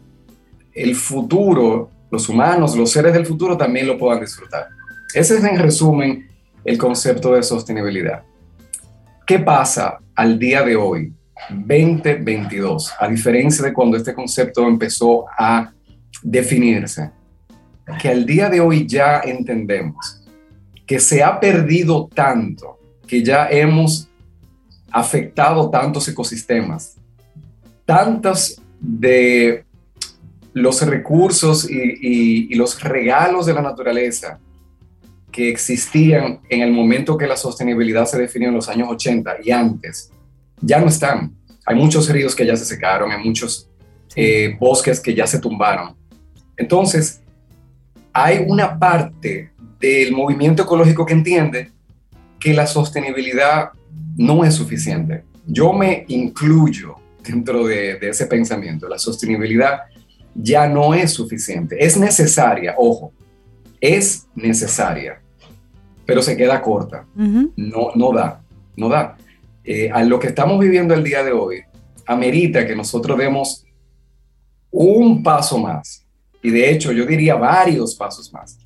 el 0.73 0.95
futuro, 0.95 1.91
los 2.11 2.29
humanos, 2.29 2.77
los 2.77 2.91
seres 2.91 3.13
del 3.13 3.27
futuro 3.27 3.57
también 3.57 3.87
lo 3.87 3.99
puedan 3.99 4.21
disfrutar. 4.21 4.69
Ese 5.15 5.39
es 5.39 5.45
en 5.45 5.59
resumen 5.59 6.29
el 6.65 6.79
concepto 6.79 7.35
de 7.35 7.43
sostenibilidad. 7.43 8.23
¿Qué 9.27 9.39
pasa 9.39 9.99
al 10.15 10.39
día 10.39 10.63
de 10.63 10.77
hoy, 10.77 11.13
2022, 11.51 12.93
a 12.99 13.09
diferencia 13.09 13.65
de 13.65 13.73
cuando 13.73 13.97
este 13.97 14.15
concepto 14.15 14.67
empezó 14.67 15.27
a 15.39 15.73
definirse? 16.23 17.11
Que 18.01 18.09
al 18.09 18.27
día 18.27 18.49
de 18.49 18.61
hoy 18.61 18.87
ya 18.87 19.21
entendemos 19.21 20.23
que 20.87 21.01
se 21.01 21.23
ha 21.23 21.39
perdido 21.39 22.09
tanto 22.13 22.80
que 23.11 23.25
ya 23.25 23.49
hemos 23.51 24.09
afectado 24.93 25.69
tantos 25.69 26.07
ecosistemas, 26.07 26.97
tantos 27.85 28.63
de 28.79 29.65
los 30.53 30.81
recursos 30.87 31.69
y, 31.69 32.55
los 32.55 32.81
regalos 32.81 33.47
de 33.47 33.55
la 33.55 33.63
naturaleza 33.63 34.39
que 35.33 35.49
existían 35.49 36.39
en 36.49 36.61
el 36.61 36.71
momento 36.71 37.19
que 37.19 37.27
la 37.27 37.37
sostenibilidad 37.37 38.07
se 38.07 38.17
definió 38.17 38.49
en 38.49 38.55
los 38.55 38.69
años 38.69 38.87
80 38.89 39.39
y 39.43 39.51
antes, 39.51 40.13
ya 40.61 40.79
no 40.79 40.87
están. 40.87 41.35
Hay 41.67 41.75
muchos 41.75 42.09
ríos 42.11 42.37
que 42.37 42.47
ya 42.47 42.57
se 42.57 42.65
secaron, 42.65 43.11
hay 43.11 43.25
muchos 43.25 43.69
eh, 44.15 44.57
bosques 44.61 45.01
que 45.01 45.17
ya 45.17 45.27
se 45.27 45.41
tumbaron. 45.41 45.97
Entonces, 46.57 47.21
hay 48.13 48.45
una 48.47 48.79
parte 48.79 49.51
del 49.81 50.13
movimiento 50.13 50.63
ecológico 50.63 51.05
que 51.05 51.15
entiende 51.15 51.73
que 52.41 52.55
la 52.55 52.67
sostenibilidad 52.67 53.71
no 54.17 54.45
es 54.45 54.55
suficiente. 54.55 55.25
Yo 55.47 55.73
me 55.73 56.05
incluyo 56.09 56.97
dentro 57.23 57.67
de, 57.67 57.99
ese 58.01 58.27
pensamiento. 58.27 58.89
La 58.89 58.99
sostenibilidad 58.99 59.81
ya 60.35 60.67
no 60.67 60.95
es 60.95 61.13
suficiente. 61.13 61.85
Es 61.85 61.97
necesaria, 61.97 62.75
ojo, 62.79 63.13
es 63.81 64.27
necesaria, 64.35 65.21
pero 66.07 66.23
se 66.23 66.37
queda 66.37 66.61
corta. 66.63 67.07
no, 67.15 67.91
no 67.95 68.13
da, 68.13 68.43
no 68.77 68.89
da. 68.89 69.17
Eh, 69.63 69.91
a 69.93 70.03
lo 70.03 70.19
que 70.19 70.29
estamos 70.29 70.59
viviendo 70.59 70.95
el 70.95 71.05
día 71.05 71.23
de 71.23 71.33
hoy, 71.33 71.63
amerita 72.07 72.67
que 72.67 72.75
nosotros 72.75 73.19
demos 73.19 73.67
un 74.71 75.23
paso 75.23 75.59
más. 75.59 76.07
Y 76.43 76.51
de 76.51 76.71
hecho, 76.71 76.91
yo 76.91 77.05
diría 77.05 77.35
varios 77.35 77.95
pasos 77.95 78.33
más 78.33 78.59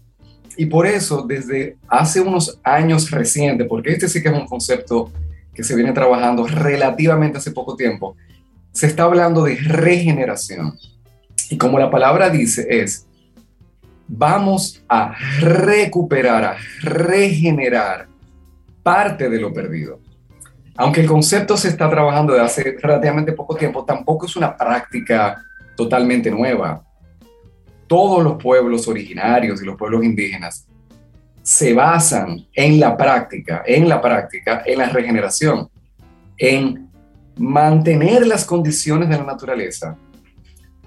y 0.57 0.67
por 0.67 0.87
eso, 0.87 1.23
desde 1.23 1.77
hace 1.89 2.21
unos 2.21 2.61
años 2.63 3.11
recientes, 3.11 3.67
porque 3.69 3.93
este 3.93 4.09
sí 4.09 4.23
que 4.23 4.29
es 4.29 4.35
un 4.35 4.47
concepto 4.47 5.11
que 5.55 5.65
se 5.65 5.75
viene 5.75 5.93
trabajando 5.93 6.47
relativamente 6.47 7.39
hace 7.39 7.53
poco 7.53 7.77
tiempo, 7.77 8.17
se 8.73 8.87
está 8.87 9.05
hablando 9.05 9.45
de 9.45 9.57
regeneración. 9.57 10.77
Y 11.51 11.57
como 11.57 11.79
la 11.79 11.91
palabra 11.91 12.31
dice, 12.31 12.67
es, 12.69 13.07
vamos 14.09 14.83
a 14.89 15.15
recuperar, 15.41 16.45
a 16.45 16.57
regenerar 16.83 18.09
parte 18.83 19.31
de 19.31 19.41
lo 19.41 19.53
perdido. 19.53 20.01
Aunque 20.77 21.01
el 21.01 21.07
concepto 21.07 21.57
se 21.57 21.69
está 21.69 21.89
trabajando 21.89 22.35
de 22.35 22.41
hace 22.41 22.77
relativamente 22.81 23.33
poco 23.33 23.55
tiempo, 23.55 23.85
tampoco 23.85 24.27
es 24.27 24.35
una 24.35 24.57
práctica 24.57 25.41
totalmente 25.77 26.31
nueva 26.31 26.85
todos 27.87 28.23
los 28.23 28.43
pueblos 28.43 28.89
originarios 28.89 29.63
y 29.63 29.67
los 29.67 29.77
pueblos 29.77 30.05
indígenas 30.05 30.67
se 31.43 31.75
basan 31.75 32.47
en 32.55 32.81
la 32.81 32.97
práctica, 32.97 33.63
en 33.67 33.89
la 33.89 34.01
práctica, 34.01 34.63
en 34.65 34.79
la 34.79 34.89
regeneración, 34.89 35.69
en 36.39 36.89
mantener 37.37 38.27
las 38.27 38.45
condiciones 38.45 39.09
de 39.09 39.17
la 39.17 39.25
naturaleza 39.25 39.97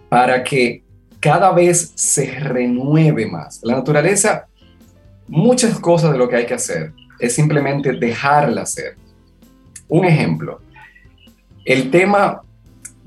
para 0.09 0.43
que 0.43 0.83
cada 1.19 1.51
vez 1.51 1.91
se 1.95 2.39
renueve 2.39 3.25
más. 3.25 3.59
La 3.63 3.75
naturaleza, 3.75 4.47
muchas 5.27 5.79
cosas 5.79 6.11
de 6.11 6.17
lo 6.17 6.27
que 6.27 6.37
hay 6.37 6.45
que 6.45 6.53
hacer 6.53 6.93
es 7.19 7.35
simplemente 7.35 7.91
dejarla 7.93 8.65
ser. 8.65 8.95
Un 9.87 10.05
ejemplo, 10.05 10.61
el 11.65 11.91
tema 11.91 12.41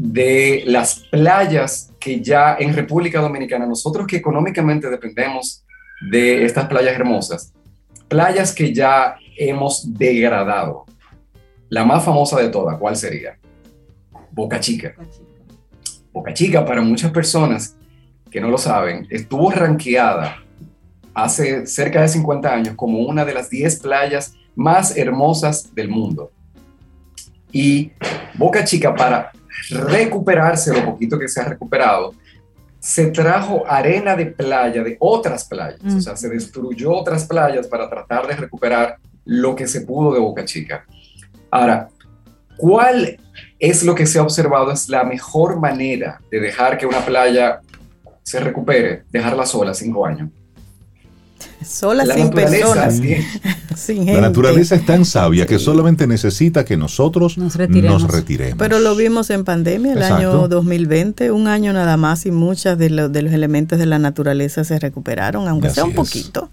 de 0.01 0.63
las 0.65 1.01
playas 1.11 1.93
que 2.01 2.23
ya 2.23 2.57
en 2.59 2.73
República 2.73 3.21
Dominicana, 3.21 3.67
nosotros 3.67 4.07
que 4.07 4.17
económicamente 4.17 4.89
dependemos 4.89 5.63
de 6.11 6.47
estas 6.47 6.69
playas 6.69 6.95
hermosas, 6.95 7.53
playas 8.09 8.55
que 8.55 8.73
ya 8.73 9.17
hemos 9.37 9.93
degradado. 9.93 10.87
La 11.69 11.85
más 11.85 12.03
famosa 12.03 12.41
de 12.41 12.49
todas, 12.49 12.79
¿cuál 12.79 12.97
sería? 12.97 13.37
Boca 14.31 14.59
Chica. 14.59 14.95
Boca 16.15 16.33
Chica, 16.33 16.65
para 16.65 16.81
muchas 16.81 17.11
personas 17.11 17.77
que 18.31 18.41
no 18.41 18.49
lo 18.49 18.57
saben, 18.57 19.07
estuvo 19.11 19.51
ranqueada 19.51 20.39
hace 21.13 21.67
cerca 21.67 22.01
de 22.01 22.09
50 22.09 22.51
años 22.51 22.75
como 22.75 23.01
una 23.01 23.27
de 23.27 23.35
las 23.35 23.51
10 23.51 23.81
playas 23.81 24.35
más 24.57 24.97
hermosas 24.97 25.75
del 25.75 25.91
mundo. 25.91 26.33
Y 27.53 27.93
Boca 28.39 28.65
Chica, 28.65 28.95
para 28.95 29.33
recuperarse 29.71 30.73
lo 30.73 30.85
poquito 30.85 31.19
que 31.19 31.29
se 31.29 31.41
ha 31.41 31.45
recuperado, 31.45 32.15
se 32.79 33.09
trajo 33.09 33.65
arena 33.67 34.17
de 34.17 34.27
playa 34.27 34.83
de 34.83 34.97
otras 35.01 35.45
playas, 35.45 35.81
o 35.85 36.01
sea, 36.01 36.17
se 36.17 36.31
destruyó 36.31 36.93
otras 36.93 37.27
playas 37.27 37.67
para 37.67 37.89
tratar 37.89 38.27
de 38.27 38.35
recuperar 38.37 38.97
lo 39.27 39.55
que 39.55 39.69
se 39.69 39.83
pudo 39.83 40.15
de 40.15 40.21
Boca 40.21 40.45
Chica. 40.45 40.87
Ahora, 41.51 41.89
¿cuál 42.57 43.19
es 43.59 43.85
lo 43.85 43.95
que 43.95 44.07
se 44.07 44.19
ha 44.19 44.23
observado? 44.23 44.73
Es 44.73 44.89
la 44.89 45.05
mejor 45.05 45.61
manera 45.61 46.21
de 46.31 46.41
dejar 46.41 46.79
que 46.79 46.87
una 46.87 47.05
playa 47.05 47.61
se 48.23 48.41
recupere, 48.41 49.05
dejarla 49.11 49.45
sola 49.45 49.75
cinco 49.75 50.07
años. 50.07 50.31
Sola 51.65 52.07
sin 52.07 52.31
personas. 52.31 53.01
La 53.89 54.21
naturaleza 54.21 54.75
es 54.75 54.85
tan 54.85 55.05
sabia 55.05 55.47
que 55.47 55.59
solamente 55.59 56.07
necesita 56.07 56.65
que 56.65 56.77
nosotros 56.77 57.39
nos 57.39 57.57
retiremos. 57.57 58.07
Pero 58.59 58.79
lo 58.79 58.95
vimos 58.95 59.31
en 59.31 59.45
pandemia 59.45 59.93
el 59.93 60.03
año 60.03 60.49
2020, 60.49 61.31
un 61.31 61.49
año 61.49 61.73
nada 61.73 61.97
más 61.97 62.27
y 62.27 62.31
muchos 62.31 62.77
de, 62.77 62.91
los 62.91 63.33
elementos 63.33 63.79
de 63.79 63.87
la 63.87 63.99
naturaleza 63.99 64.65
se 64.65 64.79
recuperaron, 64.79 65.49
aunque 65.49 65.71
sea 65.71 65.85
un 65.85 65.95
poquito. 65.95 66.51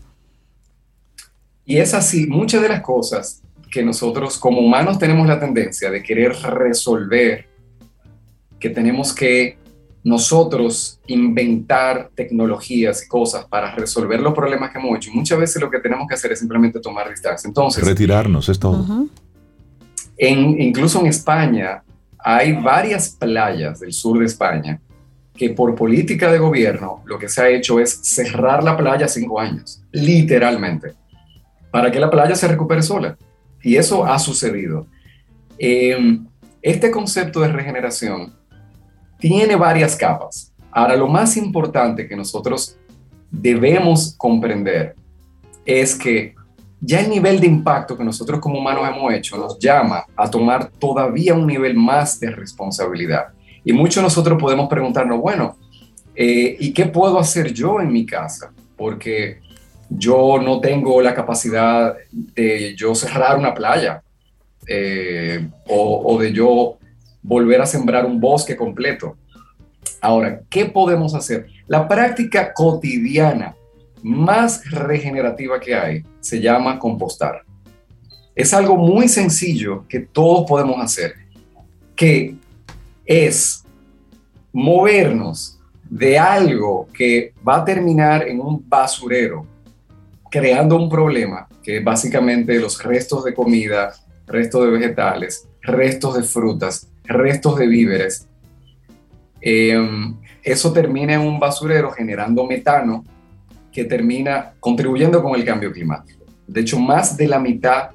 Y 1.66 1.78
es 1.78 1.94
así, 1.94 2.28
muchas 2.28 2.62
de 2.62 2.70
las 2.70 2.82
cosas 2.82 3.42
que 3.70 3.84
nosotros 3.84 4.38
como 4.38 4.62
humanos 4.62 4.98
tenemos 4.98 5.28
la 5.28 5.40
tendencia 5.40 5.92
de 5.92 6.02
querer 6.02 6.32
resolver, 6.32 7.46
que 8.60 8.70
tenemos 8.70 9.14
que 9.14 9.58
nosotros 10.08 11.02
inventar 11.08 12.12
tecnologías 12.16 13.04
y 13.04 13.10
cosas 13.10 13.44
para 13.44 13.76
resolver 13.76 14.22
los 14.22 14.34
problemas 14.34 14.72
que 14.72 14.80
hemos 14.80 14.96
hecho. 14.96 15.12
Muchas 15.14 15.38
veces 15.38 15.62
lo 15.62 15.70
que 15.70 15.80
tenemos 15.80 16.08
que 16.08 16.16
hacer 16.16 16.32
es 16.32 16.40
simplemente 16.40 16.80
tomar 16.80 17.10
distancia. 17.10 17.46
Entonces, 17.46 17.84
retirarnos, 17.84 18.48
es 18.48 18.58
todo. 18.58 19.10
en, 20.16 20.62
incluso 20.62 21.02
en 21.02 21.08
España 21.08 21.84
hay 22.20 22.54
varias 22.54 23.10
playas 23.10 23.82
del 23.82 23.92
sur 23.92 24.20
de 24.20 24.26
España 24.28 24.80
que 25.36 25.50
por 25.50 25.76
política 25.76 26.32
de 26.32 26.40
gobierno 26.40 27.04
lo 27.06 27.20
que 27.20 27.28
se 27.28 27.42
ha 27.42 27.50
hecho 27.50 27.78
es 27.78 28.00
cerrar 28.02 28.64
la 28.64 28.78
playa 28.78 29.10
cinco 29.10 29.42
años, 29.42 29.84
literalmente, 29.92 30.94
para 31.70 31.92
que 31.92 32.00
la 32.00 32.10
playa 32.10 32.38
se 32.38 32.48
recupere 32.48 32.82
sola. 32.82 33.18
Y 33.62 33.76
eso 33.76 34.06
ha 34.06 34.18
sucedido. 34.20 34.88
Em, 35.60 36.26
este 36.62 36.92
concepto 36.92 37.42
de 37.42 37.50
regeneración 37.50 38.37
tiene 39.20 39.56
varias 39.56 39.96
capas. 39.96 40.54
Ahora, 40.72 40.96
lo 40.96 41.08
más 41.08 41.38
importante 41.38 42.08
que 42.08 42.16
nosotros 42.16 42.78
debemos 43.32 44.16
comprender 44.18 44.96
es 45.66 45.96
que 45.96 46.36
ya 46.80 47.02
el 47.02 47.10
nivel 47.10 47.40
de 47.40 47.48
impacto 47.48 47.98
que 47.98 48.04
nosotros 48.04 48.40
como 48.40 48.60
humanos 48.60 48.88
hemos 48.88 49.14
hecho 49.14 49.38
nos 49.38 49.58
llama 49.60 50.06
a 50.16 50.30
tomar 50.30 50.70
todavía 50.72 51.34
un 51.34 51.48
nivel 51.48 51.76
más 51.76 52.20
de 52.20 52.30
responsabilidad. 52.30 53.28
Y 53.64 53.74
muchos 53.74 54.04
nosotros 54.04 54.40
podemos 54.40 54.70
preguntarnos, 54.70 55.20
bueno, 55.20 55.58
eh, 56.16 56.56
¿y 56.60 56.72
qué 56.74 56.86
puedo 56.86 57.20
hacer 57.20 57.54
yo 57.54 57.82
en 57.82 57.92
mi 57.92 58.06
casa? 58.06 58.52
Porque 58.76 59.40
yo 59.90 60.40
no 60.42 60.60
tengo 60.60 61.02
la 61.02 61.14
capacidad 61.14 61.96
de 62.12 62.76
yo 62.76 62.94
cerrar 62.94 63.38
una 63.38 63.54
playa 63.54 64.02
eh, 64.68 65.48
o, 65.68 66.02
o, 66.06 66.20
de 66.20 66.34
yo 66.34 66.78
volver 67.22 67.62
a 67.62 67.66
sembrar 67.66 68.06
un 68.06 68.20
bosque 68.20 68.56
completo. 68.56 69.18
Ahora, 70.02 70.42
¿qué 70.50 70.66
podemos 70.66 71.14
hacer? 71.16 71.48
La 71.68 71.88
práctica 71.88 72.54
cotidiana 72.54 73.56
más 74.04 74.70
regenerativa 74.70 75.60
que 75.60 75.76
hay 75.76 76.04
se 76.20 76.40
llama 76.40 76.80
compostar. 76.80 77.44
Es 78.36 78.54
algo 78.54 78.78
muy 78.78 79.08
sencillo 79.08 79.86
que 79.88 80.00
todos 80.00 80.48
podemos 80.48 80.80
hacer, 80.80 81.16
que 81.96 82.36
es 83.06 83.64
movernos 84.54 85.60
de 85.90 86.20
algo 86.20 86.88
que 86.94 87.34
va 87.48 87.58
a 87.58 87.66
terminar 87.66 88.28
en 88.28 88.40
un 88.40 88.64
basurero, 88.68 89.46
creando 90.30 90.76
un 90.76 90.90
problema, 90.90 91.48
que 91.64 91.80
básicamente 91.80 92.60
los 92.60 92.82
restos 92.84 93.24
de 93.24 93.34
comida, 93.34 93.94
restos 94.28 94.66
de 94.66 94.72
vegetales, 94.72 95.48
restos 95.62 96.16
de 96.16 96.24
frutas, 96.24 96.88
restos 97.08 97.58
de 97.58 97.68
víveres. 97.68 98.28
Em, 99.42 100.16
eso 100.44 100.74
termina 100.74 101.14
en 101.14 101.22
un 101.22 101.40
basurero 101.40 101.92
generando 101.92 102.46
metano 102.46 103.04
que 103.72 103.84
termina 103.84 104.54
contribuyendo 104.60 105.22
con 105.22 105.36
el 105.36 105.46
cambio 105.46 105.72
climático. 105.72 106.26
De 106.48 106.62
hecho, 106.62 106.80
más 106.80 107.18
de 107.18 107.28
la 107.28 107.40
mitad 107.40 107.90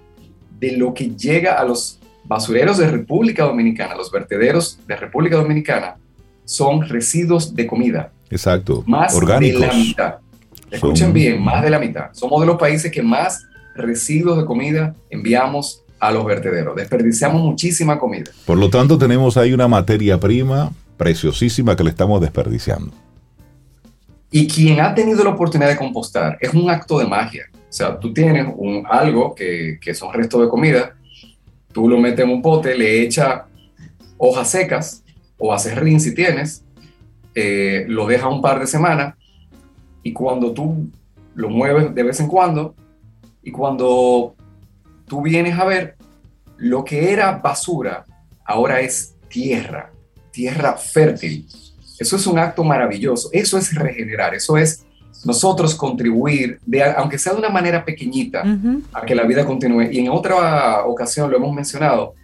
de 0.58 0.76
lo 0.76 0.94
que 0.94 1.10
llega 1.16 1.58
a 1.58 1.64
los 1.64 1.98
basureros 2.24 2.78
de 2.78 2.86
República 2.86 3.44
Dominicana, 3.44 3.94
los 3.94 4.10
vertederos 4.10 4.78
de 4.86 4.96
República 4.96 5.36
Dominicana, 5.36 5.96
son 6.44 6.88
residuos 6.88 7.54
de 7.54 7.66
comida. 7.66 8.12
Exacto. 8.30 8.84
Más 8.86 9.18
de 9.18 9.52
la 9.52 9.72
mitad. 9.72 10.14
Escuchen 10.70 11.12
bien, 11.12 11.42
más 11.42 11.62
de 11.62 11.70
la 11.70 11.78
mitad. 11.78 12.12
Somos 12.12 12.40
de 12.40 12.46
los 12.46 12.56
países 12.56 12.90
que 12.90 13.02
más 13.02 13.46
residuos 13.74 14.38
de 14.38 14.44
comida 14.44 14.94
enviamos 15.10 15.84
a 16.02 16.10
los 16.10 16.24
vertederos. 16.24 16.74
Desperdiciamos 16.74 17.40
muchísima 17.40 17.96
comida. 17.96 18.32
Por 18.44 18.58
lo 18.58 18.68
tanto, 18.68 18.98
tenemos 18.98 19.36
ahí 19.36 19.52
una 19.52 19.68
materia 19.68 20.18
prima 20.18 20.72
preciosísima 20.96 21.76
que 21.76 21.84
le 21.84 21.90
estamos 21.90 22.20
desperdiciando. 22.20 22.92
Y 24.28 24.48
quien 24.48 24.80
ha 24.80 24.92
tenido 24.96 25.22
la 25.22 25.30
oportunidad 25.30 25.68
de 25.68 25.76
compostar 25.76 26.38
es 26.40 26.52
un 26.54 26.68
acto 26.68 26.98
de 26.98 27.06
magia. 27.06 27.44
O 27.54 27.58
sea, 27.68 28.00
tú 28.00 28.12
tienes 28.12 28.48
un, 28.56 28.84
algo 28.90 29.32
que, 29.32 29.78
que 29.80 29.94
son 29.94 30.12
restos 30.12 30.42
de 30.42 30.48
comida, 30.48 30.96
tú 31.72 31.88
lo 31.88 32.00
metes 32.00 32.24
en 32.24 32.32
un 32.32 32.42
pote, 32.42 32.76
le 32.76 33.02
echas 33.02 33.42
hojas 34.18 34.50
secas 34.50 35.04
o 35.38 35.54
acerrín 35.54 36.00
si 36.00 36.16
tienes, 36.16 36.64
eh, 37.36 37.84
lo 37.86 38.08
dejas 38.08 38.32
un 38.32 38.42
par 38.42 38.58
de 38.58 38.66
semanas 38.66 39.14
y 40.02 40.12
cuando 40.12 40.50
tú 40.50 40.88
lo 41.36 41.48
mueves 41.48 41.94
de 41.94 42.02
vez 42.02 42.18
en 42.18 42.26
cuando 42.26 42.74
y 43.40 43.52
cuando 43.52 44.34
tú 45.06 45.22
vienes 45.22 45.58
a 45.58 45.64
ver, 45.64 45.96
lo 46.58 46.84
que 46.84 47.12
era 47.12 47.32
basura 47.32 48.04
ahora 48.44 48.80
es 48.80 49.14
tierra, 49.28 49.92
tierra 50.30 50.76
fértil. 50.76 51.46
Eso 51.98 52.16
es 52.16 52.26
un 52.26 52.38
acto 52.38 52.64
maravilloso, 52.64 53.28
eso 53.32 53.58
es 53.58 53.74
regenerar, 53.74 54.34
eso 54.34 54.56
es 54.56 54.84
nosotros 55.24 55.74
contribuir, 55.74 56.58
de, 56.66 56.82
aunque 56.82 57.18
sea 57.18 57.32
de 57.32 57.38
una 57.38 57.48
manera 57.48 57.84
pequeñita, 57.84 58.42
a 58.92 59.02
que 59.02 59.14
la 59.14 59.24
vida 59.24 59.44
continúe. 59.44 59.90
Y 59.92 60.00
en 60.00 60.08
otra 60.08 60.84
ocasión 60.84 61.30
lo 61.30 61.36
hemos 61.36 61.54
mencionado, 61.54 62.14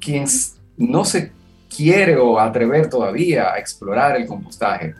quien 0.00 0.24
no 0.76 1.04
se 1.04 1.32
quiere 1.74 2.16
o 2.16 2.38
atrever 2.38 2.88
todavía 2.88 3.52
a 3.52 3.58
explorar 3.58 4.16
el 4.16 4.26
compostaje, 4.26 4.94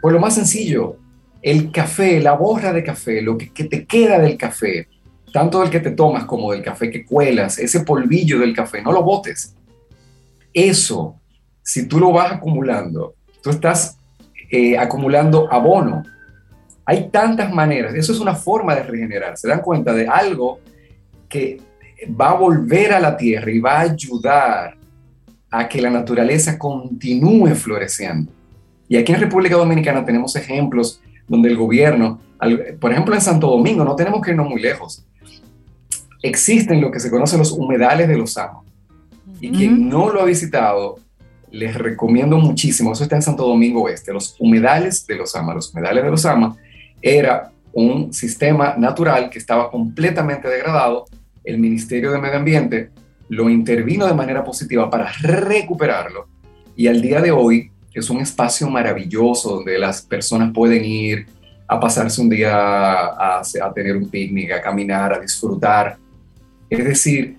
pues 0.00 0.14
lo 0.14 0.20
más 0.20 0.34
sencillo, 0.34 0.96
el 1.42 1.70
café, 1.70 2.20
la 2.20 2.32
borra 2.32 2.72
de 2.72 2.82
café, 2.82 3.20
lo 3.20 3.36
que, 3.36 3.50
que 3.50 3.64
te 3.64 3.84
queda 3.84 4.18
del 4.18 4.36
café, 4.36 4.88
tanto 5.32 5.60
del 5.60 5.70
que 5.70 5.80
te 5.80 5.92
tomas 5.92 6.24
como 6.24 6.52
del 6.52 6.62
café 6.62 6.90
que 6.90 7.04
cuelas, 7.04 7.58
ese 7.58 7.80
polvillo 7.80 8.38
del 8.38 8.54
café, 8.54 8.82
no 8.82 8.92
lo 8.92 9.02
botes. 9.02 9.54
Eso, 10.52 11.16
si 11.62 11.86
tú 11.86 11.98
lo 11.98 12.12
vas 12.12 12.32
acumulando, 12.32 13.14
tú 13.42 13.50
estás 13.50 13.98
eh, 14.50 14.76
acumulando 14.76 15.52
abono 15.52 16.02
hay 16.90 17.08
tantas 17.08 17.52
maneras, 17.52 17.94
eso 17.94 18.12
es 18.12 18.18
una 18.18 18.34
forma 18.34 18.74
de 18.74 18.82
regenerar, 18.82 19.36
se 19.36 19.46
dan 19.46 19.60
cuenta 19.60 19.92
de 19.92 20.08
algo 20.08 20.58
que 21.28 21.60
va 22.20 22.30
a 22.30 22.34
volver 22.34 22.92
a 22.92 22.98
la 22.98 23.16
tierra 23.16 23.48
y 23.48 23.60
va 23.60 23.78
a 23.78 23.82
ayudar 23.82 24.74
a 25.52 25.68
que 25.68 25.80
la 25.80 25.88
naturaleza 25.88 26.58
continúe 26.58 27.54
floreciendo. 27.54 28.32
Y 28.88 28.96
aquí 28.96 29.12
en 29.12 29.20
República 29.20 29.54
Dominicana 29.54 30.04
tenemos 30.04 30.34
ejemplos 30.34 31.00
donde 31.28 31.48
el 31.48 31.56
gobierno, 31.56 32.20
por 32.80 32.90
ejemplo 32.90 33.14
en 33.14 33.20
Santo 33.20 33.46
Domingo, 33.46 33.84
no 33.84 33.94
tenemos 33.94 34.20
que 34.20 34.32
irnos 34.32 34.48
muy 34.48 34.60
lejos, 34.60 35.04
existen 36.22 36.80
lo 36.80 36.90
que 36.90 37.00
se 37.00 37.10
conocen 37.10 37.38
los 37.38 37.52
humedales 37.52 38.08
de 38.08 38.16
los 38.16 38.36
amos. 38.36 38.64
Y 39.40 39.50
quien 39.50 39.88
no 39.88 40.10
lo 40.10 40.20
ha 40.20 40.24
visitado, 40.26 40.98
les 41.50 41.74
recomiendo 41.74 42.36
muchísimo, 42.36 42.92
eso 42.92 43.04
está 43.04 43.16
en 43.16 43.22
Santo 43.22 43.46
Domingo 43.46 43.82
Oeste, 43.82 44.12
los 44.12 44.36
humedales 44.38 45.06
de 45.06 45.16
los 45.16 45.34
amas. 45.34 45.54
Los 45.54 45.72
humedales 45.72 46.04
de 46.04 46.10
los 46.10 46.26
amas 46.26 46.56
era 47.00 47.50
un 47.72 48.12
sistema 48.12 48.74
natural 48.76 49.30
que 49.30 49.38
estaba 49.38 49.70
completamente 49.70 50.48
degradado. 50.48 51.06
El 51.42 51.58
Ministerio 51.58 52.12
de 52.12 52.18
Medio 52.18 52.36
Ambiente 52.36 52.90
lo 53.28 53.48
intervino 53.48 54.06
de 54.06 54.14
manera 54.14 54.44
positiva 54.44 54.90
para 54.90 55.10
recuperarlo 55.22 56.26
y 56.76 56.88
al 56.88 57.00
día 57.00 57.20
de 57.20 57.30
hoy 57.30 57.70
es 57.92 58.10
un 58.10 58.20
espacio 58.20 58.68
maravilloso 58.68 59.56
donde 59.56 59.78
las 59.78 60.02
personas 60.02 60.52
pueden 60.52 60.84
ir 60.84 61.26
a 61.68 61.78
pasarse 61.78 62.20
un 62.20 62.28
día 62.28 62.56
a, 62.56 63.40
a 63.40 63.72
tener 63.74 63.96
un 63.96 64.08
picnic, 64.08 64.52
a 64.52 64.60
caminar, 64.60 65.12
a 65.12 65.20
disfrutar. 65.20 65.98
Es 66.70 66.84
decir, 66.84 67.36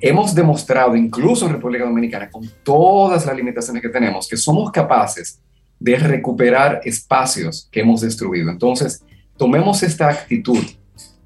hemos 0.00 0.34
demostrado, 0.34 0.96
incluso 0.96 1.46
en 1.46 1.52
República 1.52 1.84
Dominicana, 1.84 2.30
con 2.30 2.50
todas 2.62 3.24
las 3.24 3.36
limitaciones 3.36 3.82
que 3.82 3.88
tenemos, 3.88 4.28
que 4.28 4.36
somos 4.36 4.70
capaces 4.70 5.40
de 5.78 5.96
recuperar 5.96 6.80
espacios 6.84 7.68
que 7.70 7.80
hemos 7.80 8.00
destruido. 8.00 8.50
Entonces, 8.50 9.02
tomemos 9.36 9.82
esta 9.82 10.08
actitud 10.08 10.64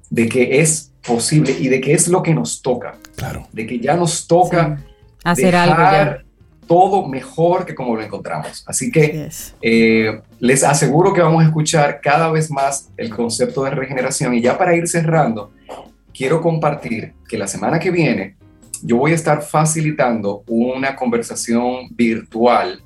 de 0.09 0.29
que 0.29 0.59
es 0.59 0.91
posible 1.05 1.55
y 1.59 1.67
de 1.67 1.81
que 1.81 1.93
es 1.93 2.07
lo 2.07 2.21
que 2.21 2.33
nos 2.33 2.61
toca. 2.61 2.97
Claro. 3.15 3.47
De 3.51 3.65
que 3.65 3.79
ya 3.79 3.95
nos 3.95 4.27
toca 4.27 4.83
hacer 5.23 5.55
algo 5.55 6.21
todo 6.67 7.05
mejor 7.05 7.65
que 7.65 7.75
como 7.75 7.97
lo 7.97 8.01
encontramos. 8.01 8.63
Así 8.65 8.89
que 8.91 9.27
eh, 9.61 10.21
les 10.39 10.63
aseguro 10.63 11.13
que 11.13 11.19
vamos 11.19 11.43
a 11.43 11.47
escuchar 11.47 11.99
cada 12.01 12.31
vez 12.31 12.49
más 12.49 12.89
el 12.95 13.09
concepto 13.09 13.65
de 13.65 13.71
regeneración. 13.71 14.33
Y 14.35 14.41
ya 14.41 14.57
para 14.57 14.73
ir 14.73 14.87
cerrando, 14.87 15.51
quiero 16.21 16.39
compartir 16.39 17.13
que 17.27 17.35
la 17.35 17.47
semana 17.47 17.79
que 17.79 17.89
viene 17.89 18.35
yo 18.83 18.97
voy 18.97 19.11
a 19.11 19.15
estar 19.15 19.41
facilitando 19.41 20.43
una 20.45 20.95
conversación 20.95 21.87
virtual 21.95 22.79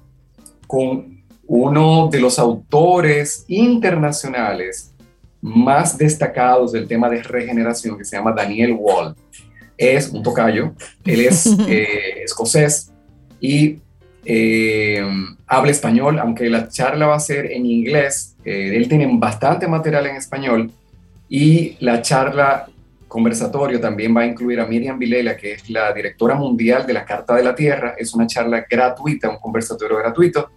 con 0.65 1.21
uno 1.45 2.07
de 2.09 2.21
los 2.21 2.39
autores 2.39 3.43
internacionales 3.49 4.93
más 5.41 5.97
destacados 5.97 6.71
del 6.71 6.87
tema 6.87 7.09
de 7.09 7.23
regeneración, 7.23 7.97
que 7.97 8.05
se 8.05 8.15
llama 8.15 8.31
Daniel 8.31 8.77
Wall. 8.79 9.13
Es 9.77 10.07
un 10.11 10.23
tocayo, 10.23 10.73
él 11.03 11.19
es 11.19 11.45
eh, 11.67 12.23
escocés 12.23 12.93
y 13.41 13.79
eh, 14.23 15.05
habla 15.45 15.71
español, 15.71 16.19
aunque 16.19 16.49
la 16.49 16.69
charla 16.69 17.07
va 17.07 17.15
a 17.17 17.19
ser 17.19 17.51
en 17.51 17.65
inglés. 17.65 18.37
Eh, 18.45 18.77
él 18.77 18.87
tiene 18.87 19.09
bastante 19.11 19.67
material 19.67 20.05
en 20.07 20.15
español 20.15 20.71
y 21.27 21.75
la 21.81 22.01
charla 22.01 22.69
conversatorio 23.07 23.79
también 23.79 24.15
va 24.15 24.21
a 24.21 24.25
incluir 24.25 24.59
a 24.59 24.65
Miriam 24.65 24.99
Vilela, 24.99 25.37
que 25.37 25.53
es 25.53 25.69
la 25.69 25.93
directora 25.93 26.35
mundial 26.35 26.85
de 26.85 26.93
la 26.93 27.05
Carta 27.05 27.35
de 27.35 27.43
la 27.43 27.55
Tierra. 27.55 27.95
Es 27.97 28.13
una 28.13 28.27
charla 28.27 28.65
gratuita, 28.69 29.29
un 29.29 29.37
conversatorio 29.37 29.97
gratuito 29.97 30.49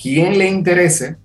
quien 0.00 0.38
le 0.38 0.48
interese, 0.48 1.16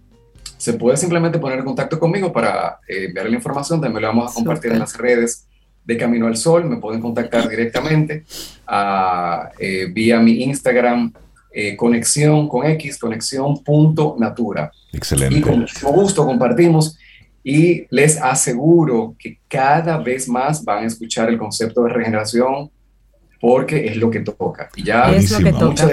se 0.57 0.73
puede 0.73 0.97
simplemente 0.97 1.39
poner 1.39 1.59
en 1.59 1.65
contacto 1.65 1.99
conmigo 1.99 2.31
para 2.31 2.79
eh, 2.87 3.05
enviar 3.05 3.29
la 3.29 3.35
información. 3.35 3.79
También 3.79 4.01
la 4.01 4.07
vamos 4.09 4.31
a 4.31 4.33
compartir 4.33 4.71
en 4.71 4.79
las 4.79 4.97
redes 4.97 5.47
de 5.85 5.97
Camino 5.97 6.27
al 6.27 6.37
Sol. 6.37 6.65
Me 6.65 6.77
pueden 6.77 7.01
contactar 7.01 7.47
directamente 7.47 8.25
a, 8.67 9.49
eh, 9.57 9.87
vía 9.91 10.19
mi 10.19 10.43
Instagram, 10.43 11.13
eh, 11.51 11.75
conexión 11.75 12.47
con 12.47 12.65
X, 12.65 12.97
conexión.natura. 12.97 14.71
Excelente. 14.91 15.37
Y 15.37 15.41
con 15.41 15.59
mucho 15.59 15.89
gusto 15.91 16.25
compartimos 16.25 16.97
y 17.43 17.85
les 17.89 18.21
aseguro 18.21 19.15
que 19.17 19.39
cada 19.47 19.97
vez 19.97 20.27
más 20.27 20.63
van 20.63 20.83
a 20.83 20.87
escuchar 20.87 21.29
el 21.29 21.37
concepto 21.37 21.83
de 21.83 21.93
regeneración 21.93 22.69
porque 23.39 23.87
es 23.87 23.97
lo 23.97 24.09
que 24.11 24.19
toca. 24.19 24.69
Y 24.75 24.83
ya 24.83 25.11
es 25.11 25.31
lo 25.31 25.37
que 25.39 25.53
toca. 25.53 25.65
Muchas 25.65 25.91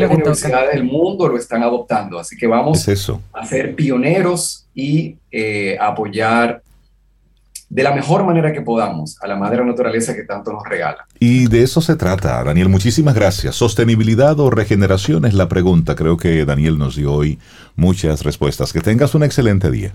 las 0.00 0.10
universidades 0.10 0.72
del 0.72 0.84
mundo 0.84 1.28
lo 1.28 1.36
están 1.36 1.62
adoptando, 1.62 2.18
así 2.18 2.36
que 2.36 2.46
vamos 2.46 2.86
a 3.32 3.46
ser 3.46 3.74
pioneros 3.74 4.66
y 4.74 5.16
eh, 5.30 5.76
apoyar 5.80 6.62
de 7.68 7.82
la 7.82 7.92
mejor 7.94 8.24
manera 8.24 8.52
que 8.52 8.62
podamos 8.62 9.16
a 9.20 9.26
la 9.26 9.36
madre 9.36 9.64
naturaleza 9.64 10.14
que 10.14 10.22
tanto 10.22 10.52
nos 10.52 10.62
regala. 10.64 11.06
Y 11.18 11.48
de 11.48 11.62
eso 11.62 11.80
se 11.80 11.96
trata, 11.96 12.42
Daniel. 12.44 12.68
Muchísimas 12.68 13.14
gracias. 13.14 13.56
¿Sostenibilidad 13.56 14.38
o 14.38 14.50
regeneración 14.50 15.24
es 15.24 15.34
la 15.34 15.48
pregunta? 15.48 15.96
Creo 15.96 16.16
que 16.16 16.44
Daniel 16.44 16.78
nos 16.78 16.96
dio 16.96 17.12
hoy 17.12 17.38
muchas 17.74 18.22
respuestas. 18.22 18.72
Que 18.72 18.80
tengas 18.80 19.14
un 19.14 19.24
excelente 19.24 19.70
día. 19.70 19.92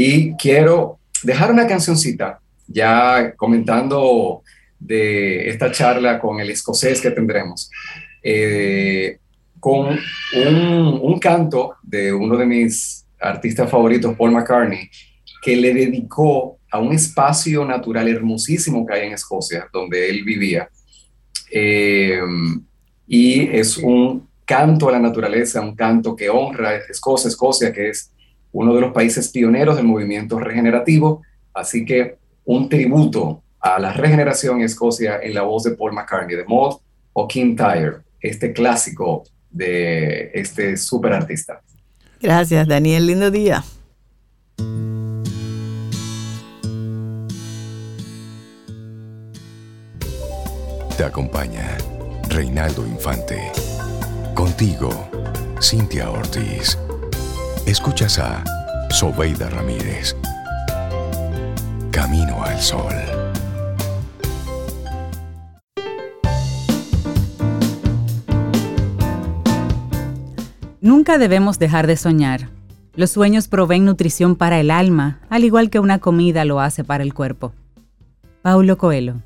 Y 0.00 0.34
quiero 0.34 1.00
dejar 1.24 1.50
una 1.50 1.66
cancioncita, 1.66 2.38
ya 2.68 3.34
comentando 3.34 4.44
de 4.78 5.48
esta 5.48 5.72
charla 5.72 6.20
con 6.20 6.38
el 6.38 6.50
escocés 6.50 7.00
que 7.00 7.10
tendremos. 7.10 7.68
eh, 8.22 9.18
con 9.58 9.98
un, 11.02 11.18
canto 11.18 11.74
de 11.82 12.12
uno 12.12 12.36
de 12.36 12.46
mis 12.46 13.06
artistas 13.18 13.68
favoritos, 13.68 14.14
Paul 14.16 14.30
McCartney, 14.30 14.88
que 15.42 15.56
le 15.56 15.74
dedicó 15.74 16.60
a 16.70 16.78
un 16.78 16.92
espacio 16.92 17.64
natural 17.64 18.06
hermosísimo 18.06 18.86
que 18.86 18.94
hay 18.94 19.06
en 19.08 19.14
Escocia, 19.14 19.68
donde 19.72 20.08
él 20.08 20.22
vivía. 20.22 20.68
Eh, 21.50 22.20
y 23.08 23.48
es 23.48 23.76
un 23.78 24.28
canto 24.44 24.88
a 24.88 24.92
la 24.92 25.00
naturaleza, 25.00 25.60
un 25.60 25.74
canto 25.74 26.14
que 26.14 26.30
honra 26.30 26.76
Escocia, 26.76 27.26
Escocia, 27.26 27.72
que 27.72 27.88
es 27.88 28.12
uno 28.52 28.74
de 28.74 28.80
los 28.80 28.92
países 28.92 29.28
pioneros 29.28 29.76
del 29.76 29.86
movimiento 29.86 30.38
regenerativo. 30.38 31.22
Así 31.52 31.84
que 31.84 32.18
un 32.44 32.68
tributo 32.68 33.42
a 33.60 33.78
la 33.78 33.92
regeneración 33.92 34.58
en 34.58 34.64
Escocia 34.64 35.20
en 35.22 35.34
la 35.34 35.42
voz 35.42 35.64
de 35.64 35.72
Paul 35.72 35.92
McCartney, 35.92 36.36
de 36.36 36.44
Maud 36.44 36.76
o 37.12 37.28
Tyre, 37.28 37.98
este 38.20 38.52
clásico 38.52 39.24
de 39.50 40.30
este 40.34 40.76
super 40.76 41.12
artista. 41.12 41.60
Gracias, 42.20 42.66
Daniel. 42.66 43.06
Lindo 43.06 43.30
día. 43.30 43.64
Te 50.96 51.04
acompaña 51.04 51.76
Reinaldo 52.28 52.86
Infante. 52.86 53.52
Contigo, 54.34 54.90
Cintia 55.60 56.10
Ortiz. 56.10 56.76
Escuchas 57.68 58.18
a 58.18 58.42
Sobeida 58.88 59.50
Ramírez. 59.50 60.16
Camino 61.90 62.42
al 62.42 62.58
Sol. 62.62 62.94
Nunca 70.80 71.18
debemos 71.18 71.58
dejar 71.58 71.86
de 71.86 71.98
soñar. 71.98 72.48
Los 72.94 73.10
sueños 73.10 73.48
proveen 73.48 73.84
nutrición 73.84 74.34
para 74.34 74.60
el 74.60 74.70
alma, 74.70 75.20
al 75.28 75.44
igual 75.44 75.68
que 75.68 75.78
una 75.78 75.98
comida 75.98 76.46
lo 76.46 76.60
hace 76.60 76.84
para 76.84 77.02
el 77.02 77.12
cuerpo. 77.12 77.52
Paulo 78.40 78.78
Coelho. 78.78 79.16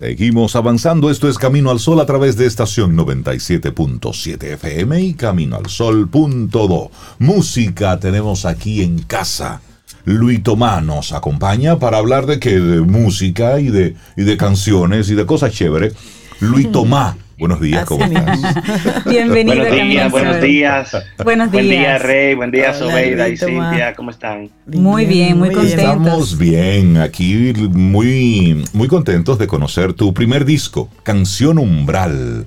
Seguimos 0.00 0.56
avanzando. 0.56 1.10
Esto 1.10 1.28
es 1.28 1.36
Camino 1.36 1.70
al 1.70 1.78
Sol 1.78 2.00
a 2.00 2.06
través 2.06 2.34
de 2.38 2.46
estación 2.46 2.96
97.7 2.96 4.54
FM 4.54 4.98
y 4.98 5.12
Camino 5.12 5.56
al 5.56 5.66
Sol.do. 5.66 6.90
Música 7.18 8.00
tenemos 8.00 8.46
aquí 8.46 8.82
en 8.82 9.02
casa. 9.02 9.60
Luis 10.06 10.42
Tomás 10.42 10.82
nos 10.82 11.12
acompaña 11.12 11.78
para 11.78 11.98
hablar 11.98 12.24
de 12.24 12.40
qué, 12.40 12.58
de 12.58 12.80
música 12.80 13.60
y 13.60 13.68
de, 13.68 13.94
y 14.16 14.22
de 14.22 14.38
canciones 14.38 15.10
y 15.10 15.14
de 15.14 15.26
cosas 15.26 15.52
chéveres. 15.52 15.92
Luis 16.40 16.72
Tomás 16.72 17.16
Buenos 17.40 17.58
días, 17.58 17.86
¿cómo 17.86 18.04
estás? 18.04 18.38
Bienvenido. 19.06 19.56
Buenos 19.56 19.88
días, 19.88 20.12
buenos 20.12 20.40
días. 20.42 20.96
Buenos 21.24 21.50
días. 21.50 21.64
Buen 21.64 21.70
día, 21.70 21.98
Rey. 21.98 22.34
Buen 22.34 22.50
día, 22.50 22.74
Sobeida 22.74 23.30
y 23.30 23.38
Cintia. 23.38 23.94
¿Cómo 23.94 24.10
están? 24.10 24.50
Muy 24.66 25.06
bien, 25.06 25.38
muy, 25.38 25.50
contentos. 25.50 25.78
Estamos 25.78 26.36
bien, 26.36 26.98
aquí 26.98 27.54
muy, 27.70 28.62
muy 28.74 28.88
contentos 28.88 29.38
de 29.38 29.46
conocer 29.46 29.94
tu 29.94 30.12
primer 30.12 30.44
disco, 30.44 30.90
Canción 31.02 31.58
Umbral. 31.58 32.44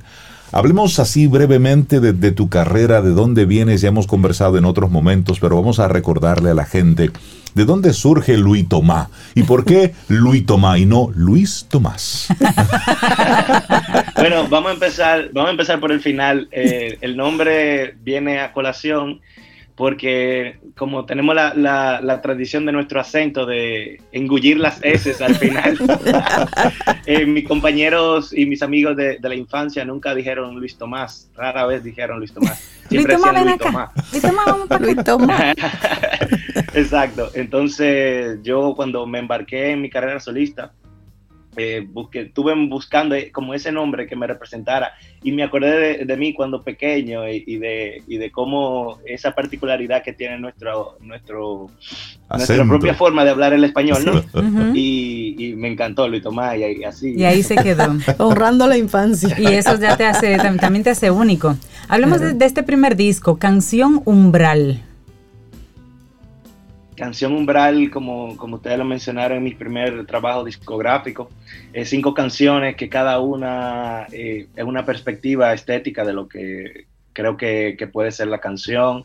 Hablemos 0.53 0.99
así 0.99 1.25
brevemente 1.25 1.99
de, 1.99 2.31
tu 2.31 2.47
carrera, 2.47 3.01
de 3.01 3.09
dónde 3.09 3.45
vienes, 3.45 3.81
ya 3.81 3.87
hemos 3.87 4.05
conversado 4.05 4.59
en 4.59 4.65
otros 4.65 4.91
momentos, 4.91 5.39
pero 5.39 5.55
vamos 5.55 5.79
a 5.79 5.87
recordarle 5.87 6.51
a 6.51 6.53
la 6.53 6.65
gente 6.65 7.09
de 7.55 7.65
dónde 7.65 7.91
surge 7.91 8.37
Luis 8.37 8.69
Tomás 8.69 9.09
y 9.33 9.43
por 9.43 9.65
qué 9.65 9.93
Luis 10.09 10.45
Tomás 10.45 10.77
y 10.77 10.85
no 10.85 11.09
Luis 11.15 11.65
Tomás. 11.69 12.27
bueno, 14.15 14.47
vamos 14.47 14.69
a 14.69 14.73
empezar, 14.73 15.29
vamos 15.33 15.49
a 15.49 15.51
empezar 15.51 15.79
por 15.79 15.91
el 15.91 16.01
final. 16.01 16.47
Eh, 16.51 16.99
el 17.01 17.17
nombre 17.17 17.95
viene 18.03 18.39
a 18.39 18.53
colación 18.53 19.21
porque 19.83 20.59
como 20.77 21.05
tenemos 21.05 21.35
la, 21.35 21.53
la, 21.53 22.21
tradición 22.21 22.65
de 22.65 22.71
nuestro 22.71 23.01
acento 23.01 23.45
de 23.45 23.99
engullir 24.13 24.57
las 24.57 24.79
S 24.81 25.21
al 25.21 25.35
final, 25.35 25.77
eh, 27.05 27.25
mis 27.25 27.45
compañeros 27.45 28.31
y 28.33 28.45
mis 28.45 28.63
amigos 28.63 28.95
de, 28.95 29.19
la 29.21 29.35
infancia 29.35 29.83
nunca 29.83 30.15
dijeron 30.15 30.55
Luis 30.55 30.77
Tomás, 30.77 31.29
rara 31.35 31.65
vez 31.65 31.83
dijeron 31.83 32.19
Luis 32.19 32.31
Tomás. 32.33 32.59
Siempre 32.87 33.15
Luis 33.15 33.25
Tomás, 33.25 33.43
Luis 33.43 33.57
Tomás. 33.57 33.91
Luis 34.13 34.21
Tomás, 34.21 34.45
vamos 34.45 34.67
para 34.69 34.85
Luis 34.85 35.03
Tomás. 35.03 35.55
Exacto, 36.75 37.31
entonces 37.33 38.39
yo 38.41 38.75
cuando 38.77 39.05
me 39.05 39.19
embarqué 39.19 39.71
en 39.71 39.81
mi 39.81 39.89
carrera 39.89 40.21
solista, 40.21 40.71
eh, 41.57 41.85
busqué, 41.87 42.21
estuve 42.21 42.53
buscando 42.67 43.15
como 43.31 43.53
ese 43.53 43.71
nombre 43.71 44.07
que 44.07 44.15
me 44.15 44.27
representara 44.27 44.93
y 45.21 45.31
me 45.31 45.43
acordé 45.43 46.05
de, 46.05 46.17
mí 46.17 46.33
cuando 46.33 46.63
pequeño 46.63 47.27
y, 47.27 47.57
de, 47.57 48.03
y 48.07 48.17
de 48.17 48.31
cómo 48.31 48.99
esa 49.05 49.33
particularidad 49.33 50.03
que 50.03 50.13
tiene 50.13 50.37
nuestro, 50.39 50.97
nuestro, 50.99 51.69
nuestra 52.29 52.65
propia 52.65 52.93
forma 52.93 53.23
de 53.23 53.31
hablar 53.31 53.53
el 53.53 53.63
español, 53.63 54.03
¿no? 54.05 54.75
y, 54.75 55.53
me 55.57 55.69
encantó 55.69 56.07
Luis 56.07 56.23
Tomás 56.23 56.57
y, 56.57 56.83
así. 56.83 57.13
Y 57.15 57.23
ahí 57.23 57.43
se 57.43 57.55
quedó. 57.55 57.95
Honrando 58.17 58.67
la 58.67 58.77
infancia. 58.77 59.35
Y 59.39 59.45
eso 59.45 59.79
ya 59.79 59.95
te 59.95 60.05
hace, 60.05 60.37
también 60.37 60.83
te 60.83 60.89
hace 60.89 61.11
único. 61.11 61.55
Hablemos 61.87 62.19
de 62.19 62.45
este 62.45 62.63
primer 62.63 62.95
disco, 62.95 63.37
Canción 63.37 64.01
Umbral. 64.05 64.81
Canción 66.95 67.33
Umbral, 67.33 67.89
como, 67.89 68.37
como 68.37 68.57
ustedes 68.57 68.77
lo 68.77 68.85
mencionaron 68.85 69.37
en 69.37 69.43
mi 69.43 69.53
primer 69.53 70.05
trabajo 70.05 70.43
discográfico, 70.43 71.29
es 71.71 71.89
cinco 71.89 72.13
canciones 72.13 72.75
que 72.75 72.89
cada 72.89 73.19
una 73.19 74.07
eh, 74.11 74.47
es 74.55 74.63
una 74.63 74.85
perspectiva 74.85 75.53
estética 75.53 76.05
de 76.05 76.13
lo 76.13 76.27
que 76.27 76.85
creo 77.13 77.37
que, 77.37 77.89
puede 77.91 78.11
ser 78.11 78.27
la 78.27 78.39
canción 78.39 79.03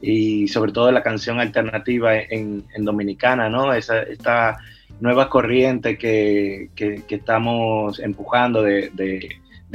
y 0.00 0.48
sobre 0.48 0.72
todo 0.72 0.90
la 0.90 1.02
canción 1.02 1.40
alternativa 1.40 2.16
en, 2.16 2.64
Dominicana, 2.78 3.48
¿no? 3.48 3.72
Esa, 3.74 4.02
esta 4.02 4.58
nueva 5.00 5.28
corriente 5.28 5.98
que, 5.98 6.70
estamos 7.08 8.00
empujando 8.00 8.62
de, 8.62 8.90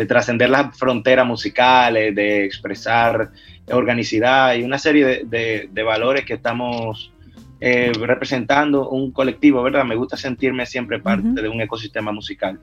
trascender 0.07 0.49
las 0.49 0.77
fronteras 0.77 1.25
musicales, 1.25 2.13
de 2.15 2.43
expresar 2.45 3.31
organicidad 3.71 4.55
y 4.55 4.63
una 4.63 4.77
serie 4.77 5.25
de 5.25 5.83
valores 5.83 6.25
que 6.25 6.33
estamos 6.33 7.11
eh, 7.61 7.93
representando 7.97 8.89
un 8.89 9.11
colectivo, 9.11 9.63
¿verdad? 9.63 9.85
Me 9.85 9.95
gusta 9.95 10.17
sentirme 10.17 10.65
siempre 10.65 10.99
parte 10.99 11.41
de 11.41 11.47
un 11.47 11.61
ecosistema 11.61 12.11
musical. 12.11 12.59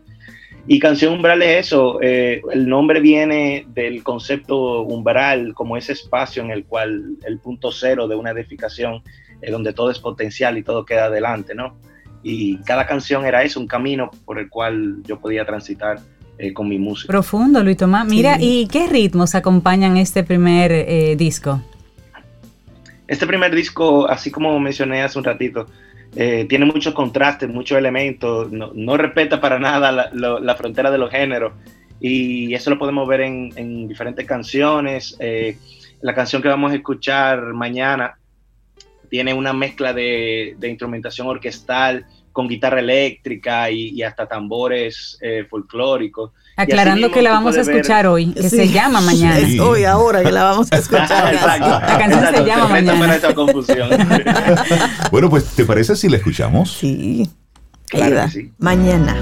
Y 0.67 0.79
Canción 0.79 1.15
Umbral 1.15 1.43
es 1.43 1.67
eso, 1.67 1.99
eh, 2.03 2.43
el 2.53 2.69
nombre 2.69 3.01
viene 3.01 3.67
del 3.75 4.03
concepto 4.05 4.83
umbral 4.83 5.55
como 5.55 5.77
ese 5.77 5.93
espacio 5.93 6.43
en 6.43 6.51
el 6.51 6.65
cual 6.65 7.17
el 7.25 7.39
punto 7.39 7.73
cero 7.73 8.07
de 8.07 8.15
una 8.17 8.31
edificación, 8.31 9.03
es 9.41 9.51
donde 9.51 9.73
todo 9.73 9.91
es 9.91 9.99
potencial 9.99 10.57
y 10.59 10.63
todo 10.63 10.85
queda 10.85 11.07
adelante, 11.07 11.55
¿no? 11.55 11.75
Y 12.23 12.59
cada 12.59 12.87
canción 12.87 13.25
era 13.25 13.43
eso, 13.43 13.59
un 13.59 13.67
camino 13.67 14.11
por 14.25 14.39
el 14.39 14.49
cual 14.49 15.03
yo 15.05 15.19
podía 15.19 15.45
transitar 15.45 15.99
eh, 16.39 16.53
con 16.53 16.69
mi 16.69 16.79
música. 16.79 17.09
Profundo, 17.09 17.65
Luis 17.65 17.79
Tomás. 17.79 18.07
Mira, 18.07 18.37
¿y 18.39 18.69
qué 18.69 18.87
ritmos 18.87 19.35
acompañan 19.35 19.97
este 19.97 20.23
primer 20.23 21.17
disco? 21.17 21.61
Este 23.13 23.27
primer 23.27 23.55
disco, 23.55 24.09
así 24.09 24.31
como 24.31 24.59
mencioné 24.59 25.03
hace 25.03 25.19
un 25.19 25.25
ratito, 25.25 25.67
eh, 26.17 26.47
tiene 26.49 26.65
muchos 26.65 26.95
contrastes, 26.95 27.47
muchos 27.47 27.77
elementos, 27.77 28.51
no, 28.51 28.97
respeta 28.97 29.39
para 29.39 29.59
nada 29.59 30.11
la, 30.15 30.55
frontera 30.55 30.91
de 30.91 30.97
los 30.97 31.11
géneros 31.11 31.53
y 32.01 32.55
eso 32.55 32.71
lo 32.71 32.79
podemos 32.79 33.07
ver 33.07 33.21
en, 33.21 33.87
diferentes 33.87 34.25
canciones. 34.25 35.15
Eh, 35.21 35.59
la 36.01 36.15
canción 36.15 36.41
que 36.41 36.49
vamos 36.49 36.73
a 36.73 36.77
escuchar 36.77 37.53
mañana 37.53 38.17
tiene 39.11 39.35
una 39.35 39.53
mezcla 39.53 39.93
de, 39.93 40.57
instrumentación 40.63 41.27
orquestal 41.27 42.07
con 42.33 42.49
guitarra 42.49 42.81
eléctrica 42.81 43.71
y, 43.71 44.03
hasta 44.03 44.27
tambores 44.27 45.19
eh, 45.21 45.45
folclóricos. 45.51 46.31
Aclarando 46.63 47.11
que 47.11 47.23
la 47.23 47.31
vamos 47.31 47.57
a 47.57 47.61
escuchar 47.61 48.07
hoy, 48.07 48.33
que 48.33 48.49
se 48.49 48.69
llama 48.69 49.01
mañana. 49.01 49.39
Es 49.39 49.59
hoy, 49.61 49.85
ahora 49.85 50.23
que 50.23 50.33
la 50.33 50.45
vamos 50.45 50.69
a 50.73 50.77
escuchar. 50.79 51.35
La 51.35 51.99
canción 51.99 52.35
se 52.35 52.45
llama 52.45 52.69
mañana. 52.69 53.15
esta 53.15 53.35
confusión. 53.35 53.89
bueno, 55.11 55.31
pues, 55.31 55.45
¿te 55.47 55.65
parece 55.65 55.97
si 55.97 56.09
la 56.09 56.17
escuchamos? 56.17 56.73
Sí. 56.73 57.29
Claro 57.87 58.29
sí. 58.31 58.51
Mañana. 58.59 59.17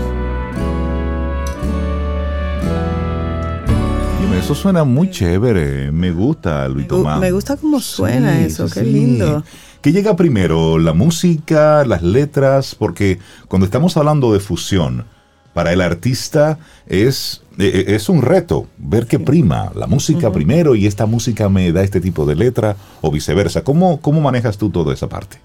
Eso 4.40 4.54
suena 4.54 4.84
muy 4.84 5.10
chévere. 5.10 5.92
Me 5.92 6.12
gusta, 6.12 6.66
Luis 6.66 6.88
Tomás. 6.88 7.20
Me 7.20 7.30
gusta 7.30 7.58
cómo 7.58 7.78
suena 7.78 8.40
eso. 8.40 8.68
Qué 8.70 8.82
lindo. 8.82 9.44
¿Qué 9.82 9.92
llega 9.92 10.16
primero? 10.16 10.78
¿La 10.78 10.94
música, 10.94 11.84
las 11.84 12.02
letras? 12.02 12.74
Porque 12.74 13.18
cuando 13.48 13.66
estamos 13.66 13.98
hablando 13.98 14.32
de 14.32 14.40
fusión, 14.40 15.04
para 15.52 15.72
el 15.72 15.80
artista 15.80 16.58
es, 16.86 17.42
e, 17.58 17.64
e, 17.64 17.94
es 17.94 18.08
un 18.08 18.22
reto 18.22 18.66
ver 18.78 19.06
qué 19.06 19.18
prima, 19.18 19.70
la 19.74 19.86
música 19.86 20.32
primero 20.32 20.74
y 20.74 20.86
esta 20.86 21.06
música 21.06 21.48
me 21.48 21.72
da 21.72 21.82
este 21.82 22.00
tipo 22.00 22.26
de 22.26 22.36
letra 22.36 22.76
o 23.00 23.10
viceversa. 23.10 23.64
¿Cómo, 23.64 24.00
cómo 24.00 24.20
manejas 24.20 24.58
tú 24.58 24.70
toda 24.70 24.94
esa 24.94 25.08
parte? 25.08 25.38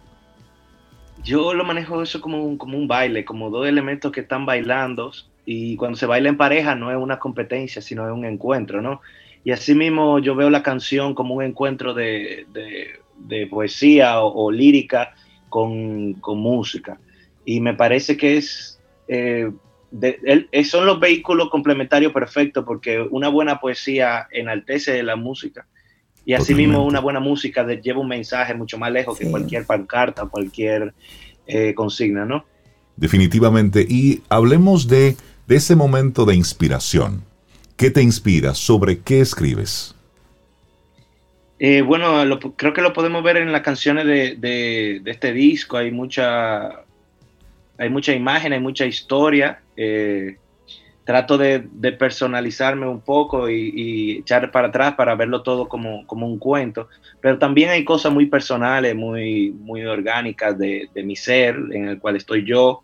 Yo 1.23 1.55
lo 1.55 1.63
manejo 1.63 2.03
eso 2.03 2.21
como 2.21 2.43
un, 2.43 2.57
como 2.57 2.77
un 2.77 2.87
baile, 2.87 3.25
como 3.25 3.49
dos 3.49 3.67
elementos 3.67 4.11
que 4.11 4.21
están 4.21 4.45
bailando 4.45 5.11
y 5.45 5.75
cuando 5.75 5.97
se 5.97 6.05
baila 6.05 6.29
en 6.29 6.37
pareja 6.37 6.75
no 6.75 6.91
es 6.91 6.97
una 6.97 7.17
competencia, 7.17 7.81
sino 7.81 8.05
es 8.07 8.13
un 8.13 8.25
encuentro, 8.25 8.81
¿no? 8.81 9.01
Y 9.43 9.51
así 9.51 9.75
mismo 9.75 10.19
yo 10.19 10.35
veo 10.35 10.49
la 10.49 10.63
canción 10.63 11.13
como 11.13 11.35
un 11.35 11.43
encuentro 11.43 11.93
de, 11.93 12.45
de, 13.17 13.47
poesía 13.47 14.21
o, 14.21 14.51
lírica 14.51 15.13
con, 15.49 16.13
con, 16.15 16.39
música. 16.39 16.99
Y 17.45 17.59
me 17.59 17.75
parece 17.75 18.17
que 18.17 18.37
es, 18.37 18.79
eh, 19.07 19.51
son 20.65 20.85
los 20.85 20.99
vehículos 20.99 21.49
complementarios 21.49 22.11
perfectos 22.11 22.63
porque 22.65 22.99
una 22.99 23.29
buena 23.29 23.59
poesía 23.59 24.27
enaltece 24.31 25.01
la 25.03 25.15
música. 25.15 25.67
Y 26.25 26.33
asimismo 26.33 26.83
una 26.83 26.99
buena 26.99 27.19
música 27.19 27.65
lleva 27.67 27.99
un 27.99 28.07
mensaje 28.07 28.55
mucho 28.55 28.77
más 28.77 28.91
lejos 28.91 29.17
que 29.17 29.29
cualquier 29.29 29.65
pancarta, 29.65 30.25
cualquier 30.25 30.93
eh, 31.45 31.73
consigna, 31.75 32.25
¿no? 32.25 32.45
Definitivamente. 32.95 33.85
Y 33.87 34.21
hablemos 34.29 34.87
de, 34.87 35.15
de 35.47 35.55
ese 35.55 35.75
momento 35.75 36.25
de 36.25 36.35
inspiración. 36.35 37.23
¿Qué 37.77 37.91
te 37.91 38.01
inspira? 38.01 38.55
¿Sobre 38.55 38.99
qué 38.99 39.19
escribes? 39.19 39.95
Eh, 41.59 41.81
bueno, 41.81 42.23
creo 42.55 42.73
que 42.73 42.81
lo 42.81 42.93
podemos 42.93 43.23
ver 43.23 43.37
en 43.37 43.51
las 43.51 43.61
canciones 43.61 44.05
de, 44.05 45.01
este 45.05 45.33
disco. 45.33 45.77
Hay 45.77 45.91
mucha, 45.91 46.84
hay 47.77 47.89
mucha 47.89 48.13
imagen, 48.13 48.53
hay 48.53 48.59
mucha 48.59 48.85
historia. 48.85 49.61
Eh, 49.75 50.37
trato 51.05 51.37
de, 51.37 51.61
personalizarme 51.97 52.87
un 52.87 52.99
poco 52.99 53.49
y, 53.49 54.17
echar 54.19 54.51
para 54.51 54.69
atrás 54.69 54.95
para 54.95 55.15
verlo 55.15 55.43
todo 55.43 55.69
como, 55.69 56.03
un 56.09 56.39
cuento. 56.39 56.89
Pero 57.21 57.37
también 57.37 57.69
hay 57.69 57.85
cosas 57.85 58.11
muy 58.11 58.25
personales, 58.25 58.95
muy, 58.95 59.51
muy 59.51 59.85
orgánicas 59.85 60.57
de, 60.57 60.89
mi 60.95 61.15
ser, 61.15 61.55
en 61.71 61.89
el 61.89 61.99
cual 61.99 62.15
estoy 62.15 62.43
yo 62.43 62.83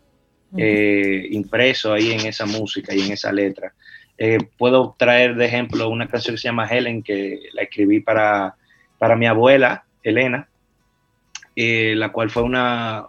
eh, 0.56 1.28
impreso 1.30 1.92
ahí 1.92 2.12
en 2.12 2.26
esa 2.26 2.46
música 2.46 2.94
y 2.94 3.00
en 3.00 3.12
esa 3.12 3.32
letra. 3.32 3.74
Eh, 4.16 4.38
puedo 4.56 4.94
traer 4.96 5.34
de 5.34 5.46
ejemplo 5.46 5.88
una 5.88 6.06
canción 6.06 6.36
que 6.36 6.42
se 6.42 6.48
llama 6.48 6.68
Helen, 6.68 7.02
que 7.02 7.40
la 7.54 7.62
escribí 7.62 8.00
para, 8.00 8.54
para 8.98 9.16
mi 9.16 9.26
abuela, 9.26 9.84
Elena, 10.02 10.48
eh, 11.56 11.94
la 11.96 12.12
cual 12.12 12.30
fue 12.30 12.44
una, 12.44 13.06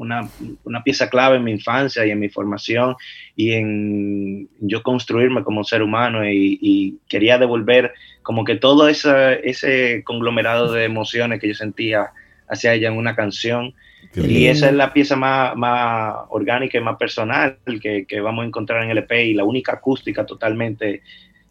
una, 0.00 0.26
una, 0.64 0.82
pieza 0.82 1.10
clave 1.10 1.36
en 1.36 1.44
mi 1.44 1.52
infancia 1.52 2.06
y 2.06 2.10
en 2.10 2.18
mi 2.18 2.30
formación 2.30 2.96
y 3.36 3.52
en 3.52 4.48
yo 4.58 4.82
construirme 4.82 5.44
como 5.44 5.62
ser 5.62 5.82
humano 5.82 6.22
y, 6.26 6.98
quería 7.06 7.36
devolver 7.36 7.92
como 8.22 8.44
que 8.44 8.56
todo 8.56 8.88
ese, 8.88 9.40
ese 9.44 10.02
conglomerado 10.04 10.72
de 10.72 10.84
emociones 10.84 11.38
que 11.38 11.48
yo 11.48 11.54
sentía 11.54 12.12
hacia 12.48 12.72
ella 12.72 12.88
en 12.88 12.96
una 12.96 13.14
canción. 13.14 13.74
Y 14.14 14.46
esa 14.46 14.68
es 14.68 14.74
la 14.74 14.92
pieza 14.92 15.14
más, 15.14 15.54
más 15.56 16.14
orgánica 16.30 16.78
y 16.78 16.80
más 16.80 16.96
personal 16.96 17.58
que, 17.80 18.06
que, 18.06 18.20
vamos 18.20 18.42
a 18.42 18.46
encontrar 18.46 18.82
en 18.82 18.90
el 18.90 18.98
EP 18.98 19.12
y 19.12 19.34
la 19.34 19.44
única 19.44 19.72
acústica 19.74 20.24
totalmente 20.24 21.02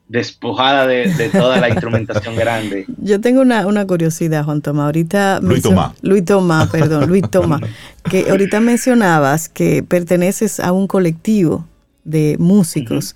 despojada 0.09 0.87
de, 0.87 1.29
toda 1.31 1.61
la 1.61 1.69
instrumentación 1.69 2.35
grande. 2.35 2.85
Yo 2.97 3.21
tengo 3.21 3.41
una, 3.41 3.65
una, 3.65 3.85
curiosidad, 3.87 4.43
Juan 4.43 4.61
Tomás. 4.61 4.85
Ahorita 4.85 5.39
Luis 5.39 5.61
Tomás. 5.61 5.93
Luis 6.01 6.25
Tomás, 6.25 6.69
perdón, 6.69 7.07
Luis 7.07 7.23
Tomás. 7.29 7.61
que 8.09 8.29
ahorita 8.29 8.59
mencionabas 8.59 9.47
que 9.47 9.83
perteneces 9.83 10.59
a 10.59 10.71
un 10.71 10.87
colectivo 10.87 11.65
de 12.03 12.35
músicos. 12.39 13.15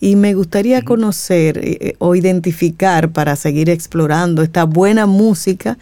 Y 0.00 0.16
me 0.16 0.34
gustaría 0.34 0.82
conocer 0.82 1.58
eh, 1.58 1.78
eh, 1.80 1.94
o 1.98 2.14
identificar 2.14 3.10
para 3.10 3.36
seguir 3.36 3.70
explorando 3.70 4.42
esta 4.42 4.64
buena 4.64 5.06
música 5.06 5.78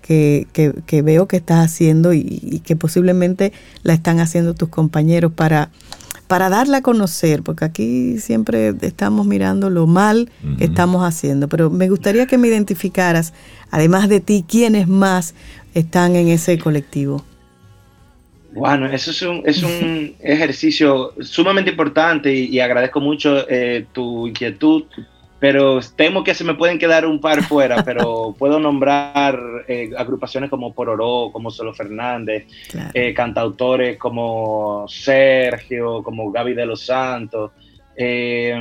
que, 0.00 1.02
veo 1.02 1.26
que 1.26 1.36
estás 1.36 1.66
haciendo 1.66 2.12
y, 2.14 2.62
que 2.64 2.76
posiblemente 2.76 3.52
la 3.82 3.92
están 3.92 4.20
haciendo 4.20 4.54
tus 4.54 4.68
compañeros 4.68 5.32
para, 5.32 5.70
para 6.26 6.48
darla 6.48 6.78
a 6.78 6.82
conocer, 6.82 7.42
porque 7.42 7.64
aquí 7.64 8.18
siempre 8.18 8.74
estamos 8.82 9.26
mirando 9.26 9.70
lo 9.70 9.86
mal 9.86 10.30
que 10.58 10.64
estamos 10.64 11.02
haciendo, 11.02 11.48
pero 11.48 11.70
me 11.70 11.88
gustaría 11.88 12.26
que 12.26 12.38
me 12.38 12.48
identificaras, 12.48 13.32
además 13.70 14.08
de 14.08 14.20
ti, 14.20 14.44
quiénes 14.46 14.88
más 14.88 15.34
están 15.74 16.16
en 16.16 16.28
ese 16.28 16.58
colectivo. 16.58 17.24
Bueno, 18.52 18.86
eso 18.86 19.10
es 19.10 19.22
un, 19.22 19.42
es 19.44 19.62
un 19.62 20.14
ejercicio 20.20 21.12
sumamente 21.20 21.70
importante 21.70 22.32
y, 22.32 22.58
agradezco 22.58 23.00
mucho 23.00 23.48
eh, 23.50 23.84
tu 23.92 24.26
inquietud 24.26 24.84
pero 25.38 25.80
temo 25.96 26.24
que 26.24 26.34
se 26.34 26.44
me 26.44 26.54
pueden 26.54 26.78
quedar 26.78 27.06
un 27.06 27.20
par 27.20 27.42
fuera, 27.42 27.82
pero 27.84 28.34
puedo 28.38 28.58
nombrar 28.58 29.38
eh, 29.68 29.90
agrupaciones 29.96 30.50
como 30.50 30.72
Pororó, 30.72 31.30
como 31.32 31.50
Solo 31.50 31.74
Fernández, 31.74 32.46
eh, 32.94 33.12
cantautores 33.14 33.98
como 33.98 34.86
Sergio, 34.88 36.02
como 36.02 36.30
Gaby 36.30 36.54
de 36.54 36.66
los 36.66 36.82
Santos, 36.82 37.52
eh, 37.98 38.54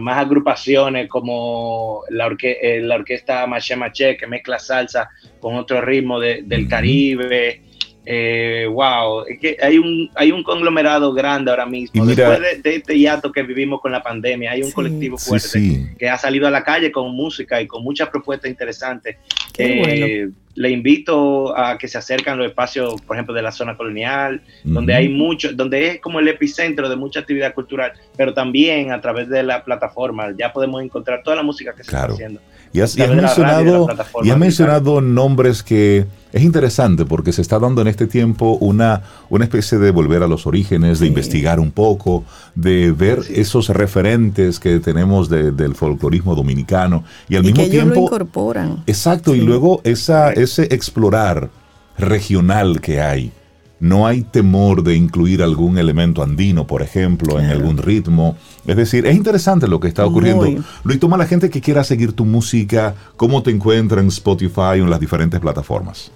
más 0.00 0.18
agrupaciones 0.18 1.08
como 1.08 2.02
la, 2.08 2.34
la 2.80 2.94
orquesta 2.94 3.46
Maché 3.46 3.76
Maché, 3.76 4.16
que 4.16 4.26
mezcla 4.26 4.58
salsa 4.58 5.10
con 5.40 5.56
otro 5.56 5.80
ritmo 5.80 6.18
del 6.18 6.66
Caribe 6.68 7.67
eh, 8.10 8.66
wow, 8.66 9.24
es 9.28 9.38
que 9.38 9.58
hay 9.60 9.76
un, 9.76 10.10
hay 10.14 10.32
un 10.32 10.42
conglomerado 10.42 11.12
grande 11.12 11.50
ahora 11.50 11.66
mismo. 11.66 12.06
Después 12.06 12.40
de, 12.62 12.76
este 12.76 12.98
hiato 12.98 13.30
que 13.30 13.42
vivimos 13.42 13.82
con 13.82 13.92
la 13.92 14.02
pandemia, 14.02 14.52
hay 14.52 14.62
un 14.62 14.70
colectivo 14.70 15.18
fuerte 15.18 15.94
que 15.98 16.08
ha 16.08 16.16
salido 16.16 16.46
a 16.46 16.50
la 16.50 16.64
calle 16.64 16.90
con 16.90 17.14
música 17.14 17.60
y 17.60 17.66
con 17.66 17.84
muchas 17.84 18.08
propuestas 18.08 18.50
interesantes. 18.50 19.16
Eh, 19.58 20.26
le 20.54 20.70
invito 20.70 21.54
a 21.54 21.76
que 21.76 21.86
se 21.86 21.98
acerquen 21.98 22.32
a 22.32 22.36
los 22.36 22.46
espacios, 22.46 22.98
por 23.02 23.16
ejemplo, 23.16 23.34
de 23.34 23.42
la 23.42 23.52
zona 23.52 23.76
colonial, 23.76 24.40
donde 24.64 24.94
hay 24.94 25.10
mucho, 25.10 25.52
donde 25.52 25.88
es 25.88 26.00
como 26.00 26.18
el 26.18 26.28
epicentro 26.28 26.88
de 26.88 26.96
mucha 26.96 27.20
actividad 27.20 27.52
cultural, 27.52 27.92
pero 28.16 28.32
también 28.32 28.90
a 28.90 29.02
través 29.02 29.28
de 29.28 29.42
la 29.42 29.62
plataforma 29.62 30.34
ya 30.36 30.50
podemos 30.50 30.82
encontrar 30.82 31.22
toda 31.22 31.36
la 31.36 31.42
música 31.42 31.74
que 31.74 31.84
se 31.84 31.90
está 31.90 32.06
haciendo. 32.06 32.40
Y 32.72 32.80
has, 32.80 32.96
mencionado, 32.96 33.88
y 34.22 34.30
mencionado 34.32 35.00
nombres 35.00 35.62
que 35.62 36.06
es 36.32 36.42
interesante 36.42 37.04
porque 37.04 37.32
se 37.32 37.40
está 37.40 37.58
dando 37.58 37.80
en 37.80 37.88
este 37.88 38.06
tiempo 38.06 38.58
una, 38.60 39.02
una 39.30 39.44
especie 39.44 39.78
de 39.78 39.90
volver 39.90 40.22
a 40.22 40.26
los 40.26 40.46
orígenes, 40.46 41.00
de 41.00 41.06
investigar 41.06 41.58
un 41.58 41.70
poco, 41.70 42.24
de 42.54 42.92
ver 42.92 43.20
esos 43.30 43.68
referentes 43.70 44.60
que 44.60 44.78
tenemos 44.80 45.28
del 45.30 45.74
folclorismo 45.74 46.34
dominicano. 46.34 47.04
Y 47.28 47.36
al 47.36 47.44
mismo 47.44 47.64
tiempo... 47.64 47.94
Lo 47.94 48.00
incorporan. 48.02 48.82
Exacto, 48.86 49.34
y 49.34 49.40
luego 49.40 49.80
esa, 49.84 50.32
ese 50.32 50.64
explorar 50.64 51.50
regional 51.96 52.80
que 52.80 53.00
hay. 53.00 53.32
No 53.80 54.06
hay 54.06 54.22
temor 54.22 54.82
de 54.82 54.96
incluir 54.96 55.40
algún 55.42 55.78
elemento 55.78 56.22
andino, 56.22 56.66
por 56.66 56.82
ejemplo, 56.82 57.38
en 57.38 57.46
algún 57.46 57.78
ritmo. 57.78 58.36
Es 58.68 58.76
decir, 58.76 59.06
es 59.06 59.16
interesante 59.16 59.66
lo 59.66 59.80
que 59.80 59.88
está 59.88 60.04
ocurriendo. 60.04 60.46
Luis, 60.84 61.00
toma 61.00 61.16
la 61.16 61.24
gente 61.24 61.48
que 61.48 61.62
quiera 61.62 61.82
seguir 61.82 62.12
tu 62.12 62.26
música, 62.26 62.94
¿cómo 63.16 63.42
te 63.42 63.50
encuentra 63.50 64.02
en 64.02 64.08
Spotify 64.08 64.60
o 64.80 64.84
en 64.84 64.90
las 64.90 65.00
diferentes 65.00 65.40
plataformas? 65.40 66.12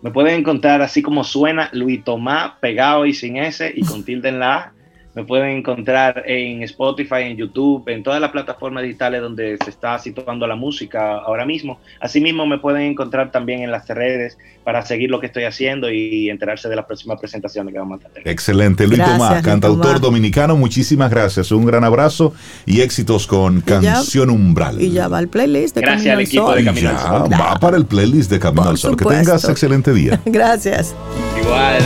Me 0.00 0.10
pueden 0.10 0.40
encontrar 0.40 0.80
así 0.80 1.02
como 1.02 1.22
suena 1.22 1.68
Luis 1.74 2.02
Tomás, 2.02 2.52
pegado 2.62 3.04
y 3.04 3.12
sin 3.12 3.36
S 3.36 3.70
y 3.76 3.82
con 3.82 4.02
tilde 4.06 4.30
en 4.30 4.38
la 4.40 4.56
A 4.56 4.72
me 5.14 5.24
pueden 5.24 5.58
encontrar 5.58 6.22
en 6.26 6.62
Spotify, 6.62 7.22
en 7.22 7.36
YouTube, 7.36 7.88
en 7.88 8.02
todas 8.02 8.20
las 8.20 8.30
plataformas 8.30 8.84
digitales 8.84 9.20
donde 9.20 9.58
se 9.62 9.70
está 9.70 9.98
situando 9.98 10.46
la 10.46 10.54
música 10.54 11.16
ahora 11.18 11.44
mismo. 11.44 11.80
Asimismo, 12.00 12.46
me 12.46 12.58
pueden 12.58 12.82
encontrar 12.82 13.32
también 13.32 13.62
en 13.62 13.70
las 13.70 13.88
redes 13.88 14.38
para 14.62 14.84
seguir 14.84 15.10
lo 15.10 15.18
que 15.18 15.26
estoy 15.26 15.44
haciendo 15.44 15.90
y 15.90 16.30
enterarse 16.30 16.68
de 16.68 16.76
las 16.76 16.84
próximas 16.84 17.18
presentaciones 17.18 17.72
que 17.72 17.78
vamos 17.80 18.04
a 18.04 18.08
tener. 18.08 18.28
Excelente. 18.28 18.86
Luis 18.86 19.02
Tomás, 19.02 19.42
cantautor 19.42 20.00
dominicano, 20.00 20.56
muchísimas 20.56 21.10
gracias. 21.10 21.50
Un 21.50 21.64
gran 21.66 21.82
abrazo 21.82 22.32
y 22.66 22.80
éxitos 22.80 23.26
con 23.26 23.62
Canción 23.62 24.30
Umbral. 24.30 24.80
Y 24.80 24.92
ya 24.92 25.08
va 25.08 25.18
el 25.18 25.28
playlist 25.28 25.74
de 25.74 25.82
Camino 25.82 26.12
al 26.12 26.20
equipo 26.20 26.54
de 26.54 26.64
Camino 26.64 26.90
al 26.90 26.98
Sol. 26.98 27.32
Va 27.32 27.58
para 27.58 27.76
el 27.76 27.86
playlist 27.86 28.30
de 28.30 28.38
Camino 28.38 28.68
al 28.68 28.78
Sol. 28.78 28.96
Que 28.96 29.04
tengas 29.04 29.48
excelente 29.48 29.92
día. 29.92 30.20
gracias. 30.26 30.94
Igual. 31.42 31.82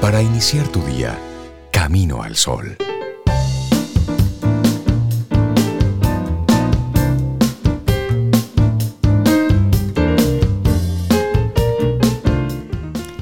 Para 0.00 0.22
iniciar 0.22 0.66
tu 0.68 0.82
día 0.82 1.18
camino 1.70 2.22
al 2.22 2.36
sol. 2.36 2.76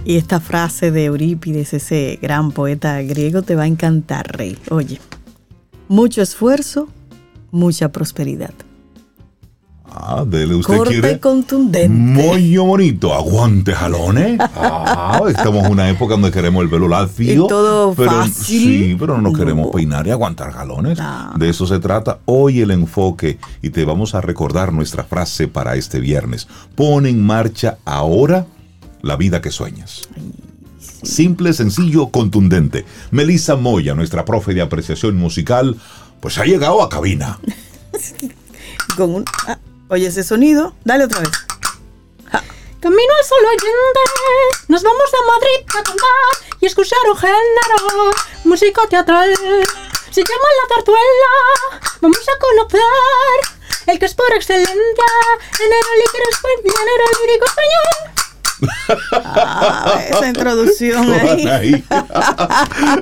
Y 0.04 0.16
esta 0.16 0.40
frase 0.40 0.90
de 0.90 1.04
Eurípides, 1.04 1.74
ese 1.74 2.18
gran 2.22 2.52
poeta 2.52 3.02
griego, 3.02 3.42
te 3.42 3.54
va 3.54 3.64
a 3.64 3.66
encantar, 3.66 4.38
Rey. 4.38 4.56
Oye, 4.70 4.98
mucho 5.88 6.22
esfuerzo, 6.22 6.88
mucha 7.50 7.92
prosperidad. 7.92 8.54
Ah, 9.90 10.24
dele 10.26 10.54
usted 10.54 10.78
quiere. 10.82 11.12
y 11.12 11.18
contundente. 11.18 11.88
Muy 11.88 12.56
bonito, 12.56 13.14
aguante 13.14 13.72
jalones. 13.74 14.38
Ah, 14.40 15.20
estamos 15.28 15.64
en 15.64 15.72
una 15.72 15.88
época 15.88 16.14
donde 16.14 16.30
queremos 16.30 16.62
el 16.62 16.70
pelo 16.70 16.88
lacio. 16.88 17.44
Y 17.44 17.48
todo 17.48 17.94
pero, 17.94 18.10
fácil. 18.12 18.60
Sí, 18.90 18.96
pero 18.98 19.16
no 19.16 19.22
nos 19.22 19.32
No. 19.32 19.38
queremos 19.38 19.68
peinar 19.74 20.06
y 20.06 20.10
aguantar 20.10 20.52
jalones. 20.52 20.98
De 21.36 21.48
eso 21.48 21.66
se 21.66 21.78
trata 21.78 22.18
hoy 22.26 22.60
el 22.60 22.70
enfoque 22.70 23.38
y 23.62 23.70
te 23.70 23.84
vamos 23.84 24.14
a 24.14 24.20
recordar 24.20 24.72
nuestra 24.72 25.04
frase 25.04 25.48
para 25.48 25.74
este 25.76 26.00
viernes. 26.00 26.48
Pon 26.74 27.06
en 27.06 27.24
marcha 27.24 27.78
ahora 27.84 28.46
la 29.02 29.16
vida 29.16 29.40
que 29.40 29.50
sueñas. 29.50 30.08
Simple, 31.02 31.52
sencillo, 31.52 32.08
contundente. 32.08 32.84
Melissa 33.10 33.56
Moya, 33.56 33.94
nuestra 33.94 34.24
profe 34.24 34.52
de 34.54 34.62
apreciación 34.62 35.16
musical, 35.16 35.76
pues 36.20 36.38
ha 36.38 36.44
llegado 36.44 36.82
a 36.82 36.88
cabina. 36.88 37.38
Con 38.96 39.14
un, 39.14 39.24
ah, 39.46 39.58
oye 39.88 40.06
ese 40.06 40.22
sonido, 40.22 40.74
dale 40.84 41.04
otra 41.04 41.20
vez. 41.20 41.30
Camino 42.80 43.12
al 43.18 43.24
sol 43.24 43.44
oyente, 43.44 44.00
nos 44.68 44.82
vamos 44.84 45.10
a 45.12 45.26
Madrid 45.26 45.66
a 45.68 45.82
cantar 45.82 46.54
y 46.60 46.66
escuchar 46.66 46.98
un 47.10 47.16
género, 47.16 48.12
música 48.44 48.82
teatral. 48.88 49.34
Se 50.10 50.22
llama 50.22 50.48
la 50.62 50.76
zarzuela, 50.76 51.90
vamos 52.00 52.28
a 52.28 52.38
conocer 52.38 52.82
el 53.88 53.98
que 53.98 54.06
es 54.06 54.14
por 54.14 54.32
excelencia, 54.32 55.04
género 55.56 55.88
lírico 55.96 56.30
español, 56.30 56.88
español. 57.46 58.27
Ah, 59.12 60.00
esa 60.08 60.28
introducción 60.28 61.12
ahí. 61.12 61.46
Ahí. 61.46 61.84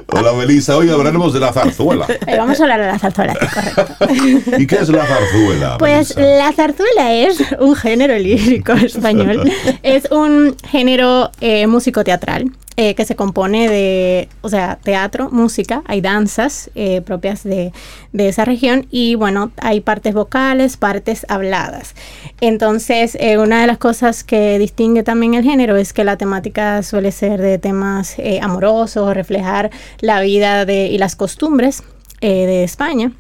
Hola 0.09 0.33
Melissa, 0.33 0.77
hoy 0.77 0.91
hablaremos 0.91 1.33
de 1.33 1.41
la 1.41 1.53
zarzuela. 1.53 2.07
Eh, 2.09 2.37
vamos 2.37 2.59
a 2.61 2.63
hablar 2.65 2.81
de 2.81 2.87
la 2.87 2.99
zarzuela, 2.99 3.35
sí, 3.35 3.47
correcto. 3.47 4.57
¿Y 4.59 4.67
qué 4.67 4.77
es 4.77 4.89
la 4.89 5.07
zarzuela? 5.07 5.79
Pues 5.79 6.17
Melissa? 6.17 6.37
la 6.37 6.53
zarzuela 6.53 7.13
es 7.13 7.39
un 7.61 7.75
género 7.75 8.19
lírico 8.19 8.73
español. 8.75 9.51
Es 9.83 10.11
un 10.11 10.57
género 10.71 11.31
eh, 11.41 11.67
músico 11.67 12.05
teatral 12.05 12.51
eh, 12.79 12.95
que 12.95 13.07
se 13.07 13.17
compone 13.17 13.71
de, 13.71 14.29
o 14.43 14.51
sea, 14.51 14.77
teatro, 14.83 15.31
música, 15.31 15.83
hay 15.87 16.03
danzas 16.03 16.71
eh, 16.75 17.01
propias 17.01 17.43
de, 17.43 17.73
de 18.13 18.29
esa 18.29 18.45
región 18.45 18.87
y 18.91 19.15
bueno, 19.15 19.51
hay 19.57 19.81
partes 19.81 20.13
vocales, 20.13 20.77
partes 20.77 21.25
habladas. 21.31 21.95
Entonces, 22.43 23.17
eh, 23.19 23.39
una 23.39 23.63
de 23.63 23.67
las 23.67 23.79
cosas 23.79 24.25
que 24.25 24.59
distingue 24.59 25.03
también 25.03 25.33
el 25.33 25.43
género 25.47 25.77
es 25.77 25.93
que 25.93 26.05
la 26.05 26.19
temática 26.19 26.83
suele 26.83 27.11
ser 27.13 27.41
de 27.41 27.59
temas 27.59 28.19
eh, 28.19 28.41
amorosos, 28.43 29.15
reflejar 29.15 29.71
la 30.01 30.21
vida 30.21 30.67
de, 30.67 30.87
y 30.89 30.99
las 30.99 31.17
costumbres 31.17 31.83
eh, 32.21 32.47
de 32.47 32.65
España. 32.65 33.13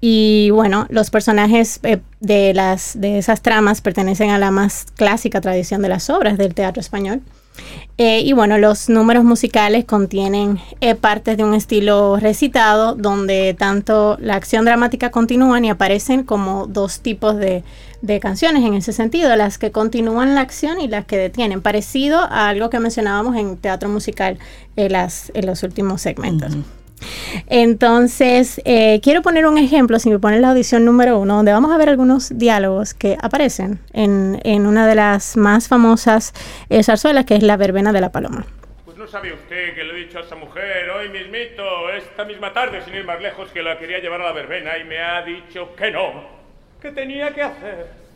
Y 0.00 0.50
bueno, 0.50 0.86
los 0.90 1.10
personajes 1.10 1.80
eh, 1.82 1.98
de, 2.20 2.54
las, 2.54 3.00
de 3.00 3.18
esas 3.18 3.42
tramas 3.42 3.80
pertenecen 3.80 4.30
a 4.30 4.38
la 4.38 4.50
más 4.50 4.86
clásica 4.94 5.40
tradición 5.40 5.82
de 5.82 5.88
las 5.88 6.08
obras 6.10 6.38
del 6.38 6.54
teatro 6.54 6.80
español. 6.80 7.22
Eh, 8.00 8.20
y 8.20 8.32
bueno, 8.32 8.58
los 8.58 8.88
números 8.88 9.24
musicales 9.24 9.84
contienen 9.84 10.60
eh, 10.80 10.94
partes 10.94 11.36
de 11.36 11.42
un 11.42 11.54
estilo 11.54 12.16
recitado 12.16 12.94
donde 12.94 13.54
tanto 13.58 14.16
la 14.20 14.36
acción 14.36 14.64
dramática 14.64 15.10
continúan 15.10 15.64
y 15.64 15.70
aparecen 15.70 16.22
como 16.22 16.68
dos 16.68 17.00
tipos 17.00 17.36
de, 17.36 17.64
de 18.02 18.20
canciones 18.20 18.64
en 18.64 18.74
ese 18.74 18.92
sentido, 18.92 19.34
las 19.34 19.58
que 19.58 19.72
continúan 19.72 20.36
la 20.36 20.42
acción 20.42 20.80
y 20.80 20.86
las 20.86 21.06
que 21.06 21.16
detienen, 21.16 21.60
parecido 21.60 22.20
a 22.20 22.48
algo 22.48 22.70
que 22.70 22.78
mencionábamos 22.78 23.36
en 23.36 23.56
teatro 23.56 23.88
musical 23.88 24.38
en, 24.76 24.92
las, 24.92 25.32
en 25.34 25.46
los 25.46 25.64
últimos 25.64 26.00
segmentos. 26.00 26.54
Entonces, 27.46 28.60
eh, 28.64 29.00
quiero 29.02 29.22
poner 29.22 29.46
un 29.46 29.58
ejemplo, 29.58 29.98
si 29.98 30.10
me 30.10 30.18
ponen 30.18 30.42
la 30.42 30.50
audición 30.50 30.84
número 30.84 31.18
uno, 31.18 31.36
donde 31.36 31.52
vamos 31.52 31.72
a 31.72 31.78
ver 31.78 31.88
algunos 31.88 32.36
diálogos 32.38 32.94
que 32.94 33.16
aparecen 33.20 33.80
en, 33.92 34.40
en 34.44 34.66
una 34.66 34.86
de 34.86 34.94
las 34.94 35.36
más 35.36 35.68
famosas 35.68 36.32
eh, 36.68 36.82
zarzuelas, 36.82 37.24
que 37.24 37.36
es 37.36 37.42
La 37.42 37.56
Verbena 37.56 37.92
de 37.92 38.00
la 38.00 38.10
Paloma. 38.12 38.46
Pues 38.84 38.96
no 38.96 39.06
sabe 39.06 39.32
usted 39.32 39.74
que 39.74 39.84
le 39.84 39.94
he 39.94 40.04
dicho 40.06 40.18
a 40.18 40.22
esa 40.22 40.34
mujer 40.34 40.90
hoy 40.90 41.08
mismito, 41.08 41.90
esta 41.90 42.24
misma 42.24 42.52
tarde, 42.52 42.82
sin 42.84 42.94
ir 42.94 43.04
más 43.04 43.20
lejos, 43.20 43.50
que 43.50 43.62
la 43.62 43.78
quería 43.78 43.98
llevar 43.98 44.20
a 44.20 44.24
la 44.24 44.32
verbena 44.32 44.76
y 44.78 44.84
me 44.84 44.98
ha 45.00 45.22
dicho 45.22 45.74
que 45.76 45.90
no. 45.90 46.38
¿Qué 46.80 46.90
tenía 46.92 47.34
que 47.34 47.42
hacer? 47.42 48.08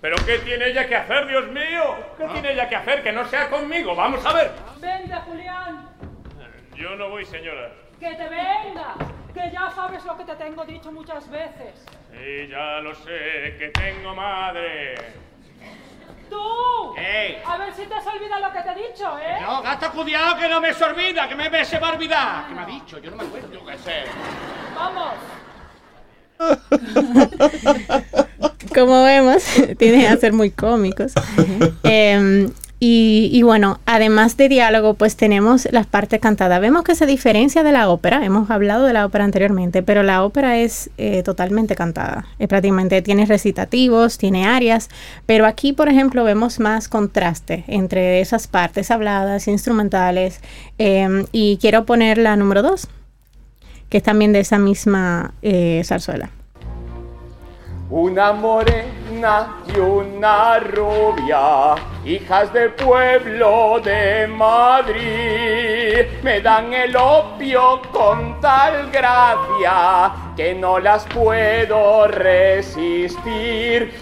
¿Pero 0.00 0.16
qué 0.24 0.38
tiene 0.38 0.68
ella 0.68 0.88
que 0.88 0.96
hacer, 0.96 1.26
Dios 1.26 1.46
mío? 1.52 1.94
¿Qué 2.16 2.24
tiene 2.32 2.52
ella 2.52 2.68
que 2.68 2.76
hacer 2.76 3.02
que 3.02 3.12
no 3.12 3.28
sea 3.28 3.50
conmigo? 3.50 3.94
Vamos 3.94 4.24
a 4.24 4.32
ver. 4.32 4.50
Venga, 4.80 5.18
Julián, 5.20 5.88
Yo 6.74 6.96
no 6.96 7.10
voy, 7.10 7.26
señora. 7.26 7.70
Que 8.00 8.14
te 8.14 8.28
venga, 8.28 8.94
que 9.34 9.50
ya 9.52 9.70
sabes 9.74 10.02
lo 10.06 10.16
que 10.16 10.24
te 10.24 10.34
tengo 10.36 10.64
dicho 10.64 10.90
muchas 10.90 11.28
veces. 11.30 11.74
Sí, 12.10 12.48
ya 12.48 12.80
lo 12.80 12.94
sé, 12.94 13.56
que 13.58 13.70
tengo 13.74 14.14
madre. 14.14 14.94
¡Tú! 16.30 16.94
¡Ey! 16.96 17.42
A 17.44 17.58
ver 17.58 17.74
si 17.74 17.84
te 17.84 17.94
has 17.94 18.06
olvidado 18.06 18.46
lo 18.46 18.52
que 18.52 18.62
te 18.62 18.70
he 18.70 18.88
dicho, 18.88 19.18
¿eh? 19.18 19.38
No, 19.42 19.60
gata, 19.62 19.90
cuidado 19.90 20.38
que 20.38 20.48
no 20.48 20.60
me 20.60 20.72
se 20.72 20.84
olvida, 20.84 21.28
que 21.28 21.34
me, 21.34 21.50
me 21.50 21.64
se 21.64 21.78
va 21.78 21.88
a 21.88 21.92
olvidar. 21.92 22.46
¿Qué 22.48 22.54
me 22.54 22.62
ha 22.62 22.66
dicho? 22.66 22.98
Yo 22.98 23.10
no 23.10 23.16
me 23.18 23.24
acuerdo, 23.24 23.52
yo 23.52 23.66
qué 23.66 23.78
sé. 23.78 24.04
Vamos. 24.74 25.12
Como 28.74 29.04
vemos, 29.04 29.44
tienen 29.78 30.06
a 30.06 30.16
ser 30.16 30.32
muy 30.32 30.50
cómicos. 30.50 31.12
Em, 31.82 32.50
y, 32.82 33.28
y 33.30 33.42
bueno, 33.42 33.78
además 33.84 34.38
de 34.38 34.48
diálogo, 34.48 34.94
pues 34.94 35.14
tenemos 35.14 35.68
las 35.70 35.86
partes 35.86 36.18
cantadas. 36.18 36.62
Vemos 36.62 36.82
que 36.82 36.94
se 36.94 37.04
diferencia 37.04 37.62
de 37.62 37.72
la 37.72 37.90
ópera. 37.90 38.24
Hemos 38.24 38.50
hablado 38.50 38.86
de 38.86 38.94
la 38.94 39.04
ópera 39.04 39.24
anteriormente, 39.24 39.82
pero 39.82 40.02
la 40.02 40.24
ópera 40.24 40.56
es 40.56 40.88
eh, 40.96 41.22
totalmente 41.22 41.76
cantada. 41.76 42.24
Es 42.38 42.48
prácticamente 42.48 43.02
tiene 43.02 43.26
recitativos, 43.26 44.16
tiene 44.16 44.46
arias, 44.46 44.88
pero 45.26 45.44
aquí, 45.44 45.74
por 45.74 45.90
ejemplo, 45.90 46.24
vemos 46.24 46.58
más 46.58 46.88
contraste 46.88 47.64
entre 47.66 48.22
esas 48.22 48.46
partes 48.46 48.90
habladas, 48.90 49.46
instrumentales. 49.46 50.40
em, 50.78 51.26
y 51.32 51.58
quiero 51.58 51.84
poner 51.84 52.16
la 52.16 52.34
número 52.36 52.62
dos, 52.62 52.88
que 53.90 53.98
es 53.98 54.02
también 54.02 54.32
de 54.32 54.40
esa 54.40 54.58
misma 54.58 55.34
eh, 55.42 55.82
zarzuela. 55.84 56.30
Y 59.20 59.78
una 59.78 60.58
rubia, 60.60 61.74
hijas 62.06 62.50
del 62.54 62.72
pueblo 62.72 63.78
de 63.84 64.26
Madrid, 64.26 66.06
me 66.22 66.40
dan 66.40 66.72
el 66.72 66.96
opio 66.96 67.82
con 67.92 68.40
tal 68.40 68.90
gracia 68.90 70.10
que 70.34 70.54
no 70.54 70.78
las 70.78 71.04
puedo 71.04 72.06
resistir. 72.08 73.92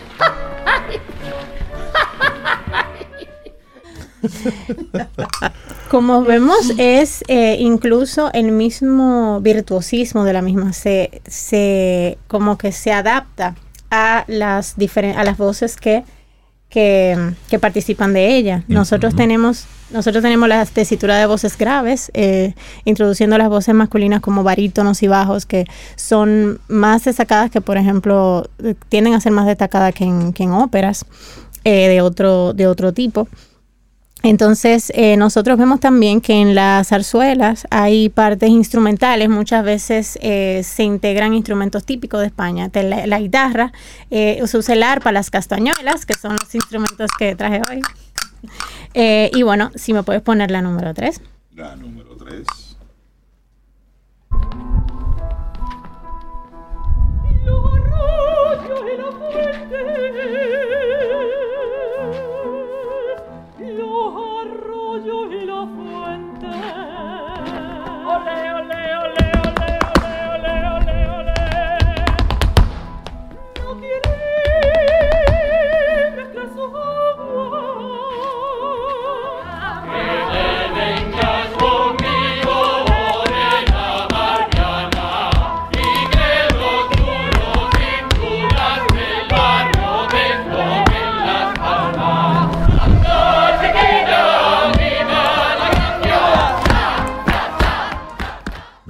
Como 5.91 6.23
vemos, 6.23 6.75
es 6.79 7.25
eh, 7.27 7.57
incluso 7.59 8.31
el 8.33 8.53
mismo 8.53 9.41
virtuosismo 9.41 10.23
de 10.23 10.33
la 10.33 10.43
misma, 10.43 10.73
se, 10.73 11.23
se 11.27 12.19
como 12.29 12.57
que 12.57 12.71
se 12.71 12.93
adapta 12.93 13.57
a 13.91 14.25
las 14.27 14.77
a 14.79 15.25
las 15.25 15.37
voces 15.39 15.77
que, 15.77 16.05
que, 16.69 17.33
que 17.49 17.59
participan 17.59 18.13
de 18.13 18.37
ella. 18.37 18.65
Nosotros 18.69 19.17
tenemos, 19.17 19.67
nosotros 19.91 20.23
tenemos 20.23 20.49
la 20.49 20.65
tesitura 20.67 21.17
de 21.17 21.27
voces 21.27 21.57
graves, 21.57 22.11
eh, 22.15 22.55
introduciendo 22.85 23.39
las 23.39 23.49
voces 23.49 23.75
masculinas 23.75 24.21
como 24.21 24.43
barítonos 24.43 25.03
y 25.03 25.09
bajos, 25.09 25.47
que 25.47 25.67
son 25.97 26.61
más 26.69 27.05
destacadas 27.05 27.51
que, 27.51 27.61
por 27.61 27.77
ejemplo, 27.77 28.49
eh, 28.63 28.75
tienden 28.89 29.15
a 29.15 29.21
ser 29.21 29.33
más 29.33 29.47
destacadas 29.47 29.95
que 29.95 30.05
en, 30.05 30.33
que 30.33 30.43
en 30.43 30.53
óperas 30.53 31.05
eh, 31.65 31.89
de 31.89 32.01
otro, 32.03 32.53
de 32.53 32.67
otro 32.67 32.93
tipo. 32.93 33.29
Entonces, 34.29 34.93
eh, 34.95 35.17
nosotros 35.17 35.57
vemos 35.57 35.81
también 35.81 36.21
que 36.21 36.35
en 36.35 36.55
las 36.55 36.89
zarzuelas 36.89 37.67
hay 37.71 38.11
partes 38.11 38.51
instrumentales, 38.51 39.31
muchas 39.31 39.65
veces 39.65 40.19
eh, 40.21 40.61
se 40.65 40.83
integran 40.83 41.33
instrumentos 41.33 41.87
típicos 41.87 42.21
de 42.21 42.27
España, 42.27 42.71
la 42.75 43.21
guitarra, 43.21 43.73
eh, 44.11 44.39
se 44.45 44.59
usa 44.59 44.75
el 44.75 44.83
arpa, 44.83 45.13
las 45.13 45.31
castañuelas, 45.31 46.05
que 46.05 46.13
son 46.13 46.37
los 46.39 46.55
instrumentos 46.55 47.11
que 47.19 47.35
traje 47.37 47.63
hoy. 47.71 47.81
Eh, 48.95 49.31
y 49.35 49.43
bueno, 49.43 49.71
si 49.75 49.93
me 49.93 50.03
puedes 50.05 50.23
poner 50.23 50.51
la 50.51 50.63
número 50.63 50.95
3. 50.95 51.21
La 51.57 51.77
número 51.77 51.98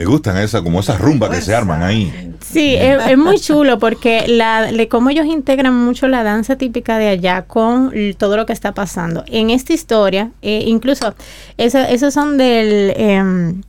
gustan 0.08 0.36
esas, 0.38 0.62
como 0.62 0.80
esas 0.80 1.00
rumbas 1.00 1.30
que 1.30 1.40
se 1.40 1.54
arman 1.54 1.82
ahí. 1.82 2.34
Sí, 2.40 2.74
es, 2.76 3.16
muy 3.18 3.38
chulo 3.38 3.78
porque 3.78 4.24
la, 4.26 4.70
le, 4.72 4.88
como 4.88 5.10
ellos 5.10 5.26
integran 5.26 5.74
mucho 5.74 6.08
la 6.08 6.22
danza 6.22 6.56
típica 6.56 6.98
de 6.98 7.08
allá 7.08 7.42
con 7.42 7.92
todo 8.16 8.36
lo 8.36 8.46
que 8.46 8.52
está 8.52 8.72
pasando. 8.74 9.24
En 9.26 9.50
esta 9.50 9.72
historia, 9.72 10.30
eh, 10.42 10.64
incluso 10.66 11.14
eso- 11.56 11.78
esos 11.78 12.14
son 12.14 12.38
del... 12.38 12.92
em, 12.96 13.62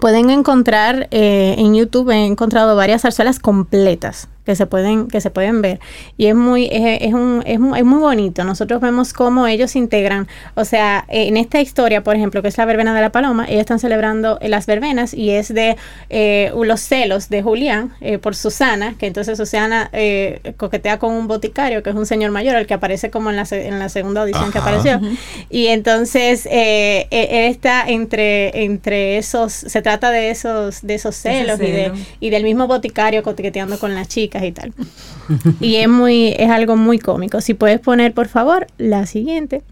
pueden 0.00 0.30
encontrar 0.30 1.08
eh, 1.10 1.56
en 1.58 1.74
YouTube, 1.74 2.10
he 2.10 2.24
encontrado 2.24 2.76
varias 2.76 3.02
zarzuelas 3.02 3.38
completas 3.40 4.28
que 4.48 4.56
se 4.56 4.66
pueden 4.66 5.08
que 5.08 5.20
se 5.20 5.30
pueden 5.30 5.60
ver. 5.60 5.78
Y 6.16 6.26
es 6.26 6.34
muy 6.34 6.68
es, 6.72 7.02
es 7.02 7.12
un, 7.12 7.42
es, 7.44 7.60
es 7.76 7.84
muy 7.84 8.00
bonito. 8.00 8.44
Nosotros 8.44 8.80
vemos 8.80 9.12
cómo 9.12 9.46
ellos 9.46 9.76
integran. 9.76 10.26
O 10.54 10.64
sea 10.64 11.04
en 11.08 11.36
esta 11.36 11.60
historia 11.60 12.02
por 12.02 12.16
ejemplo 12.16 12.40
que 12.40 12.48
es 12.48 12.56
la 12.56 12.64
verbena 12.64 12.94
de 12.94 13.02
la 13.02 13.10
paloma 13.12 13.44
ellos 13.46 13.60
están 13.60 13.78
celebrando 13.78 14.38
eh, 14.40 14.48
las 14.48 14.64
verbenas 14.66 15.12
y 15.12 15.30
es 15.30 15.52
de 15.52 15.76
eh, 16.08 16.50
los 16.64 16.80
celos 16.80 17.28
de 17.28 17.42
Julián 17.42 17.92
eh, 18.00 18.16
por 18.16 18.34
Susana 18.34 18.94
que 18.98 19.06
entonces 19.06 19.36
Susana 19.36 19.90
eh, 19.92 20.54
coquetea 20.56 20.98
con 20.98 21.12
un 21.12 21.28
boticario 21.28 21.82
que 21.82 21.90
es 21.90 21.96
un 21.96 22.06
señor 22.06 22.30
mayor 22.30 22.56
el 22.56 22.66
que 22.66 22.74
aparece 22.74 23.10
como 23.10 23.28
en 23.28 23.36
la, 23.36 23.46
en 23.50 23.78
la 23.78 23.90
segunda 23.90 24.22
audición 24.22 24.50
que 24.50 24.58
Ajá. 24.58 24.68
apareció. 24.70 24.96
Ujú. 24.96 25.16
y 25.50 25.66
entonces 25.66 26.46
eh, 26.46 27.06
eh, 27.10 27.28
él 27.30 27.50
está 27.50 27.84
entre, 27.86 28.64
entre 28.64 29.18
esos, 29.18 29.52
se 29.52 29.82
trata 29.82 30.10
de 30.10 30.30
esos, 30.30 30.82
de 30.82 30.94
esos 30.94 31.14
celos 31.16 31.58
y, 31.60 31.70
de, 31.70 31.92
y 32.20 32.30
del 32.30 32.44
mismo 32.44 32.66
boticario 32.66 33.22
coqueteando 33.22 33.78
con 33.78 33.94
las 33.94 34.08
y 34.44 34.52
tal. 34.52 34.72
y 35.60 35.76
es 35.76 35.88
muy, 35.88 36.34
es 36.38 36.50
algo 36.50 36.76
muy 36.76 36.98
cómico. 36.98 37.40
Si 37.40 37.54
puedes 37.54 37.80
poner, 37.80 38.12
por 38.14 38.28
favor, 38.28 38.66
la 38.78 39.06
siguiente. 39.06 39.62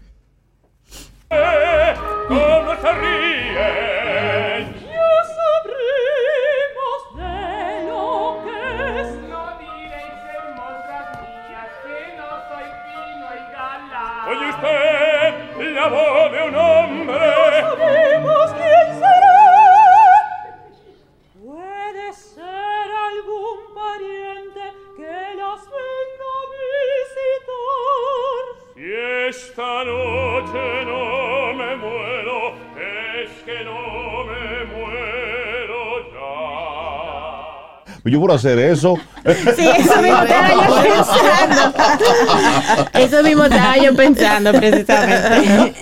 ¿Cómo 1.29 2.75
se 2.81 2.91
ríen? 2.93 3.55
Ya 4.83 5.09
sabremos 5.37 7.01
de 7.15 7.87
lo 7.87 8.43
que 8.43 8.59
es. 9.01 9.09
No 9.29 9.41
diréis, 9.59 10.17
hermosas 10.35 11.07
mías, 11.21 11.71
que 11.83 11.97
no 12.17 12.29
soy 12.49 12.67
fino 12.85 13.27
y 13.33 13.43
galán. 13.51 14.27
Oye 14.29 14.45
usted 14.49 14.97
la 15.73 15.87
voz 15.89 16.31
de 16.31 16.39
un 16.47 16.55
hombre. 16.55 18.26
Pariente 23.77 24.63
que 24.95 25.13
las 25.37 25.61
venga 25.77 26.29
a 26.33 26.43
visitar. 26.57 28.41
Si 28.73 28.85
esta 29.29 29.71
noche 29.83 30.65
no 30.85 31.03
me 31.53 31.71
muero, 31.77 32.37
es 32.75 33.31
que 33.45 33.57
no 33.63 33.79
me 34.25 34.65
muero 34.73 35.79
ya. 36.13 38.11
Yo 38.11 38.17
por 38.19 38.31
hacer 38.31 38.57
eso. 38.59 38.95
Sí, 39.55 39.67
eso 39.77 40.01
mismo 40.01 40.21
estaba 40.23 40.49
yo 40.53 40.61
pensando. 40.83 41.61
Eso 42.93 43.23
mismo 43.23 43.43
estaba 43.43 43.77
yo 43.77 43.95
pensando 43.95 44.53
precisamente. 44.53 45.73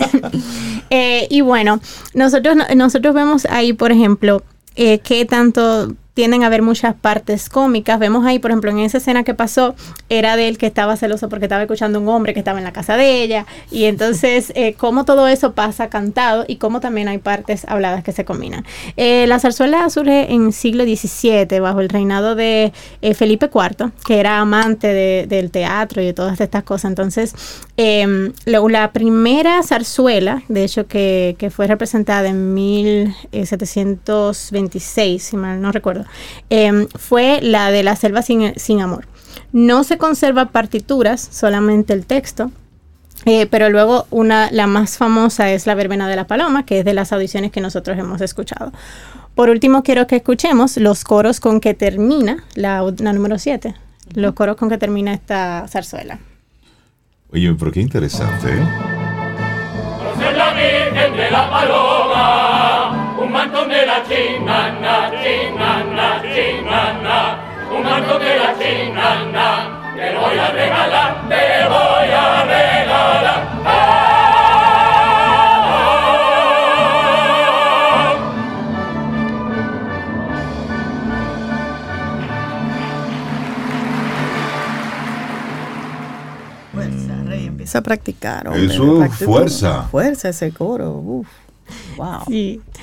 Eh, 0.89 1.27
y 1.29 1.41
bueno, 1.41 1.79
nosotros, 2.13 2.55
nosotros 2.75 3.13
vemos 3.13 3.45
ahí, 3.45 3.73
por 3.73 3.91
ejemplo, 3.91 4.43
eh, 4.75 4.99
que 4.99 5.25
tanto 5.25 5.95
tienden 6.15 6.41
a 6.43 6.47
haber 6.47 6.63
muchas 6.63 6.95
partes 6.95 7.49
cómicas. 7.49 7.99
Vemos 7.99 8.25
ahí, 8.25 8.39
por 8.39 8.49
ejemplo, 8.49 8.71
en 8.71 8.79
esa 8.79 8.97
escena 8.97 9.23
que 9.23 9.35
pasó, 9.35 9.75
era 10.09 10.35
de 10.37 10.47
él 10.47 10.57
que 10.57 10.65
estaba 10.65 10.95
celoso 10.97 11.29
porque 11.29 11.45
estaba 11.45 11.61
escuchando 11.61 11.99
a 11.99 12.01
un 12.01 12.07
hombre 12.09 12.33
que 12.33 12.39
estaba 12.39 12.57
en 12.57 12.63
la 12.63 12.73
casa 12.73 12.97
de 12.97 13.21
ella. 13.21 13.45
Y 13.69 13.83
entonces, 13.83 14.51
eh, 14.55 14.73
cómo 14.77 15.05
todo 15.05 15.27
eso 15.27 15.51
pasa 15.53 15.89
cantado 15.89 16.45
y 16.47 16.55
cómo 16.55 16.79
también 16.79 17.07
hay 17.09 17.17
partes 17.19 17.65
habladas 17.67 18.03
que 18.03 18.11
se 18.13 18.23
combinan. 18.25 18.65
Eh, 18.97 19.25
la 19.27 19.37
zarzuela 19.39 19.87
surge 19.89 20.31
en 20.33 20.51
siglo 20.53 20.83
XVII, 20.85 21.59
bajo 21.59 21.81
el 21.81 21.89
reinado 21.89 22.33
de 22.35 22.71
eh, 23.01 23.13
Felipe 23.13 23.49
IV, 23.53 23.91
que 24.05 24.19
era 24.19 24.39
amante 24.39 24.87
de- 24.87 25.25
del 25.27 25.51
teatro 25.51 26.01
y 26.01 26.05
de 26.05 26.13
todas 26.13 26.39
estas 26.39 26.63
cosas. 26.63 26.89
Entonces, 26.91 27.33
eh, 27.77 28.31
lo- 28.45 28.69
la 28.69 28.91
primera 28.93 29.61
zarzuela, 29.63 30.43
de 30.47 30.63
hecho, 30.63 30.87
que, 30.87 31.35
que 31.37 31.49
fue 31.49 31.67
representada 31.67 32.29
en 32.29 32.53
1726, 32.53 35.23
si 35.23 35.35
mal 35.37 35.61
no 35.61 35.71
recuerdo, 35.71 36.04
eh, 36.49 36.87
fue 36.95 37.39
la 37.41 37.71
de 37.71 37.83
La 37.83 37.95
Selva 37.95 38.21
sin, 38.21 38.53
sin 38.57 38.81
Amor. 38.81 39.07
No 39.51 39.83
se 39.83 39.97
conserva 39.97 40.47
partituras, 40.47 41.27
solamente 41.31 41.93
el 41.93 42.05
texto. 42.05 42.51
Eh, 43.25 43.47
pero 43.47 43.69
luego 43.69 44.05
una, 44.11 44.51
la 44.51 44.67
más 44.67 44.97
famosa 44.97 45.49
es 45.51 45.65
la 45.65 45.73
verbena 45.73 46.07
de 46.07 46.15
la 46.15 46.27
paloma, 46.27 46.65
que 46.65 46.79
es 46.79 46.85
de 46.85 46.93
las 46.93 47.11
audiciones 47.11 47.51
que 47.51 47.61
nosotros 47.61 47.97
hemos 47.97 48.21
escuchado. 48.21 48.71
Por 49.33 49.49
último, 49.49 49.83
quiero 49.83 50.05
que 50.07 50.17
escuchemos 50.17 50.77
los 50.77 51.03
coros 51.03 51.39
con 51.39 51.59
que 51.59 51.73
termina 51.73 52.43
la, 52.53 52.83
la 52.99 53.13
número 53.13 53.39
7, 53.39 53.73
los 54.13 54.33
coros 54.33 54.55
con 54.57 54.69
que 54.69 54.77
termina 54.77 55.13
esta 55.13 55.65
zarzuela. 55.67 56.19
Oye, 57.31 57.53
pero 57.57 57.71
qué 57.71 57.81
interesante, 57.81 58.53
¿eh? 58.53 58.65
La 60.37 60.53
Virgen 60.53 61.15
de 61.15 61.31
la 61.31 61.49
Paloma, 61.49 63.17
un 63.21 63.31
mantón 63.31 63.69
de 63.69 63.85
la 63.85 64.03
chinana, 64.03 65.11
chinana, 65.21 65.94
chinana, 66.35 67.37
un 67.71 67.83
mantón 67.83 68.19
de 68.21 68.37
la 68.37 68.53
chinana, 68.59 69.47
te 69.95 70.15
voy 70.15 70.37
a 70.37 70.47
regalar, 70.51 71.29
te 71.29 71.67
voy 71.69 72.09
a 72.11 72.43
regalar. 72.43 73.45
Fuerza, 86.73 87.23
Rey, 87.25 87.45
empieza 87.47 87.77
a 87.79 87.81
practicar. 87.81 88.47
hombre, 88.47 88.65
Eso, 88.65 88.97
practica- 88.99 89.25
fuerza. 89.25 89.81
Fuerza 89.83 90.29
ese 90.29 90.51
coro. 90.51 90.91
Uf. 90.97 91.27
Wow. 91.97 92.23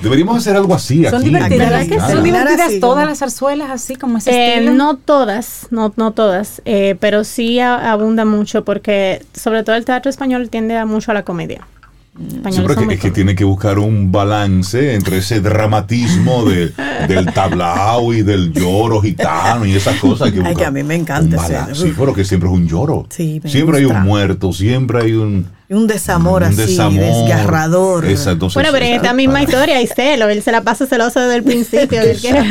Deberíamos 0.00 0.36
hacer 0.38 0.56
algo 0.56 0.74
así 0.74 1.04
Son 1.04 1.16
aquí. 1.20 1.24
divertidas, 1.28 1.52
en 1.52 1.58
¿verdad 1.70 1.86
que 1.86 2.12
son 2.12 2.24
divertidas 2.24 2.60
así, 2.68 2.80
todas 2.80 2.96
como- 2.96 3.06
las 3.10 3.18
zarzuelas 3.18 3.70
así 3.70 3.96
como 3.96 4.18
ese 4.18 4.30
Eh, 4.30 4.54
estilo? 4.54 4.72
no 4.72 4.96
todas, 4.96 5.66
no, 5.70 5.92
no 5.96 6.12
todas, 6.12 6.62
eh, 6.64 6.96
pero 6.98 7.22
sí 7.24 7.60
a- 7.60 7.92
abunda 7.92 8.24
mucho 8.24 8.64
porque 8.64 9.24
sobre 9.34 9.62
todo 9.62 9.76
el 9.76 9.84
teatro 9.84 10.10
español 10.10 10.48
tiende 10.50 10.76
a 10.76 10.86
mucho 10.86 11.10
a 11.10 11.14
la 11.14 11.22
comedia. 11.24 11.66
Sí, 12.14 12.40
pero 12.42 12.74
son 12.74 12.88
que, 12.88 12.94
es 12.94 13.00
que 13.00 13.10
tiene 13.10 13.34
que 13.34 13.44
buscar 13.44 13.78
un 13.78 14.12
balance 14.12 14.94
entre 14.94 15.18
ese 15.18 15.40
dramatismo 15.40 16.44
de- 16.44 16.70
del 17.08 17.32
tablao 17.32 18.12
y 18.12 18.20
del 18.22 18.52
lloro 18.52 19.00
gitano 19.00 19.64
y 19.64 19.74
esas 19.74 19.98
cosas. 19.98 20.26
Hay 20.28 20.32
que, 20.34 20.46
Ay, 20.46 20.54
que 20.54 20.64
a 20.66 20.70
mí 20.70 20.82
me 20.82 20.94
encanta 20.94 21.36
ese- 21.36 21.52
balance. 21.54 21.82
Sí, 21.82 21.94
pero 21.98 22.12
que 22.12 22.24
siempre 22.24 22.50
es 22.50 22.54
un 22.54 22.68
lloro. 22.68 23.06
Sí, 23.08 23.40
me 23.42 23.48
siempre 23.50 23.78
hay 23.78 23.84
gusta. 23.84 23.98
un 24.00 24.04
muerto, 24.04 24.52
siempre 24.52 25.00
hay 25.02 25.12
un, 25.12 25.46
un 25.74 25.86
desamor 25.86 26.42
un 26.42 26.48
así, 26.48 26.56
desamor. 26.56 27.00
desgarrador. 27.00 28.04
Exacto, 28.06 28.48
Bueno, 28.54 28.70
pero 28.72 28.84
en 28.86 28.94
esta 28.94 29.12
misma 29.12 29.34
para- 29.34 29.44
historia 29.44 29.76
hay 29.78 29.86
celo, 29.86 30.28
él 30.28 30.42
se 30.42 30.52
la 30.52 30.62
pasa 30.62 30.86
celoso 30.86 31.20
desde 31.20 31.36
el 31.36 31.42
principio. 31.42 32.00
él 32.00 32.18
quiere, 32.20 32.38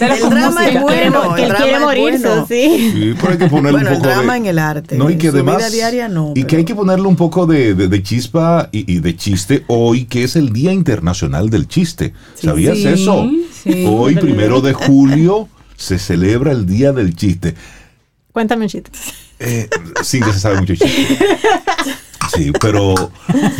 El 0.00 0.30
drama 0.30 0.68
es 0.68 0.80
bueno. 0.80 1.34
el 1.36 1.42
él 1.42 1.48
drama 1.48 1.64
quiere 1.64 1.80
morirse, 1.80 2.26
bueno. 2.28 2.46
sí. 2.48 2.90
Sí, 2.92 3.14
pero 3.20 3.32
hay 3.32 3.38
que 3.38 3.46
ponerle 3.46 3.72
Bueno, 3.72 3.88
un 3.90 3.94
el 3.96 3.98
poco 4.02 4.08
drama 4.14 4.32
de, 4.34 4.38
en 4.38 4.46
el 4.46 4.58
arte. 4.58 4.96
No, 4.96 5.10
y 5.10 5.16
que 5.18 5.26
en 5.26 5.32
su 5.32 5.38
además. 5.38 5.56
vida 5.58 5.70
diaria 5.70 6.08
no. 6.08 6.32
y 6.34 6.44
que 6.44 6.56
hay 6.56 6.64
que 6.64 6.74
ponerle 6.74 7.06
un 7.06 7.16
poco 7.16 7.46
de, 7.46 7.74
de- 7.74 7.88
de 7.88 8.02
chispa 8.02 8.68
y, 8.72 8.90
y 8.92 9.00
de 9.00 9.16
chiste 9.16 9.64
hoy, 9.68 10.04
que 10.04 10.24
es 10.24 10.36
el 10.36 10.52
Día 10.52 10.72
Internacional 10.72 11.50
del 11.50 11.68
Chiste. 11.68 12.12
¿Sabías 12.34 12.76
Sí, 12.78 12.86
eso? 12.88 13.30
sí. 13.62 13.84
hoy, 13.88 14.14
primero 14.16 14.60
de 14.60 14.72
julio, 14.72 15.48
se 15.76 15.98
celebra 15.98 16.52
el 16.52 16.66
Día 16.66 16.92
del 16.92 17.14
Chiste. 17.16 17.54
Cuéntame 18.32 18.64
un 18.64 18.68
chiste. 18.68 18.90
Eh, 19.38 19.68
sí, 20.02 20.20
que 20.20 20.32
se 20.32 20.40
sabe 20.40 20.60
mucho 20.60 20.74
chiste. 20.74 21.18
Sí, 22.34 22.52
pero 22.60 22.94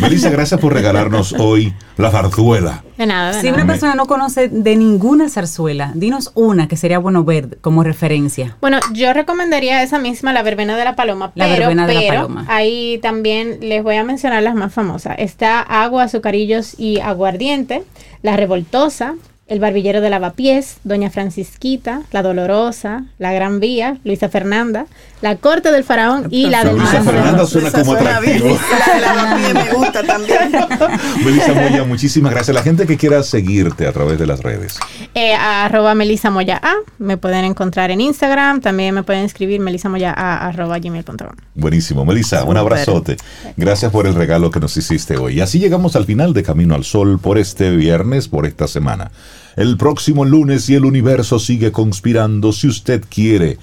Melissa, 0.01 0.29
gracias 0.29 0.59
por 0.59 0.73
regalarnos 0.73 1.33
hoy 1.33 1.73
la 1.97 2.11
zarzuela. 2.11 2.83
De 2.97 3.05
nada, 3.05 3.33
de 3.33 3.41
Si 3.41 3.47
nada. 3.47 3.57
una 3.63 3.67
persona 3.71 3.95
no 3.95 4.05
conoce 4.05 4.49
de 4.49 4.75
ninguna 4.75 5.29
zarzuela, 5.29 5.91
dinos 5.95 6.31
una 6.35 6.67
que 6.67 6.75
sería 6.77 6.99
bueno 6.99 7.23
ver 7.23 7.57
como 7.61 7.83
referencia. 7.83 8.57
Bueno, 8.61 8.79
yo 8.93 9.13
recomendaría 9.13 9.81
esa 9.83 9.99
misma, 9.99 10.33
la 10.33 10.43
verbena 10.43 10.75
de 10.77 10.83
la 10.83 10.95
paloma, 10.95 11.31
La 11.35 11.45
pero, 11.45 11.59
verbena 11.67 11.87
de 11.87 11.93
la 11.93 12.07
paloma. 12.13 12.45
ahí 12.49 12.99
también 13.01 13.59
les 13.61 13.83
voy 13.83 13.95
a 13.95 14.03
mencionar 14.03 14.43
las 14.43 14.55
más 14.55 14.73
famosas. 14.73 15.15
Está 15.19 15.61
agua, 15.61 16.03
azucarillos 16.03 16.77
y 16.79 16.99
aguardiente, 16.99 17.83
la 18.21 18.35
revoltosa, 18.37 19.15
el 19.47 19.59
barbillero 19.59 20.01
de 20.01 20.09
lavapiés, 20.09 20.77
doña 20.83 21.11
Francisquita, 21.11 22.01
la 22.11 22.23
dolorosa, 22.23 23.05
la 23.19 23.31
gran 23.31 23.59
vía, 23.59 23.97
Luisa 24.03 24.27
Fernanda, 24.27 24.87
la 25.25 25.37
corte 25.37 25.71
del 25.71 25.83
faraón 25.83 26.27
y 26.29 26.45
la 26.45 26.63
del 26.63 26.77
Luisa. 26.77 27.01
Fernanda 27.01 27.47
suena 27.47 27.71
como 27.71 27.93
suena 27.93 28.17
atractivo. 28.17 28.59
La 28.87 28.93
de 28.93 29.01
la 29.01 29.53
me 29.65 29.73
gusta 29.73 30.03
también. 30.03 30.51
Melissa 31.25 31.51
Moya, 31.51 31.83
muchísimas 31.83 32.31
gracias. 32.31 32.53
La 32.53 32.61
gente 32.61 32.85
que 32.85 32.95
quiera 32.95 33.23
seguirte 33.23 33.87
a 33.87 33.91
través 33.91 34.19
de 34.19 34.27
las 34.27 34.41
redes. 34.43 34.77
Eh, 35.15 35.33
arroba 35.33 35.95
Melissa 35.95 36.29
Moya 36.29 36.61
A, 36.61 36.75
me 36.99 37.17
pueden 37.17 37.43
encontrar 37.43 37.89
en 37.89 38.01
Instagram, 38.01 38.61
también 38.61 38.93
me 38.93 39.01
pueden 39.01 39.25
escribir 39.25 39.59
melisamoya 39.61 40.13
a 40.15 40.47
arroba 40.47 40.77
gmail.com. 40.77 41.35
Buenísimo. 41.55 42.05
Melissa, 42.05 42.43
un 42.43 42.57
abrazote. 42.57 43.17
Gracias 43.57 43.91
por 43.91 44.05
el 44.05 44.13
regalo 44.13 44.51
que 44.51 44.59
nos 44.59 44.77
hiciste 44.77 45.17
hoy. 45.17 45.39
Y 45.39 45.41
así 45.41 45.57
llegamos 45.57 45.95
al 45.95 46.05
final 46.05 46.33
de 46.33 46.43
Camino 46.43 46.75
al 46.75 46.83
Sol 46.83 47.17
por 47.17 47.39
este 47.39 47.75
viernes, 47.75 48.27
por 48.27 48.45
esta 48.45 48.67
semana. 48.67 49.09
el 49.55 49.77
próximo 49.77 50.23
lunes 50.23 50.69
y 50.69 50.75
el 50.75 50.85
universo 50.85 51.39
sigue 51.39 51.71
conspirando 51.71 52.51
si 52.51 52.67
usted 52.67 53.03
quiere. 53.09 53.57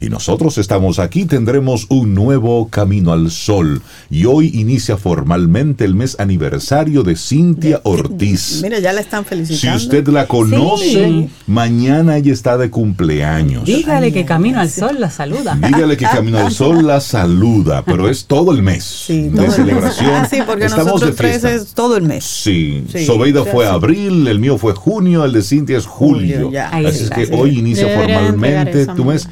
Y 0.00 0.10
nosotros 0.10 0.58
estamos 0.58 1.00
aquí, 1.00 1.24
tendremos 1.24 1.86
un 1.88 2.14
nuevo 2.14 2.68
Camino 2.68 3.12
al 3.12 3.32
Sol. 3.32 3.82
Y 4.10 4.26
hoy 4.26 4.52
inicia 4.54 4.96
formalmente 4.96 5.84
el 5.84 5.94
mes 5.96 6.20
aniversario 6.20 7.02
de 7.02 7.16
Cintia 7.16 7.80
Ortiz. 7.82 8.60
Mira, 8.62 8.78
ya 8.78 8.92
la 8.92 9.00
están 9.00 9.24
Si 9.24 9.28
felicitando. 9.30 9.76
usted 9.76 10.06
la 10.08 10.28
conoce, 10.28 10.84
Sí. 11.08 11.28
mañana 11.48 12.16
ella 12.16 12.32
está 12.32 12.56
de 12.56 12.70
cumpleaños. 12.70 13.64
Dígale 13.64 14.12
que 14.12 14.24
Camino 14.24 14.60
al 14.60 14.70
Sol 14.70 15.00
la 15.00 15.10
saluda. 15.10 15.56
Dígale 15.60 15.96
que 15.96 16.04
Camino 16.04 16.38
al 16.38 16.52
Sol 16.52 16.86
la 16.86 17.00
saluda, 17.00 17.82
pero 17.84 18.08
es 18.08 18.24
todo 18.26 18.52
el 18.52 18.62
mes 18.62 19.06
de 19.08 19.50
celebración. 19.50 20.10
Ah, 20.14 20.28
sí, 20.30 20.38
porque 20.46 20.66
Estamos 20.66 20.86
nosotros 20.92 21.10
de 21.10 21.16
tres 21.16 21.30
fiesta. 21.40 21.52
es 21.52 21.74
todo 21.74 21.96
el 21.96 22.04
mes. 22.04 22.22
Sí, 22.24 22.84
Sí, 22.92 23.04
Sobeida 23.04 23.44
fue 23.44 23.64
sí. 23.66 23.70
abril, 23.72 24.28
el 24.28 24.38
mío 24.38 24.58
fue 24.58 24.74
junio, 24.74 25.24
el 25.24 25.32
de 25.32 25.42
Cintia 25.42 25.76
es 25.76 25.86
julio. 25.86 26.36
Julio, 26.36 26.52
ya. 26.52 26.68
Ahí 26.72 26.86
Así 26.86 27.04
es 27.04 27.10
que 27.10 27.26
sí. 27.26 27.32
hoy 27.36 27.58
inicia 27.58 27.88
formalmente 27.98 28.86
tu 28.86 29.04
mes. 29.04 29.28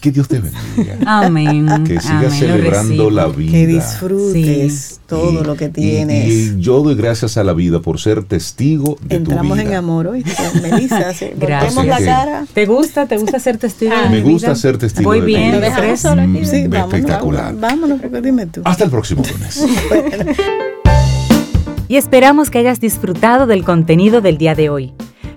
Que 0.00 0.12
Dios 0.12 0.28
te 0.28 0.40
bendiga. 0.40 0.98
Amén. 1.06 1.66
Que 1.84 2.00
sigas 2.00 2.06
Amén, 2.26 2.30
celebrando 2.30 3.10
la 3.10 3.26
vida. 3.26 3.52
Que 3.52 3.66
disfrutes 3.66 5.00
todo 5.06 5.42
Y- 5.42 5.44
lo 5.44 5.56
que 5.56 5.68
tienes. 5.68 6.28
Y, 6.28 6.60
yo 6.60 6.82
doy 6.82 6.94
gracias 6.94 7.36
a 7.36 7.44
la 7.44 7.52
vida 7.54 7.80
por 7.80 7.98
ser 7.98 8.22
testigo 8.24 8.98
de 9.02 9.16
Entramos 9.16 9.56
tu 9.56 9.62
en 9.62 9.68
vida. 9.68 9.78
amor 9.78 10.06
hoy. 10.08 10.24
Melissa, 10.62 11.12
sí, 11.12 11.26
Gracias. 11.36 11.84
la 11.86 11.98
cara. 11.98 12.46
¿Te 12.52 12.66
gusta? 12.66 13.06
¿Te 13.06 13.16
gusta 13.16 13.38
ser 13.40 13.58
testigo 13.58 13.92
de 13.96 14.08
Me 14.10 14.22
mi 14.22 14.30
gusta 14.32 14.48
vida? 14.48 14.56
ser 14.56 14.78
testigo 14.78 15.08
Voy 15.10 15.18
de 15.20 15.22
tu 15.22 15.26
bien, 15.26 15.52
vida. 15.52 15.60
¿te 15.74 15.80
crees? 15.80 16.04
Mm, 16.04 16.08
Sí, 16.44 16.66
vámonos, 16.68 16.94
espectacular. 16.94 17.44
vámonos, 17.54 17.60
vámonos, 17.60 18.00
porque 18.00 18.20
dime 18.20 18.46
tú. 18.46 18.60
Hasta 18.64 18.84
el 18.84 18.90
próximo 18.90 19.22
lunes. 19.32 19.64
Y 21.88 21.96
esperamos 21.98 22.50
que 22.50 22.58
hayas 22.58 22.80
disfrutado 22.80 23.46
del 23.46 23.62
contenido 23.62 24.20
del 24.20 24.38
día 24.38 24.56
de 24.56 24.70
hoy. 24.70 24.92